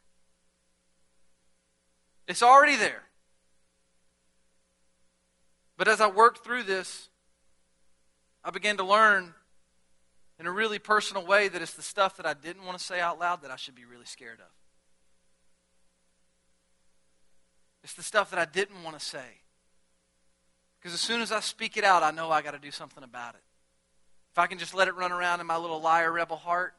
It's 2.25 2.41
already 2.41 2.77
there. 2.77 3.01
But 5.75 5.89
as 5.89 5.99
I 5.99 6.07
worked 6.07 6.45
through 6.45 6.63
this, 6.63 7.09
I 8.45 8.51
began 8.51 8.77
to 8.77 8.85
learn 8.85 9.33
in 10.39 10.47
a 10.47 10.51
really 10.51 10.79
personal 10.79 11.25
way 11.25 11.49
that 11.49 11.61
it's 11.61 11.73
the 11.73 11.81
stuff 11.81 12.15
that 12.15 12.25
I 12.25 12.33
didn't 12.33 12.63
want 12.63 12.77
to 12.77 12.83
say 12.83 13.01
out 13.01 13.19
loud 13.19 13.41
that 13.41 13.51
I 13.51 13.57
should 13.57 13.75
be 13.75 13.83
really 13.83 14.05
scared 14.05 14.39
of. 14.39 14.53
It's 17.83 17.93
the 17.93 18.03
stuff 18.03 18.29
that 18.29 18.39
I 18.39 18.45
didn't 18.45 18.85
want 18.85 18.97
to 18.97 19.05
say. 19.05 19.41
Because 20.79 20.93
as 20.93 21.01
soon 21.01 21.21
as 21.21 21.31
I 21.31 21.39
speak 21.39 21.77
it 21.77 21.83
out, 21.83 22.03
I 22.03 22.11
know 22.11 22.31
I 22.31 22.41
got 22.41 22.51
to 22.51 22.59
do 22.59 22.71
something 22.71 23.03
about 23.03 23.35
it. 23.35 23.41
If 24.31 24.39
I 24.39 24.47
can 24.47 24.57
just 24.57 24.73
let 24.73 24.87
it 24.87 24.95
run 24.95 25.11
around 25.11 25.41
in 25.41 25.47
my 25.47 25.57
little 25.57 25.81
liar 25.81 26.11
rebel 26.11 26.37
heart, 26.37 26.73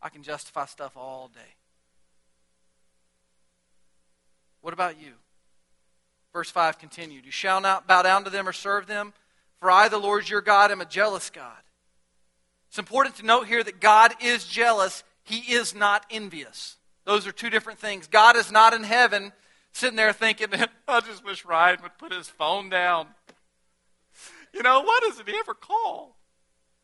I 0.00 0.08
can 0.08 0.22
justify 0.22 0.66
stuff 0.66 0.96
all 0.96 1.28
day. 1.28 1.40
What 4.60 4.72
about 4.72 5.00
you? 5.00 5.12
Verse 6.32 6.50
5 6.50 6.78
continued 6.78 7.24
You 7.24 7.32
shall 7.32 7.60
not 7.60 7.86
bow 7.86 8.02
down 8.02 8.24
to 8.24 8.30
them 8.30 8.48
or 8.48 8.52
serve 8.52 8.86
them, 8.86 9.12
for 9.58 9.70
I, 9.70 9.88
the 9.88 9.98
Lord 9.98 10.28
your 10.28 10.40
God, 10.40 10.70
am 10.70 10.80
a 10.80 10.84
jealous 10.84 11.30
God 11.30 11.62
it's 12.72 12.78
important 12.78 13.16
to 13.16 13.26
note 13.26 13.48
here 13.48 13.62
that 13.62 13.80
God 13.80 14.14
is 14.18 14.46
jealous, 14.46 15.04
He 15.24 15.52
is 15.52 15.74
not 15.74 16.06
envious. 16.10 16.78
Those 17.04 17.26
are 17.26 17.32
two 17.32 17.50
different 17.50 17.78
things. 17.78 18.06
God 18.06 18.34
is 18.34 18.50
not 18.50 18.72
in 18.72 18.82
heaven 18.82 19.32
sitting 19.72 19.96
there 19.96 20.14
thinking, 20.14 20.48
I 20.88 21.00
just 21.00 21.22
wish 21.22 21.44
Ryan 21.44 21.80
would 21.82 21.98
put 21.98 22.14
his 22.14 22.30
phone 22.30 22.70
down. 22.70 23.08
You 24.54 24.62
know, 24.62 24.82
why 24.82 25.00
doesn't 25.02 25.26
he 25.26 25.34
ever 25.34 25.54
call? 25.54 26.14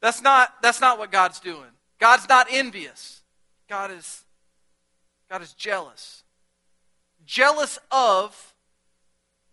That's 0.00 0.22
not, 0.22 0.54
that's 0.62 0.80
not 0.80 0.98
what 0.98 1.12
God's 1.12 1.38
doing. 1.38 1.70
God's 1.98 2.26
not 2.26 2.46
envious. 2.50 3.20
God 3.68 3.90
is, 3.90 4.24
God 5.28 5.42
is 5.42 5.52
jealous. 5.52 6.22
Jealous 7.26 7.78
of 7.90 8.54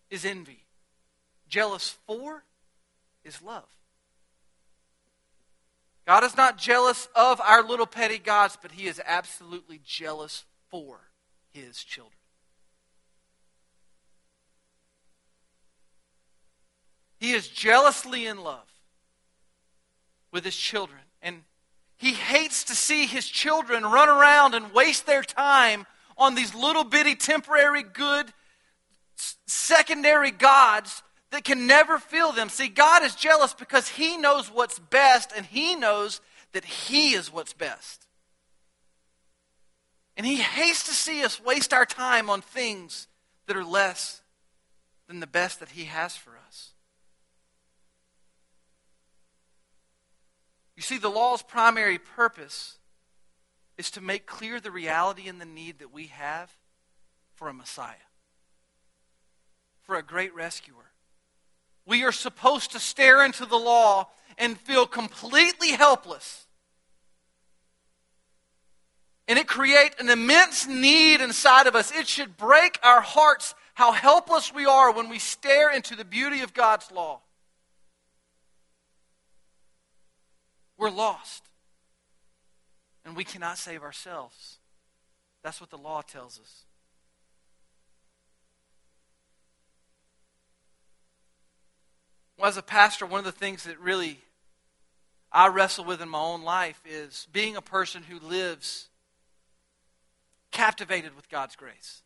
is 0.09 0.23
envy. 0.23 0.63
Jealous 1.49 1.97
for 2.07 2.45
is 3.25 3.41
love. 3.41 3.67
God 6.05 6.23
is 6.23 6.37
not 6.37 6.57
jealous 6.57 7.07
of 7.15 7.41
our 7.41 7.63
little 7.63 7.87
petty 7.87 8.19
gods, 8.19 8.57
but 8.61 8.73
He 8.73 8.87
is 8.87 9.01
absolutely 9.05 9.81
jealous 9.83 10.45
for 10.69 11.09
His 11.51 11.83
children. 11.83 12.13
He 17.19 17.31
is 17.31 17.47
jealously 17.47 18.25
in 18.25 18.43
love 18.43 18.67
with 20.31 20.43
His 20.43 20.55
children. 20.55 20.99
And 21.21 21.43
He 21.97 22.13
hates 22.13 22.63
to 22.65 22.75
see 22.75 23.05
His 23.05 23.27
children 23.27 23.83
run 23.83 24.09
around 24.09 24.53
and 24.53 24.73
waste 24.73 25.05
their 25.05 25.23
time 25.23 25.85
on 26.17 26.35
these 26.35 26.53
little 26.53 26.83
bitty 26.83 27.15
temporary 27.15 27.83
good 27.83 28.31
secondary 29.47 30.31
gods 30.31 31.03
that 31.31 31.43
can 31.43 31.67
never 31.67 31.97
fill 31.99 32.31
them. 32.31 32.49
See, 32.49 32.67
God 32.67 33.03
is 33.03 33.15
jealous 33.15 33.53
because 33.53 33.87
He 33.87 34.17
knows 34.17 34.51
what's 34.51 34.79
best 34.79 35.31
and 35.35 35.45
He 35.45 35.75
knows 35.75 36.21
that 36.53 36.65
He 36.65 37.13
is 37.13 37.31
what's 37.31 37.53
best. 37.53 38.07
And 40.17 40.25
He 40.25 40.37
hates 40.37 40.83
to 40.83 40.93
see 40.93 41.23
us 41.23 41.41
waste 41.41 41.73
our 41.73 41.85
time 41.85 42.29
on 42.29 42.41
things 42.41 43.07
that 43.47 43.57
are 43.57 43.65
less 43.65 44.21
than 45.07 45.19
the 45.19 45.27
best 45.27 45.59
that 45.59 45.69
He 45.69 45.85
has 45.85 46.15
for 46.15 46.31
us. 46.31 46.34
You 50.75 50.83
see, 50.83 50.97
the 50.97 51.09
law's 51.09 51.41
primary 51.41 51.97
purpose 51.97 52.77
is 53.77 53.91
to 53.91 54.01
make 54.01 54.25
clear 54.25 54.59
the 54.59 54.71
reality 54.71 55.27
and 55.27 55.39
the 55.39 55.45
need 55.45 55.79
that 55.79 55.91
we 55.91 56.07
have 56.07 56.51
for 57.33 57.47
a 57.47 57.53
Messiah, 57.53 57.95
for 59.83 59.95
a 59.95 60.03
great 60.03 60.33
rescuer 60.35 60.85
we 61.85 62.03
are 62.03 62.11
supposed 62.11 62.71
to 62.71 62.79
stare 62.79 63.23
into 63.23 63.45
the 63.45 63.57
law 63.57 64.07
and 64.37 64.59
feel 64.59 64.85
completely 64.85 65.71
helpless. 65.71 66.47
And 69.27 69.39
it 69.39 69.47
creates 69.47 69.95
an 69.99 70.09
immense 70.09 70.67
need 70.67 71.21
inside 71.21 71.67
of 71.67 71.75
us. 71.75 71.91
It 71.91 72.07
should 72.07 72.37
break 72.37 72.79
our 72.83 73.01
hearts 73.01 73.55
how 73.73 73.91
helpless 73.91 74.53
we 74.53 74.65
are 74.65 74.91
when 74.91 75.09
we 75.09 75.19
stare 75.19 75.71
into 75.71 75.95
the 75.95 76.05
beauty 76.05 76.41
of 76.41 76.53
God's 76.53 76.91
law. 76.91 77.21
We're 80.77 80.89
lost. 80.89 81.43
And 83.05 83.15
we 83.15 83.23
cannot 83.23 83.57
save 83.57 83.83
ourselves. 83.83 84.57
That's 85.43 85.61
what 85.61 85.69
the 85.69 85.77
law 85.77 86.01
tells 86.01 86.39
us. 86.39 86.63
Well, 92.37 92.49
as 92.49 92.57
a 92.57 92.63
pastor, 92.63 93.05
one 93.05 93.19
of 93.19 93.25
the 93.25 93.31
things 93.31 93.63
that 93.63 93.79
really 93.79 94.19
I 95.31 95.47
wrestle 95.47 95.85
with 95.85 96.01
in 96.01 96.09
my 96.09 96.19
own 96.19 96.43
life 96.43 96.81
is 96.85 97.27
being 97.31 97.55
a 97.55 97.61
person 97.61 98.03
who 98.03 98.19
lives 98.19 98.87
captivated 100.51 101.15
with 101.15 101.29
God's 101.29 101.55
grace. 101.55 102.01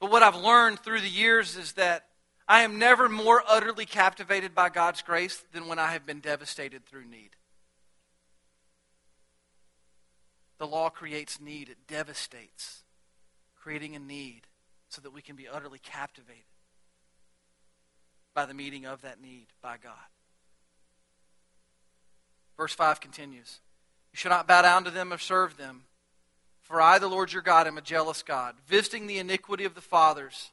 But 0.00 0.10
what 0.10 0.22
I've 0.22 0.36
learned 0.36 0.80
through 0.80 1.00
the 1.00 1.08
years 1.08 1.56
is 1.56 1.72
that 1.72 2.06
I 2.48 2.62
am 2.62 2.78
never 2.78 3.08
more 3.08 3.42
utterly 3.46 3.86
captivated 3.86 4.54
by 4.54 4.68
God's 4.68 5.02
grace 5.02 5.44
than 5.52 5.66
when 5.66 5.78
I 5.78 5.92
have 5.92 6.06
been 6.06 6.20
devastated 6.20 6.86
through 6.86 7.06
need. 7.06 7.30
the 10.58 10.66
law 10.66 10.88
creates 10.88 11.40
need, 11.40 11.68
it 11.68 11.78
devastates, 11.86 12.82
creating 13.60 13.94
a 13.94 13.98
need 13.98 14.42
so 14.88 15.00
that 15.02 15.12
we 15.12 15.22
can 15.22 15.36
be 15.36 15.48
utterly 15.48 15.78
captivated 15.78 16.44
by 18.34 18.46
the 18.46 18.54
meeting 18.54 18.86
of 18.86 19.02
that 19.02 19.20
need 19.20 19.46
by 19.62 19.76
God. 19.82 19.92
Verse 22.56 22.72
5 22.72 23.00
continues 23.00 23.60
You 24.12 24.16
shall 24.16 24.30
not 24.30 24.46
bow 24.46 24.62
down 24.62 24.84
to 24.84 24.90
them 24.90 25.12
or 25.12 25.18
serve 25.18 25.56
them, 25.56 25.82
for 26.62 26.80
I, 26.80 26.98
the 26.98 27.08
Lord 27.08 27.32
your 27.32 27.42
God, 27.42 27.66
am 27.66 27.78
a 27.78 27.82
jealous 27.82 28.22
God, 28.22 28.56
visiting 28.66 29.06
the 29.06 29.18
iniquity 29.18 29.64
of 29.64 29.74
the 29.74 29.80
fathers 29.80 30.50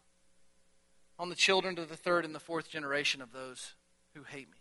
on 1.20 1.30
the 1.30 1.36
children 1.36 1.76
to 1.76 1.86
the 1.86 1.96
third 1.96 2.26
and 2.26 2.34
the 2.34 2.40
fourth 2.40 2.70
generation 2.70 3.22
of 3.22 3.32
those 3.32 3.74
who 4.16 4.24
hate 4.24 4.50
me. 4.50 4.58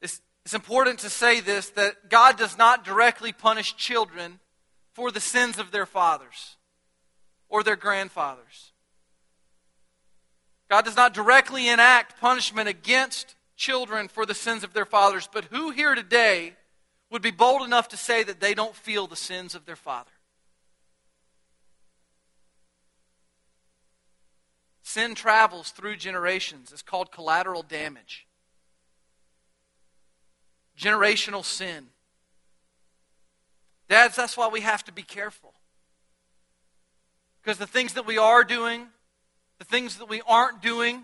It's, 0.00 0.20
it's 0.44 0.54
important 0.54 1.00
to 1.00 1.10
say 1.10 1.40
this 1.40 1.70
that 1.70 2.08
God 2.08 2.36
does 2.36 2.58
not 2.58 2.84
directly 2.84 3.32
punish 3.32 3.76
children 3.76 4.40
for 4.92 5.10
the 5.10 5.20
sins 5.20 5.58
of 5.58 5.70
their 5.70 5.86
fathers 5.86 6.56
or 7.48 7.62
their 7.62 7.76
grandfathers. 7.76 8.72
God 10.70 10.84
does 10.84 10.96
not 10.96 11.14
directly 11.14 11.68
enact 11.68 12.20
punishment 12.20 12.68
against 12.68 13.36
children 13.56 14.08
for 14.08 14.26
the 14.26 14.34
sins 14.34 14.64
of 14.64 14.72
their 14.72 14.86
fathers, 14.86 15.28
but 15.32 15.44
who 15.44 15.70
here 15.70 15.94
today 15.94 16.54
would 17.10 17.22
be 17.22 17.30
bold 17.30 17.62
enough 17.62 17.88
to 17.88 17.96
say 17.96 18.22
that 18.24 18.40
they 18.40 18.54
don't 18.54 18.74
feel 18.74 19.06
the 19.06 19.16
sins 19.16 19.54
of 19.54 19.66
their 19.66 19.76
father? 19.76 20.10
Sin 24.94 25.16
travels 25.16 25.70
through 25.70 25.96
generations. 25.96 26.70
It's 26.70 26.80
called 26.80 27.10
collateral 27.10 27.64
damage. 27.64 28.28
Generational 30.78 31.44
sin. 31.44 31.86
Dads, 33.88 34.14
that's 34.14 34.36
why 34.36 34.46
we 34.46 34.60
have 34.60 34.84
to 34.84 34.92
be 34.92 35.02
careful. 35.02 35.52
Because 37.42 37.58
the 37.58 37.66
things 37.66 37.94
that 37.94 38.06
we 38.06 38.18
are 38.18 38.44
doing, 38.44 38.86
the 39.58 39.64
things 39.64 39.96
that 39.96 40.08
we 40.08 40.22
aren't 40.28 40.62
doing, 40.62 41.02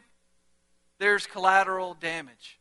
there's 1.01 1.27
collateral 1.27 1.95
damage. 1.95 2.61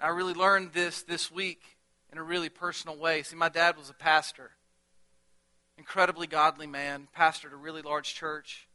I 0.00 0.08
really 0.08 0.32
learned 0.32 0.72
this 0.72 1.02
this 1.02 1.30
week 1.30 1.60
in 2.10 2.16
a 2.16 2.22
really 2.22 2.48
personal 2.48 2.96
way. 2.96 3.22
See, 3.22 3.36
my 3.36 3.50
dad 3.50 3.76
was 3.76 3.90
a 3.90 3.94
pastor, 3.94 4.52
incredibly 5.78 6.26
godly 6.26 6.66
man, 6.66 7.08
pastored 7.16 7.52
a 7.52 7.56
really 7.56 7.82
large 7.82 8.14
church, 8.14 8.66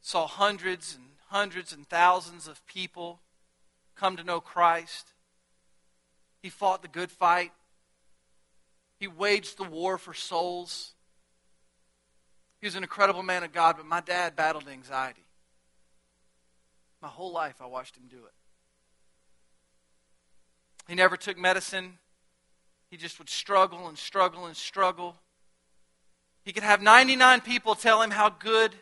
saw 0.00 0.26
hundreds 0.26 0.94
and 0.94 1.04
hundreds 1.28 1.72
and 1.72 1.88
thousands 1.88 2.46
of 2.46 2.66
people 2.66 3.20
come 3.94 4.16
to 4.16 4.24
know 4.24 4.40
Christ. 4.40 5.08
He 6.42 6.50
fought 6.50 6.82
the 6.82 6.88
good 6.88 7.10
fight. 7.10 7.52
He 8.98 9.06
waged 9.06 9.56
the 9.56 9.64
war 9.64 9.96
for 9.96 10.12
souls. 10.12 10.92
He 12.60 12.66
was 12.66 12.74
an 12.74 12.82
incredible 12.82 13.22
man 13.22 13.42
of 13.42 13.52
God, 13.52 13.76
but 13.76 13.86
my 13.86 14.00
dad 14.00 14.36
battled 14.36 14.68
anxiety. 14.68 15.24
My 17.00 17.08
whole 17.08 17.32
life, 17.32 17.56
I 17.60 17.66
watched 17.66 17.96
him 17.96 18.04
do 18.08 18.18
it. 18.18 18.32
He 20.86 20.94
never 20.94 21.16
took 21.16 21.38
medicine. 21.38 21.98
He 22.92 22.98
just 22.98 23.18
would 23.18 23.30
struggle 23.30 23.88
and 23.88 23.96
struggle 23.96 24.44
and 24.44 24.54
struggle. 24.54 25.16
He 26.44 26.52
could 26.52 26.62
have 26.62 26.82
99 26.82 27.40
people 27.40 27.74
tell 27.74 28.02
him 28.02 28.10
how 28.10 28.28
good 28.28 28.74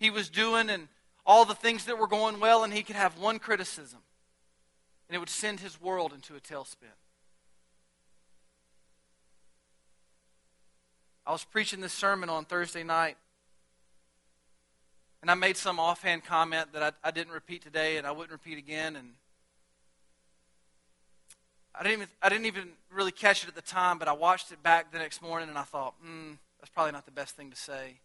he 0.00 0.10
was 0.10 0.28
doing 0.28 0.68
and 0.68 0.88
all 1.24 1.44
the 1.44 1.54
things 1.54 1.84
that 1.84 1.98
were 1.98 2.08
going 2.08 2.40
well, 2.40 2.64
and 2.64 2.72
he 2.72 2.82
could 2.82 2.96
have 2.96 3.16
one 3.16 3.38
criticism, 3.38 4.00
and 5.08 5.14
it 5.14 5.20
would 5.20 5.28
send 5.28 5.60
his 5.60 5.80
world 5.80 6.12
into 6.12 6.34
a 6.34 6.40
tailspin. 6.40 6.88
I 11.24 11.30
was 11.30 11.44
preaching 11.44 11.80
this 11.80 11.92
sermon 11.92 12.28
on 12.28 12.44
Thursday 12.44 12.82
night, 12.82 13.16
and 15.22 15.30
I 15.30 15.34
made 15.34 15.56
some 15.56 15.78
offhand 15.78 16.24
comment 16.24 16.72
that 16.72 16.82
I, 16.82 17.08
I 17.08 17.12
didn't 17.12 17.34
repeat 17.34 17.62
today 17.62 17.98
and 17.98 18.06
I 18.06 18.10
wouldn't 18.10 18.32
repeat 18.32 18.58
again. 18.58 18.96
And 18.96 19.12
I 21.74 21.82
didn't, 21.82 21.94
even, 21.94 22.08
I 22.22 22.28
didn't 22.28 22.46
even 22.46 22.68
really 22.92 23.10
catch 23.10 23.42
it 23.42 23.48
at 23.48 23.54
the 23.56 23.62
time, 23.62 23.98
but 23.98 24.06
I 24.06 24.12
watched 24.12 24.52
it 24.52 24.62
back 24.62 24.92
the 24.92 24.98
next 24.98 25.20
morning 25.20 25.48
and 25.48 25.58
I 25.58 25.62
thought, 25.62 25.94
hmm, 26.00 26.34
that's 26.60 26.70
probably 26.70 26.92
not 26.92 27.04
the 27.04 27.10
best 27.10 27.34
thing 27.34 27.50
to 27.50 27.56
say. 27.56 27.98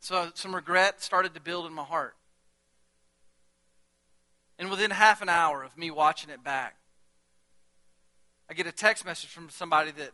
So 0.00 0.30
some 0.34 0.54
regret 0.54 1.02
started 1.02 1.34
to 1.34 1.40
build 1.40 1.66
in 1.66 1.72
my 1.72 1.82
heart. 1.82 2.14
And 4.58 4.70
within 4.70 4.90
half 4.90 5.22
an 5.22 5.30
hour 5.30 5.62
of 5.62 5.76
me 5.78 5.90
watching 5.90 6.28
it 6.28 6.44
back, 6.44 6.76
I 8.50 8.54
get 8.54 8.66
a 8.66 8.72
text 8.72 9.06
message 9.06 9.30
from 9.30 9.48
somebody 9.48 9.92
that 9.92 10.10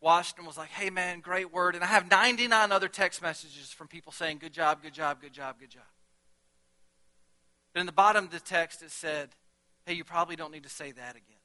watched 0.00 0.38
and 0.38 0.46
was 0.46 0.56
like, 0.56 0.68
hey 0.70 0.88
man, 0.88 1.20
great 1.20 1.52
word. 1.52 1.74
And 1.74 1.84
I 1.84 1.88
have 1.88 2.10
99 2.10 2.72
other 2.72 2.88
text 2.88 3.20
messages 3.20 3.72
from 3.72 3.88
people 3.88 4.12
saying, 4.12 4.38
good 4.38 4.52
job, 4.52 4.82
good 4.82 4.94
job, 4.94 5.20
good 5.20 5.32
job, 5.32 5.56
good 5.58 5.70
job. 5.70 5.82
But 7.74 7.80
in 7.80 7.86
the 7.86 7.92
bottom 7.92 8.24
of 8.24 8.30
the 8.30 8.40
text, 8.40 8.82
it 8.82 8.90
said, 8.90 9.30
hey, 9.86 9.94
you 9.94 10.04
probably 10.04 10.36
don't 10.36 10.52
need 10.52 10.64
to 10.64 10.68
say 10.68 10.92
that 10.92 11.12
again. 11.12 11.36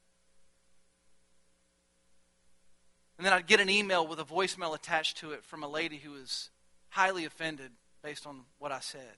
And 3.16 3.26
then 3.26 3.32
I'd 3.32 3.46
get 3.46 3.60
an 3.60 3.70
email 3.70 4.06
with 4.06 4.18
a 4.18 4.24
voicemail 4.24 4.74
attached 4.74 5.18
to 5.18 5.30
it 5.30 5.44
from 5.44 5.62
a 5.62 5.68
lady 5.68 5.98
who 5.98 6.10
was 6.10 6.50
highly 6.88 7.24
offended 7.24 7.70
based 8.02 8.26
on 8.26 8.40
what 8.58 8.72
I 8.72 8.80
said. 8.80 9.16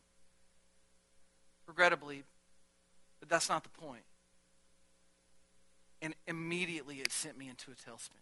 Regrettably, 1.66 2.24
but 3.18 3.30
that's 3.30 3.48
not 3.48 3.62
the 3.62 3.70
point. 3.70 4.02
And 6.02 6.14
immediately 6.28 6.96
it 6.96 7.10
sent 7.10 7.38
me 7.38 7.48
into 7.48 7.70
a 7.70 7.74
tailspin. 7.74 8.20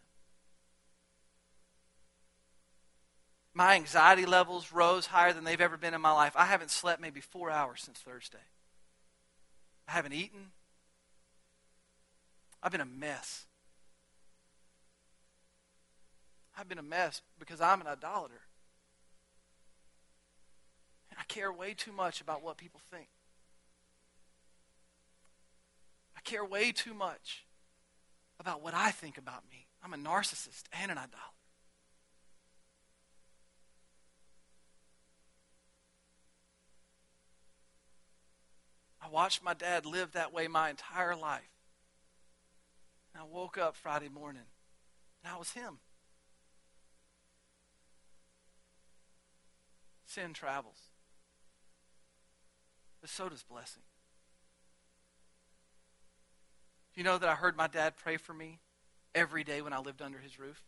My 3.55 3.75
anxiety 3.75 4.25
levels 4.25 4.73
rose 4.73 5.07
higher 5.07 5.33
than 5.33 5.43
they've 5.43 5.61
ever 5.61 5.77
been 5.77 5.95
in 5.95 6.01
my 6.01 6.13
life. 6.13 6.35
I 6.37 6.47
haven't 6.47 6.71
slept 6.71 7.03
maybe 7.03 7.21
four 7.21 7.51
hours 7.51 7.83
since 7.83 7.99
Thursday. 7.99 8.39
I 9.89 9.93
haven't 9.93 10.13
eaten. 10.13 10.53
I've 12.63 12.71
been 12.73 12.81
a 12.81 12.87
mess. 12.87 13.47
I've 16.57 16.69
been 16.69 16.79
a 16.79 16.83
mess 16.83 17.23
because 17.39 17.61
I'm 17.61 17.81
an 17.81 17.87
idolater. 17.87 18.43
And 21.11 21.19
I 21.19 21.25
care 21.25 21.53
way 21.53 21.75
too 21.75 21.93
much 21.93 22.21
about 22.21 22.43
what 22.43 22.57
people 22.57 22.81
think. 22.91 23.09
I 26.17 26.21
care 26.21 26.45
way 26.45 26.73
too 26.73 26.95
much 26.95 27.45
about 28.39 28.63
what 28.63 28.75
I 28.75 28.91
think 28.91 29.19
about 29.19 29.43
me. 29.51 29.67
I'm 29.83 29.93
a 29.93 29.97
narcissist 29.97 30.65
and 30.73 30.91
an 30.91 30.99
idolater. 30.99 31.19
I 39.05 39.09
watched 39.09 39.43
my 39.43 39.53
dad 39.53 39.85
live 39.85 40.13
that 40.13 40.33
way 40.33 40.47
my 40.47 40.71
entire 40.71 41.17
life. 41.17 41.43
And 43.15 43.23
I 43.23 43.27
woke 43.27 43.59
up 43.59 43.77
Friday 43.77 44.09
morning, 44.09 44.43
and 45.23 45.33
I 45.33 45.39
was 45.39 45.53
him. 45.53 45.79
Sin 50.07 50.33
travels, 50.35 50.77
but 53.01 53.09
so 53.09 53.29
does 53.29 53.43
blessing. 53.43 53.83
Do 56.95 57.01
you 57.01 57.05
know 57.05 57.17
that 57.17 57.29
I 57.29 57.35
heard 57.35 57.57
my 57.57 57.67
dad 57.67 57.95
pray 57.97 58.19
for 58.19 58.35
me 58.35 58.59
every 59.15 59.43
day 59.43 59.63
when 59.63 59.73
I 59.73 59.79
lived 59.79 60.03
under 60.03 60.19
his 60.19 60.39
roof? 60.39 60.63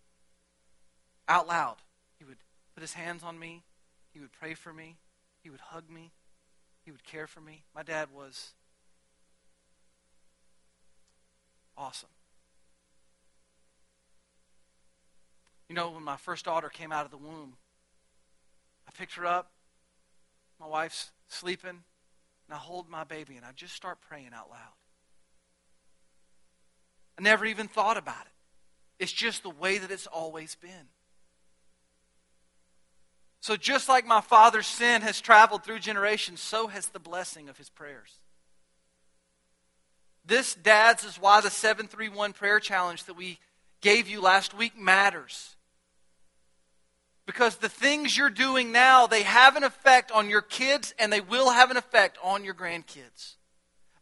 Out 1.29 1.47
loud. 1.47 1.77
He 2.19 2.25
would 2.25 2.39
put 2.75 2.81
his 2.81 2.95
hands 2.95 3.23
on 3.23 3.39
me, 3.39 3.65
he 4.15 4.21
would 4.21 4.33
pray 4.33 4.55
for 4.55 4.73
me, 4.73 4.97
he 5.43 5.51
would 5.51 5.61
hug 5.61 5.91
me. 5.91 6.13
He 6.85 6.91
would 6.91 7.05
care 7.05 7.27
for 7.27 7.41
me. 7.41 7.65
My 7.75 7.83
dad 7.83 8.09
was 8.15 8.53
awesome. 11.77 12.11
You 15.69 15.75
know, 15.75 15.91
when 15.91 16.03
my 16.03 16.17
first 16.17 16.45
daughter 16.45 16.69
came 16.69 16.93
out 16.93 17.05
of 17.05 17.11
the 17.11 17.17
womb, 17.17 17.55
I 18.87 18.91
picked 18.97 19.15
her 19.15 19.27
up. 19.27 19.51
My 20.61 20.67
wife's 20.67 21.11
sleeping, 21.29 21.71
and 21.71 22.53
I 22.53 22.57
hold 22.57 22.89
my 22.89 23.05
baby, 23.05 23.37
and 23.37 23.45
I 23.45 23.51
just 23.57 23.75
start 23.75 23.99
praying 24.01 24.31
out 24.35 24.51
loud. 24.51 24.75
I 27.19 27.23
never 27.23 27.45
even 27.47 27.69
thought 27.69 27.97
about 27.97 28.27
it. 28.27 29.03
It's 29.03 29.13
just 29.13 29.43
the 29.43 29.51
way 29.51 29.79
that 29.79 29.91
it's 29.91 30.07
always 30.07 30.55
been. 30.55 30.89
So, 33.41 33.57
just 33.57 33.89
like 33.89 34.07
my 34.07 34.21
father's 34.21 34.67
sin 34.67 35.03
has 35.03 35.21
traveled 35.21 35.65
through 35.65 35.81
generations, 35.81 36.41
so 36.41 36.69
has 36.69 36.87
the 36.89 36.99
blessing 36.99 37.49
of 37.49 37.59
his 37.59 37.69
prayers. 37.69 38.19
This, 40.25 40.55
dads, 40.55 41.05
is 41.05 41.17
why 41.21 41.43
the 41.43 41.51
731 41.51 42.33
prayer 42.33 42.59
challenge 42.59 43.05
that 43.05 43.17
we 43.17 43.39
gave 43.85 44.09
you 44.09 44.21
last 44.21 44.55
week 44.55 44.77
matters. 44.79 45.55
Because 47.27 47.57
the 47.57 47.69
things 47.69 48.17
you're 48.17 48.31
doing 48.31 48.73
now, 48.73 49.07
they 49.07 49.23
have 49.23 49.57
an 49.57 49.63
effect 49.63 50.11
on 50.11 50.29
your 50.29 50.41
kids 50.41 50.95
and 50.99 51.13
they 51.13 51.21
will 51.21 51.51
have 51.51 51.71
an 51.71 51.77
effect 51.77 52.19
on 52.23 52.45
your 52.45 52.55
grandkids. 52.55 53.35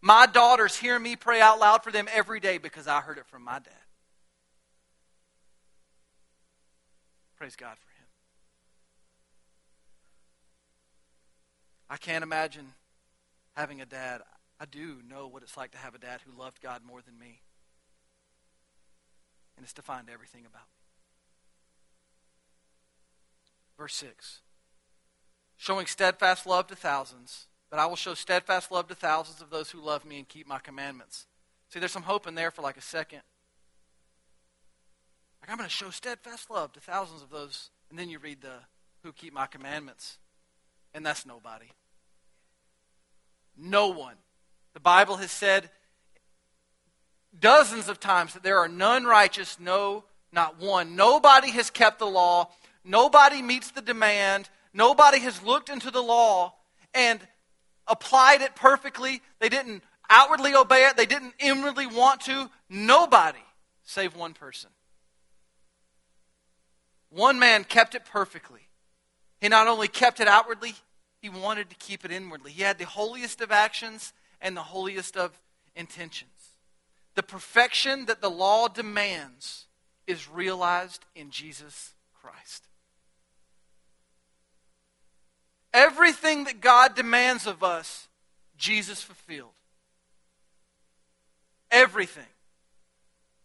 My 0.01 0.27
daughters 0.27 0.77
hear 0.77 0.99
me 0.99 1.17
pray 1.17 1.41
out 1.41 1.59
loud 1.59 1.83
for 1.83 1.91
them 1.91 2.07
every 2.13 2.41
day 2.41 2.59
because 2.59 2.87
I 2.87 3.01
heard 3.01 3.19
it 3.19 3.27
from 3.27 3.43
my 3.43 3.59
dad. 3.59 3.73
Praise 7.37 7.57
God 7.57 7.77
for 7.77 7.89
him. 7.89 8.07
I 11.91 11.97
can't 11.97 12.23
imagine 12.23 12.73
having 13.55 13.81
a 13.81 13.87
dad. 13.87 14.23
I 14.61 14.65
do 14.65 14.99
know 15.09 15.27
what 15.27 15.43
it's 15.43 15.57
like 15.57 15.73
to 15.73 15.79
have 15.79 15.97
a 15.97 15.99
dad 15.99 16.21
who 16.25 16.41
loved 16.41 16.61
God 16.61 16.83
more 16.85 17.03
than 17.03 17.19
me. 17.19 17.41
And 19.63 19.65
it's 19.65 19.73
defined 19.73 20.09
everything 20.13 20.41
about 20.41 20.63
me. 20.63 20.83
Verse 23.79 23.95
6 23.95 24.41
Showing 25.57 25.87
steadfast 25.87 26.47
love 26.47 26.67
to 26.67 26.75
thousands 26.75 27.47
but 27.73 27.79
I 27.79 27.87
will 27.87 27.97
show 27.97 28.13
steadfast 28.13 28.71
love 28.71 28.89
to 28.89 28.95
thousands 28.95 29.41
of 29.41 29.49
those 29.49 29.71
who 29.71 29.81
love 29.81 30.05
me 30.05 30.19
and 30.19 30.29
keep 30.29 30.47
my 30.47 30.59
commandments. 30.59 31.27
See, 31.71 31.79
there's 31.79 31.91
some 31.91 32.03
hope 32.03 32.27
in 32.27 32.35
there 32.35 32.51
for 32.51 32.61
like 32.61 32.77
a 32.77 32.83
second. 32.83 33.23
Like, 35.41 35.51
I'm 35.51 35.57
going 35.57 35.67
to 35.67 35.75
show 35.75 35.89
steadfast 35.89 36.51
love 36.51 36.75
to 36.75 36.81
thousands 36.81 37.23
of 37.23 37.31
those. 37.31 37.71
And 37.89 37.99
then 37.99 38.11
you 38.11 38.19
read 38.19 38.43
the 38.43 38.59
who 39.03 39.13
keep 39.13 39.33
my 39.33 39.47
commandments. 39.47 40.19
And 40.93 41.05
that's 41.05 41.25
nobody. 41.25 41.71
No 43.57 43.89
one. 43.89 44.17
The 44.75 44.81
Bible 44.81 45.17
has 45.17 45.31
said 45.31 45.71
dozens 47.39 47.89
of 47.89 48.01
times 48.01 48.35
that 48.35 48.43
there 48.43 48.59
are 48.59 48.69
none 48.69 49.05
righteous, 49.05 49.59
no, 49.61 50.05
not 50.33 50.61
one. 50.61 50.97
Nobody 50.97 51.51
has 51.51 51.71
kept 51.71 51.99
the 51.99 52.07
law. 52.07 52.51
Nobody 52.85 53.43
meets 53.43 53.71
the 53.71 53.83
demand. 53.83 54.49
Nobody 54.73 55.21
has 55.21 55.43
looked 55.43 55.69
into 55.69 55.91
the 55.91 56.03
law 56.03 56.55
and 56.95 57.21
applied 57.87 58.41
it 58.43 58.55
perfectly. 58.55 59.23
They 59.41 59.49
didn't 59.49 59.83
outwardly 60.09 60.55
obey 60.55 60.87
it. 60.87 60.97
They 60.97 61.07
didn't 61.07 61.35
inwardly 61.39 61.87
want 61.87 62.23
to. 62.23 62.51
Nobody 62.69 63.43
save 63.83 64.17
one 64.17 64.35
person. 64.35 64.71
One 67.11 67.39
man 67.39 67.65
kept 67.65 67.95
it 67.95 68.05
perfectly. 68.07 68.61
He 69.41 69.49
not 69.49 69.67
only 69.67 69.89
kept 69.89 70.21
it 70.21 70.29
outwardly, 70.29 70.75
he 71.21 71.29
wanted 71.29 71.69
to 71.71 71.77
keep 71.77 72.05
it 72.05 72.11
inwardly. 72.11 72.53
He 72.53 72.63
had 72.63 72.79
the 72.79 72.87
holiest 72.87 73.41
of 73.41 73.53
actions 73.53 74.13
and 74.41 74.57
the 74.57 74.63
holiest 74.63 75.17
of 75.17 75.39
intentions. 75.77 76.42
The 77.15 77.23
perfection 77.23 78.07
that 78.07 78.21
the 78.21 78.31
law 78.31 78.69
demands 78.69 79.67
is 80.07 80.29
realized 80.29 81.05
in 81.15 81.31
Jesus 81.31 81.95
Christ. 82.21 82.67
Everything 85.75 86.45
that 86.45 86.61
God 86.61 86.95
demands 86.95 87.47
of 87.47 87.63
us, 87.63 88.09
Jesus 88.57 89.03
fulfilled. 89.03 89.51
Everything. 91.71 92.27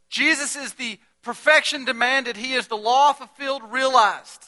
Jesus 0.09 0.55
is 0.55 0.73
the 0.73 0.99
perfection 1.21 1.85
demanded, 1.85 2.37
He 2.37 2.53
is 2.53 2.67
the 2.67 2.77
law 2.77 3.13
fulfilled, 3.13 3.61
realized. 3.69 4.45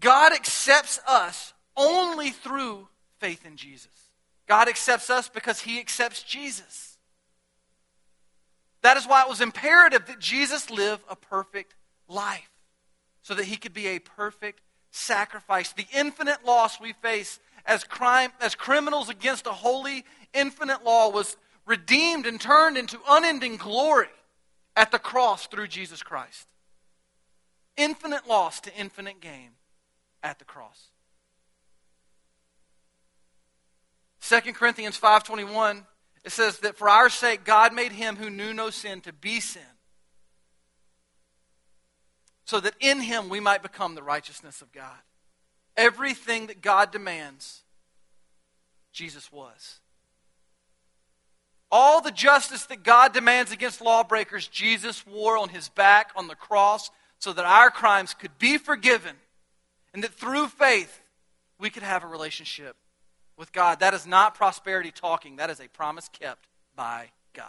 God 0.00 0.32
accepts 0.32 1.00
us 1.06 1.52
only 1.76 2.30
through 2.30 2.88
faith 3.18 3.44
in 3.44 3.56
Jesus. 3.56 4.10
God 4.46 4.68
accepts 4.68 5.10
us 5.10 5.28
because 5.28 5.60
He 5.60 5.78
accepts 5.78 6.22
Jesus. 6.22 6.91
That 8.82 8.96
is 8.96 9.06
why 9.06 9.22
it 9.22 9.28
was 9.28 9.40
imperative 9.40 10.06
that 10.06 10.18
Jesus 10.18 10.70
live 10.70 11.02
a 11.08 11.16
perfect 11.16 11.74
life 12.08 12.50
so 13.22 13.34
that 13.34 13.44
He 13.44 13.56
could 13.56 13.72
be 13.72 13.86
a 13.86 13.98
perfect 14.00 14.60
sacrifice, 14.90 15.72
the 15.72 15.86
infinite 15.94 16.44
loss 16.44 16.80
we 16.80 16.92
face 16.92 17.40
as 17.64 17.84
crime 17.84 18.32
as 18.40 18.54
criminals 18.54 19.08
against 19.08 19.46
a 19.46 19.52
holy 19.52 20.04
infinite 20.34 20.84
law 20.84 21.08
was 21.10 21.36
redeemed 21.64 22.26
and 22.26 22.40
turned 22.40 22.76
into 22.76 22.98
unending 23.08 23.56
glory 23.56 24.08
at 24.76 24.90
the 24.90 24.98
cross 24.98 25.46
through 25.46 25.68
Jesus 25.68 26.02
Christ. 26.02 26.46
Infinite 27.76 28.26
loss 28.26 28.60
to 28.60 28.74
infinite 28.76 29.20
gain 29.20 29.50
at 30.22 30.38
the 30.38 30.44
cross. 30.44 30.88
2 34.20 34.54
Corinthians 34.54 34.96
5:21 34.98 35.86
it 36.24 36.32
says 36.32 36.58
that 36.60 36.76
for 36.76 36.88
our 36.88 37.08
sake 37.08 37.44
God 37.44 37.74
made 37.74 37.92
him 37.92 38.16
who 38.16 38.30
knew 38.30 38.52
no 38.52 38.70
sin 38.70 39.00
to 39.02 39.12
be 39.12 39.40
sin 39.40 39.62
so 42.44 42.60
that 42.60 42.74
in 42.80 43.00
him 43.00 43.28
we 43.28 43.40
might 43.40 43.62
become 43.62 43.94
the 43.94 44.02
righteousness 44.02 44.60
of 44.60 44.72
God. 44.72 44.98
Everything 45.74 46.48
that 46.48 46.60
God 46.60 46.90
demands, 46.90 47.62
Jesus 48.92 49.32
was. 49.32 49.80
All 51.70 52.02
the 52.02 52.10
justice 52.10 52.66
that 52.66 52.82
God 52.82 53.14
demands 53.14 53.52
against 53.52 53.80
lawbreakers, 53.80 54.46
Jesus 54.48 55.06
wore 55.06 55.38
on 55.38 55.48
his 55.48 55.70
back 55.70 56.10
on 56.14 56.28
the 56.28 56.34
cross 56.34 56.90
so 57.18 57.32
that 57.32 57.46
our 57.46 57.70
crimes 57.70 58.12
could 58.12 58.36
be 58.38 58.58
forgiven 58.58 59.16
and 59.94 60.04
that 60.04 60.12
through 60.12 60.48
faith 60.48 61.00
we 61.58 61.70
could 61.70 61.82
have 61.82 62.04
a 62.04 62.08
relationship 62.08 62.76
with 63.42 63.52
God. 63.52 63.80
That 63.80 63.92
is 63.92 64.06
not 64.06 64.36
prosperity 64.36 64.92
talking, 64.92 65.34
that 65.34 65.50
is 65.50 65.58
a 65.58 65.66
promise 65.66 66.08
kept 66.08 66.46
by 66.76 67.10
God. 67.34 67.48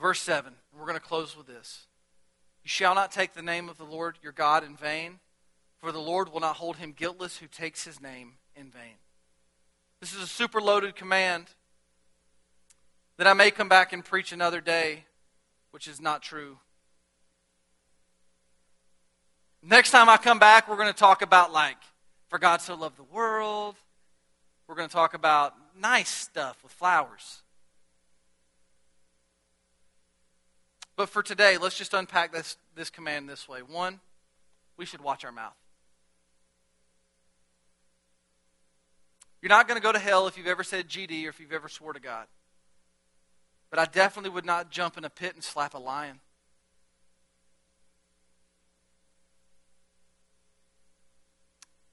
Verse 0.00 0.20
7. 0.20 0.52
We're 0.72 0.86
going 0.86 0.94
to 0.94 1.00
close 1.00 1.36
with 1.36 1.48
this. 1.48 1.88
You 2.62 2.68
shall 2.68 2.94
not 2.94 3.10
take 3.10 3.34
the 3.34 3.42
name 3.42 3.68
of 3.68 3.76
the 3.76 3.82
Lord 3.82 4.18
your 4.22 4.30
God 4.30 4.62
in 4.62 4.76
vain, 4.76 5.18
for 5.78 5.90
the 5.90 5.98
Lord 5.98 6.32
will 6.32 6.38
not 6.38 6.54
hold 6.54 6.76
him 6.76 6.92
guiltless 6.92 7.38
who 7.38 7.48
takes 7.48 7.84
his 7.84 8.00
name 8.00 8.34
in 8.54 8.70
vain. 8.70 8.94
This 9.98 10.14
is 10.14 10.22
a 10.22 10.28
super 10.28 10.60
loaded 10.60 10.94
command 10.94 11.46
that 13.16 13.26
I 13.26 13.32
may 13.32 13.50
come 13.50 13.68
back 13.68 13.92
and 13.92 14.04
preach 14.04 14.30
another 14.30 14.60
day, 14.60 15.06
which 15.72 15.88
is 15.88 16.00
not 16.00 16.22
true. 16.22 16.58
Next 19.68 19.90
time 19.90 20.08
I 20.08 20.16
come 20.16 20.38
back, 20.38 20.66
we're 20.66 20.78
going 20.78 20.88
to 20.88 20.98
talk 20.98 21.20
about, 21.20 21.52
like, 21.52 21.76
for 22.28 22.38
God 22.38 22.62
so 22.62 22.74
loved 22.74 22.96
the 22.96 23.02
world. 23.02 23.74
We're 24.66 24.74
going 24.74 24.88
to 24.88 24.94
talk 24.94 25.12
about 25.12 25.52
nice 25.78 26.08
stuff 26.08 26.56
with 26.62 26.72
flowers. 26.72 27.42
But 30.96 31.10
for 31.10 31.22
today, 31.22 31.58
let's 31.58 31.76
just 31.76 31.92
unpack 31.92 32.32
this, 32.32 32.56
this 32.76 32.88
command 32.88 33.28
this 33.28 33.46
way. 33.46 33.60
One, 33.60 34.00
we 34.78 34.86
should 34.86 35.02
watch 35.02 35.22
our 35.22 35.32
mouth. 35.32 35.52
You're 39.42 39.50
not 39.50 39.68
going 39.68 39.78
to 39.78 39.84
go 39.84 39.92
to 39.92 39.98
hell 39.98 40.26
if 40.28 40.38
you've 40.38 40.46
ever 40.46 40.64
said 40.64 40.88
GD 40.88 41.26
or 41.26 41.28
if 41.28 41.40
you've 41.40 41.52
ever 41.52 41.68
swore 41.68 41.92
to 41.92 42.00
God. 42.00 42.26
But 43.68 43.78
I 43.78 43.84
definitely 43.84 44.30
would 44.30 44.46
not 44.46 44.70
jump 44.70 44.96
in 44.96 45.04
a 45.04 45.10
pit 45.10 45.34
and 45.34 45.44
slap 45.44 45.74
a 45.74 45.78
lion. 45.78 46.20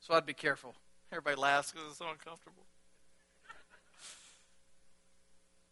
So 0.06 0.14
I'd 0.14 0.24
be 0.24 0.34
careful. 0.34 0.76
Everybody 1.12 1.36
laughs 1.36 1.72
because 1.72 1.90
it's 1.90 1.98
so 1.98 2.06
uncomfortable. 2.06 2.62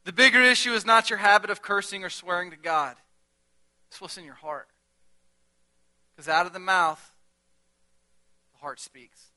The 0.06 0.12
bigger 0.12 0.42
issue 0.42 0.74
is 0.74 0.88
not 0.88 1.12
your 1.12 1.20
habit 1.20 1.52
of 1.52 1.62
cursing 1.62 2.04
or 2.04 2.10
swearing 2.10 2.50
to 2.50 2.58
God. 2.58 2.96
It's 3.90 4.02
what's 4.02 4.18
in 4.18 4.26
your 4.26 4.34
heart. 4.34 4.68
Because 6.16 6.28
out 6.28 6.48
of 6.48 6.54
the 6.54 6.58
mouth, 6.58 7.12
the 8.54 8.60
heart 8.62 8.80
speaks. 8.80 9.28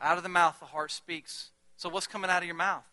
Out 0.00 0.16
of 0.16 0.24
the 0.24 0.28
mouth, 0.28 0.58
the 0.58 0.66
heart 0.66 0.90
speaks. 0.90 1.50
So, 1.76 1.88
what's 1.88 2.08
coming 2.08 2.28
out 2.28 2.42
of 2.42 2.46
your 2.46 2.56
mouth? 2.56 2.84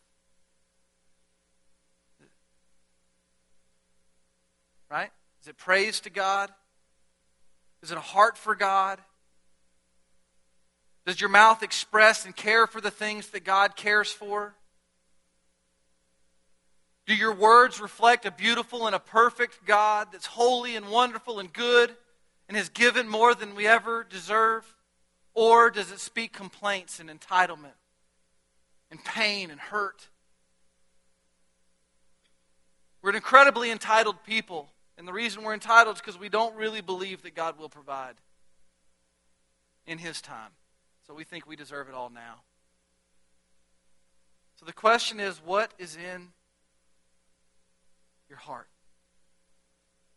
Right? 4.88 5.10
Is 5.42 5.48
it 5.48 5.56
praise 5.56 5.98
to 6.00 6.10
God? 6.10 6.50
Is 7.82 7.90
it 7.90 7.98
a 7.98 8.00
heart 8.00 8.38
for 8.38 8.54
God? 8.54 9.00
Does 11.06 11.20
your 11.20 11.30
mouth 11.30 11.62
express 11.62 12.24
and 12.24 12.34
care 12.34 12.66
for 12.66 12.80
the 12.80 12.90
things 12.90 13.28
that 13.28 13.44
God 13.44 13.76
cares 13.76 14.10
for? 14.10 14.54
Do 17.06 17.14
your 17.14 17.34
words 17.34 17.80
reflect 17.80 18.24
a 18.24 18.30
beautiful 18.30 18.86
and 18.86 18.94
a 18.94 19.00
perfect 19.00 19.66
God 19.66 20.08
that's 20.10 20.26
holy 20.26 20.74
and 20.74 20.88
wonderful 20.88 21.38
and 21.38 21.52
good 21.52 21.94
and 22.48 22.56
has 22.56 22.70
given 22.70 23.08
more 23.08 23.34
than 23.34 23.54
we 23.54 23.66
ever 23.66 24.04
deserve? 24.04 24.74
Or 25.34 25.70
does 25.70 25.90
it 25.90 26.00
speak 26.00 26.32
complaints 26.32 27.00
and 27.00 27.10
entitlement 27.10 27.76
and 28.90 29.04
pain 29.04 29.50
and 29.50 29.60
hurt? 29.60 30.08
We're 33.02 33.10
an 33.10 33.16
incredibly 33.16 33.70
entitled 33.70 34.24
people. 34.24 34.70
And 34.96 35.06
the 35.06 35.12
reason 35.12 35.42
we're 35.42 35.52
entitled 35.52 35.96
is 35.96 36.00
because 36.00 36.18
we 36.18 36.30
don't 36.30 36.54
really 36.56 36.80
believe 36.80 37.22
that 37.22 37.34
God 37.34 37.58
will 37.58 37.68
provide 37.68 38.14
in 39.86 39.98
His 39.98 40.22
time. 40.22 40.52
So 41.06 41.14
we 41.14 41.24
think 41.24 41.46
we 41.46 41.56
deserve 41.56 41.88
it 41.88 41.94
all 41.94 42.10
now. 42.10 42.40
So 44.56 44.64
the 44.64 44.72
question 44.72 45.20
is 45.20 45.40
what 45.44 45.72
is 45.78 45.96
in 45.96 46.28
your 48.28 48.38
heart. 48.38 48.68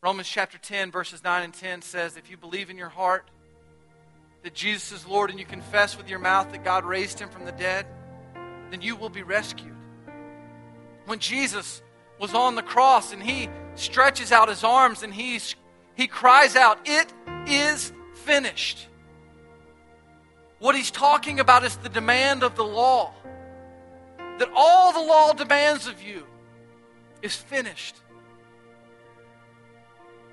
Romans 0.02 0.30
chapter 0.30 0.58
10, 0.58 0.92
verses 0.92 1.24
9 1.24 1.44
and 1.44 1.54
10 1.54 1.82
says, 1.82 2.16
If 2.16 2.30
you 2.30 2.38
believe 2.38 2.70
in 2.70 2.78
your 2.78 2.90
heart 2.90 3.30
that 4.44 4.54
Jesus 4.54 4.92
is 4.92 5.08
Lord 5.08 5.30
and 5.30 5.40
you 5.40 5.46
confess 5.46 5.98
with 5.98 6.10
your 6.10 6.20
mouth 6.20 6.52
that 6.52 6.64
God 6.64 6.86
raised 6.86 7.20
him 7.20 7.30
from 7.30 7.46
the 7.46 7.52
dead, 7.52 7.86
then 8.72 8.82
you 8.82 8.96
will 8.96 9.10
be 9.10 9.24
rescued. 9.24 9.76
When 11.06 11.20
Jesus 11.20 11.82
was 12.20 12.34
on 12.34 12.56
the 12.56 12.62
cross 12.62 13.12
and 13.12 13.22
he 13.22 13.50
stretches 13.76 14.32
out 14.32 14.50
his 14.50 14.64
arms 14.64 15.04
and 15.04 15.14
he's, 15.14 15.56
he 15.96 16.08
cries 16.08 16.56
out, 16.56 16.80
It 16.86 17.12
is 17.48 17.92
finished. 18.14 18.88
What 20.60 20.76
he's 20.76 20.91
talking 20.91 21.39
about 21.39 21.64
is 21.64 21.78
the 21.78 21.89
demand 21.89 22.43
of 22.43 22.55
the 22.55 22.64
law. 22.64 23.14
That 24.39 24.49
all 24.55 24.91
the 24.93 25.01
law 25.01 25.34
demands 25.34 25.88
of 25.88 26.01
you 26.01 26.26
is 27.22 27.36
finished. 27.36 27.95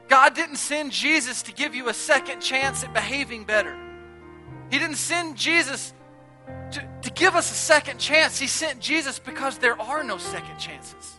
God 0.08 0.34
didn't 0.34 0.56
send 0.56 0.92
Jesus 0.92 1.42
to 1.42 1.52
give 1.52 1.74
you 1.74 1.88
a 1.88 1.94
second 1.94 2.40
chance 2.40 2.84
at 2.84 2.92
behaving 2.92 3.44
better. 3.44 3.76
He 4.70 4.78
didn't 4.78 4.96
send 4.96 5.36
Jesus 5.36 5.94
to, 6.72 6.88
to 7.02 7.10
give 7.10 7.34
us 7.34 7.50
a 7.50 7.54
second 7.54 7.98
chance. 7.98 8.38
He 8.38 8.46
sent 8.46 8.80
Jesus 8.80 9.18
because 9.18 9.58
there 9.58 9.80
are 9.80 10.04
no 10.04 10.18
second 10.18 10.58
chances. 10.58 11.18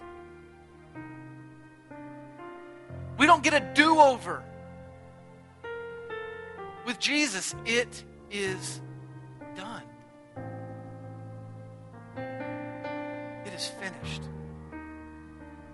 We 3.18 3.26
don't 3.26 3.44
get 3.44 3.54
a 3.54 3.72
do 3.74 4.00
over. 4.00 4.44
With 6.86 7.00
Jesus, 7.00 7.56
it 7.66 8.04
is 8.30 8.82
is 13.56 13.68
finished. 13.68 14.22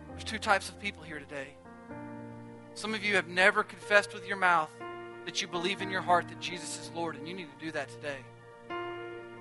There's 0.09 0.23
two 0.23 0.37
types 0.37 0.69
of 0.69 0.79
people 0.79 1.03
here 1.03 1.19
today. 1.19 1.47
Some 2.75 2.93
of 2.93 3.03
you 3.03 3.15
have 3.15 3.27
never 3.27 3.63
confessed 3.63 4.13
with 4.13 4.27
your 4.27 4.37
mouth 4.37 4.69
that 5.25 5.41
you 5.41 5.47
believe 5.47 5.81
in 5.81 5.89
your 5.89 6.01
heart 6.01 6.27
that 6.29 6.39
Jesus 6.39 6.79
is 6.79 6.91
Lord, 6.95 7.15
and 7.15 7.27
you 7.27 7.33
need 7.33 7.47
to 7.59 7.65
do 7.65 7.71
that 7.71 7.89
today. 7.89 8.17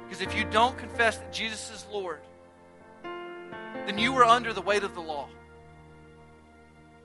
Because 0.05 0.23
if 0.23 0.35
you 0.37 0.45
don't 0.45 0.77
confess 0.77 1.19
that 1.19 1.33
Jesus 1.33 1.71
is 1.71 1.87
Lord, 1.93 2.21
then 3.03 3.99
you 3.99 4.15
are 4.17 4.25
under 4.25 4.53
the 4.53 4.61
weight 4.61 4.83
of 4.83 4.95
the 4.95 5.01
law. 5.01 5.29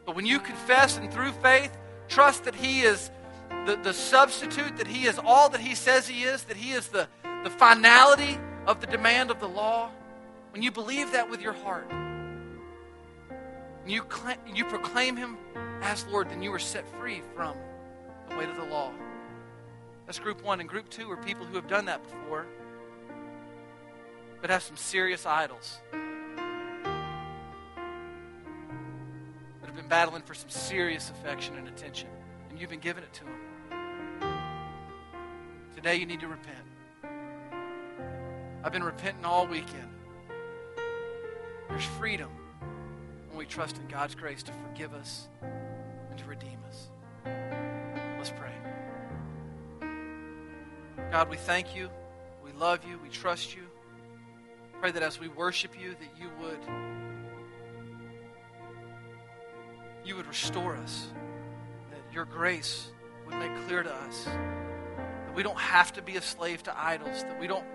But 0.06 0.16
when 0.16 0.26
you 0.26 0.40
confess 0.40 0.98
and 0.98 1.12
through 1.12 1.32
faith 1.34 1.76
trust 2.08 2.46
that 2.46 2.56
He 2.56 2.82
is 2.82 3.12
the, 3.66 3.76
the 3.76 3.94
substitute, 3.94 4.78
that 4.78 4.88
He 4.88 5.06
is 5.06 5.20
all 5.24 5.50
that 5.50 5.62
He 5.62 5.76
says 5.76 6.08
He 6.08 6.24
is, 6.24 6.44
that 6.44 6.58
He 6.58 6.72
is 6.72 6.88
the, 6.88 7.08
the 7.44 7.50
finality 7.50 8.38
of 8.66 8.82
the 8.82 8.88
demand 8.88 9.32
of 9.32 9.40
the 9.40 9.48
law, 9.48 9.92
when 10.56 10.64
you 10.64 10.72
believe 10.72 11.12
that 11.12 11.30
with 11.30 11.42
your 11.42 11.52
heart, 11.52 11.92
you, 13.86 14.02
you 14.56 14.64
proclaim 14.64 15.18
Him 15.18 15.38
as 15.82 16.06
Lord, 16.06 16.30
then 16.30 16.42
you 16.42 16.54
are 16.54 16.60
set 16.60 16.88
free 16.98 17.22
from 17.36 17.58
the 18.30 18.38
weight 18.38 18.48
of 18.48 18.56
the 18.56 18.64
law. 18.64 18.94
That's 20.06 20.18
group 20.18 20.42
one. 20.46 20.62
And 20.62 20.70
group 20.70 20.90
two 20.90 21.12
are 21.12 21.18
people 21.18 21.46
who 21.46 21.58
have 21.58 21.68
done 21.68 21.84
that 21.88 22.02
before, 22.04 22.46
but 24.40 24.50
have 24.50 24.64
some 24.64 24.78
serious 24.78 25.26
idols. 25.26 25.80
That 25.92 26.00
have 29.66 29.76
been 29.76 29.90
battling 29.90 30.22
for 30.22 30.36
some 30.36 30.50
serious 30.50 31.10
affection 31.10 31.58
and 31.58 31.68
attention, 31.68 32.08
and 32.50 32.58
you've 32.58 32.70
been 32.70 32.80
giving 32.80 33.04
it 33.04 33.12
to 33.12 33.26
them. 33.26 33.36
Today 35.76 35.98
you 35.98 36.06
need 36.06 36.22
to 36.22 36.30
repent. 36.30 36.64
I've 38.64 38.72
been 38.72 38.86
repenting 38.86 39.26
all 39.26 39.48
weekend. 39.48 39.95
There's 41.70 41.84
freedom 41.84 42.30
when 43.30 43.38
we 43.38 43.46
trust 43.46 43.78
in 43.78 43.88
God's 43.88 44.16
grace 44.16 44.44
to 44.44 44.52
forgive 44.52 44.94
us 44.94 45.28
and 45.42 46.18
to 46.20 46.26
redeem 46.26 46.60
us. 46.68 46.88
Let's 48.18 48.32
pray. 48.32 48.52
God, 51.12 51.30
we 51.30 51.38
thank 51.38 51.76
you. 51.76 51.90
We 52.44 52.52
love 52.54 52.80
you. 52.88 53.00
We 53.02 53.10
trust 53.10 53.56
you. 53.56 53.64
Pray 54.80 54.92
that 54.92 55.04
as 55.04 55.20
we 55.20 55.28
worship 55.28 55.72
you, 55.80 55.92
that 55.92 56.22
you 56.22 56.30
would 56.42 56.60
you 60.06 60.16
would 60.16 60.28
restore 60.28 60.76
us. 60.76 61.08
That 61.90 62.14
your 62.14 62.26
grace 62.26 62.90
would 63.26 63.36
make 63.36 63.56
clear 63.66 63.82
to 63.82 63.94
us 63.94 64.26
that 64.26 65.36
we 65.36 65.44
don't 65.44 65.58
have 65.58 65.92
to 65.94 66.02
be 66.02 66.16
a 66.16 66.22
slave 66.22 66.64
to 66.64 66.80
idols, 66.80 67.24
that 67.24 67.40
we 67.40 67.48
don't 67.48 67.66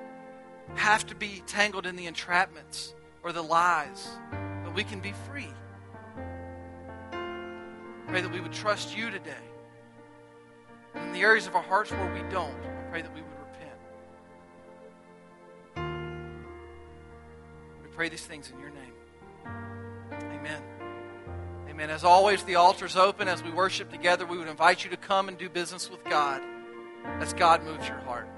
have 0.76 1.04
to 1.06 1.14
be 1.14 1.42
tangled 1.46 1.86
in 1.86 1.96
the 1.96 2.06
entrapments 2.06 2.94
or 3.22 3.32
the 3.32 3.42
lies, 3.42 4.08
but 4.64 4.74
we 4.74 4.84
can 4.84 5.00
be 5.00 5.12
free. 5.28 5.48
Pray 8.08 8.20
that 8.20 8.32
we 8.32 8.40
would 8.40 8.52
trust 8.52 8.96
you 8.96 9.10
today. 9.10 9.32
In 10.94 11.12
the 11.12 11.20
areas 11.20 11.46
of 11.46 11.54
our 11.54 11.62
hearts 11.62 11.92
where 11.92 12.12
we 12.12 12.20
don't, 12.30 12.54
I 12.54 12.90
pray 12.90 13.02
that 13.02 13.14
we 13.14 13.20
would 13.20 13.30
repent. 15.76 16.20
We 17.82 17.88
pray 17.94 18.08
these 18.08 18.24
things 18.24 18.50
in 18.50 18.58
your 18.58 18.70
name. 18.70 18.92
Amen. 20.32 20.62
Amen. 21.68 21.90
As 21.90 22.02
always, 22.02 22.42
the 22.42 22.56
altar's 22.56 22.96
open. 22.96 23.28
As 23.28 23.44
we 23.44 23.50
worship 23.50 23.90
together, 23.90 24.26
we 24.26 24.38
would 24.38 24.48
invite 24.48 24.82
you 24.82 24.90
to 24.90 24.96
come 24.96 25.28
and 25.28 25.38
do 25.38 25.48
business 25.48 25.88
with 25.90 26.02
God 26.04 26.42
as 27.20 27.32
God 27.32 27.62
moves 27.64 27.86
your 27.86 27.98
heart. 27.98 28.28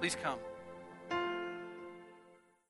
Please 0.00 0.16
come. 0.20 0.38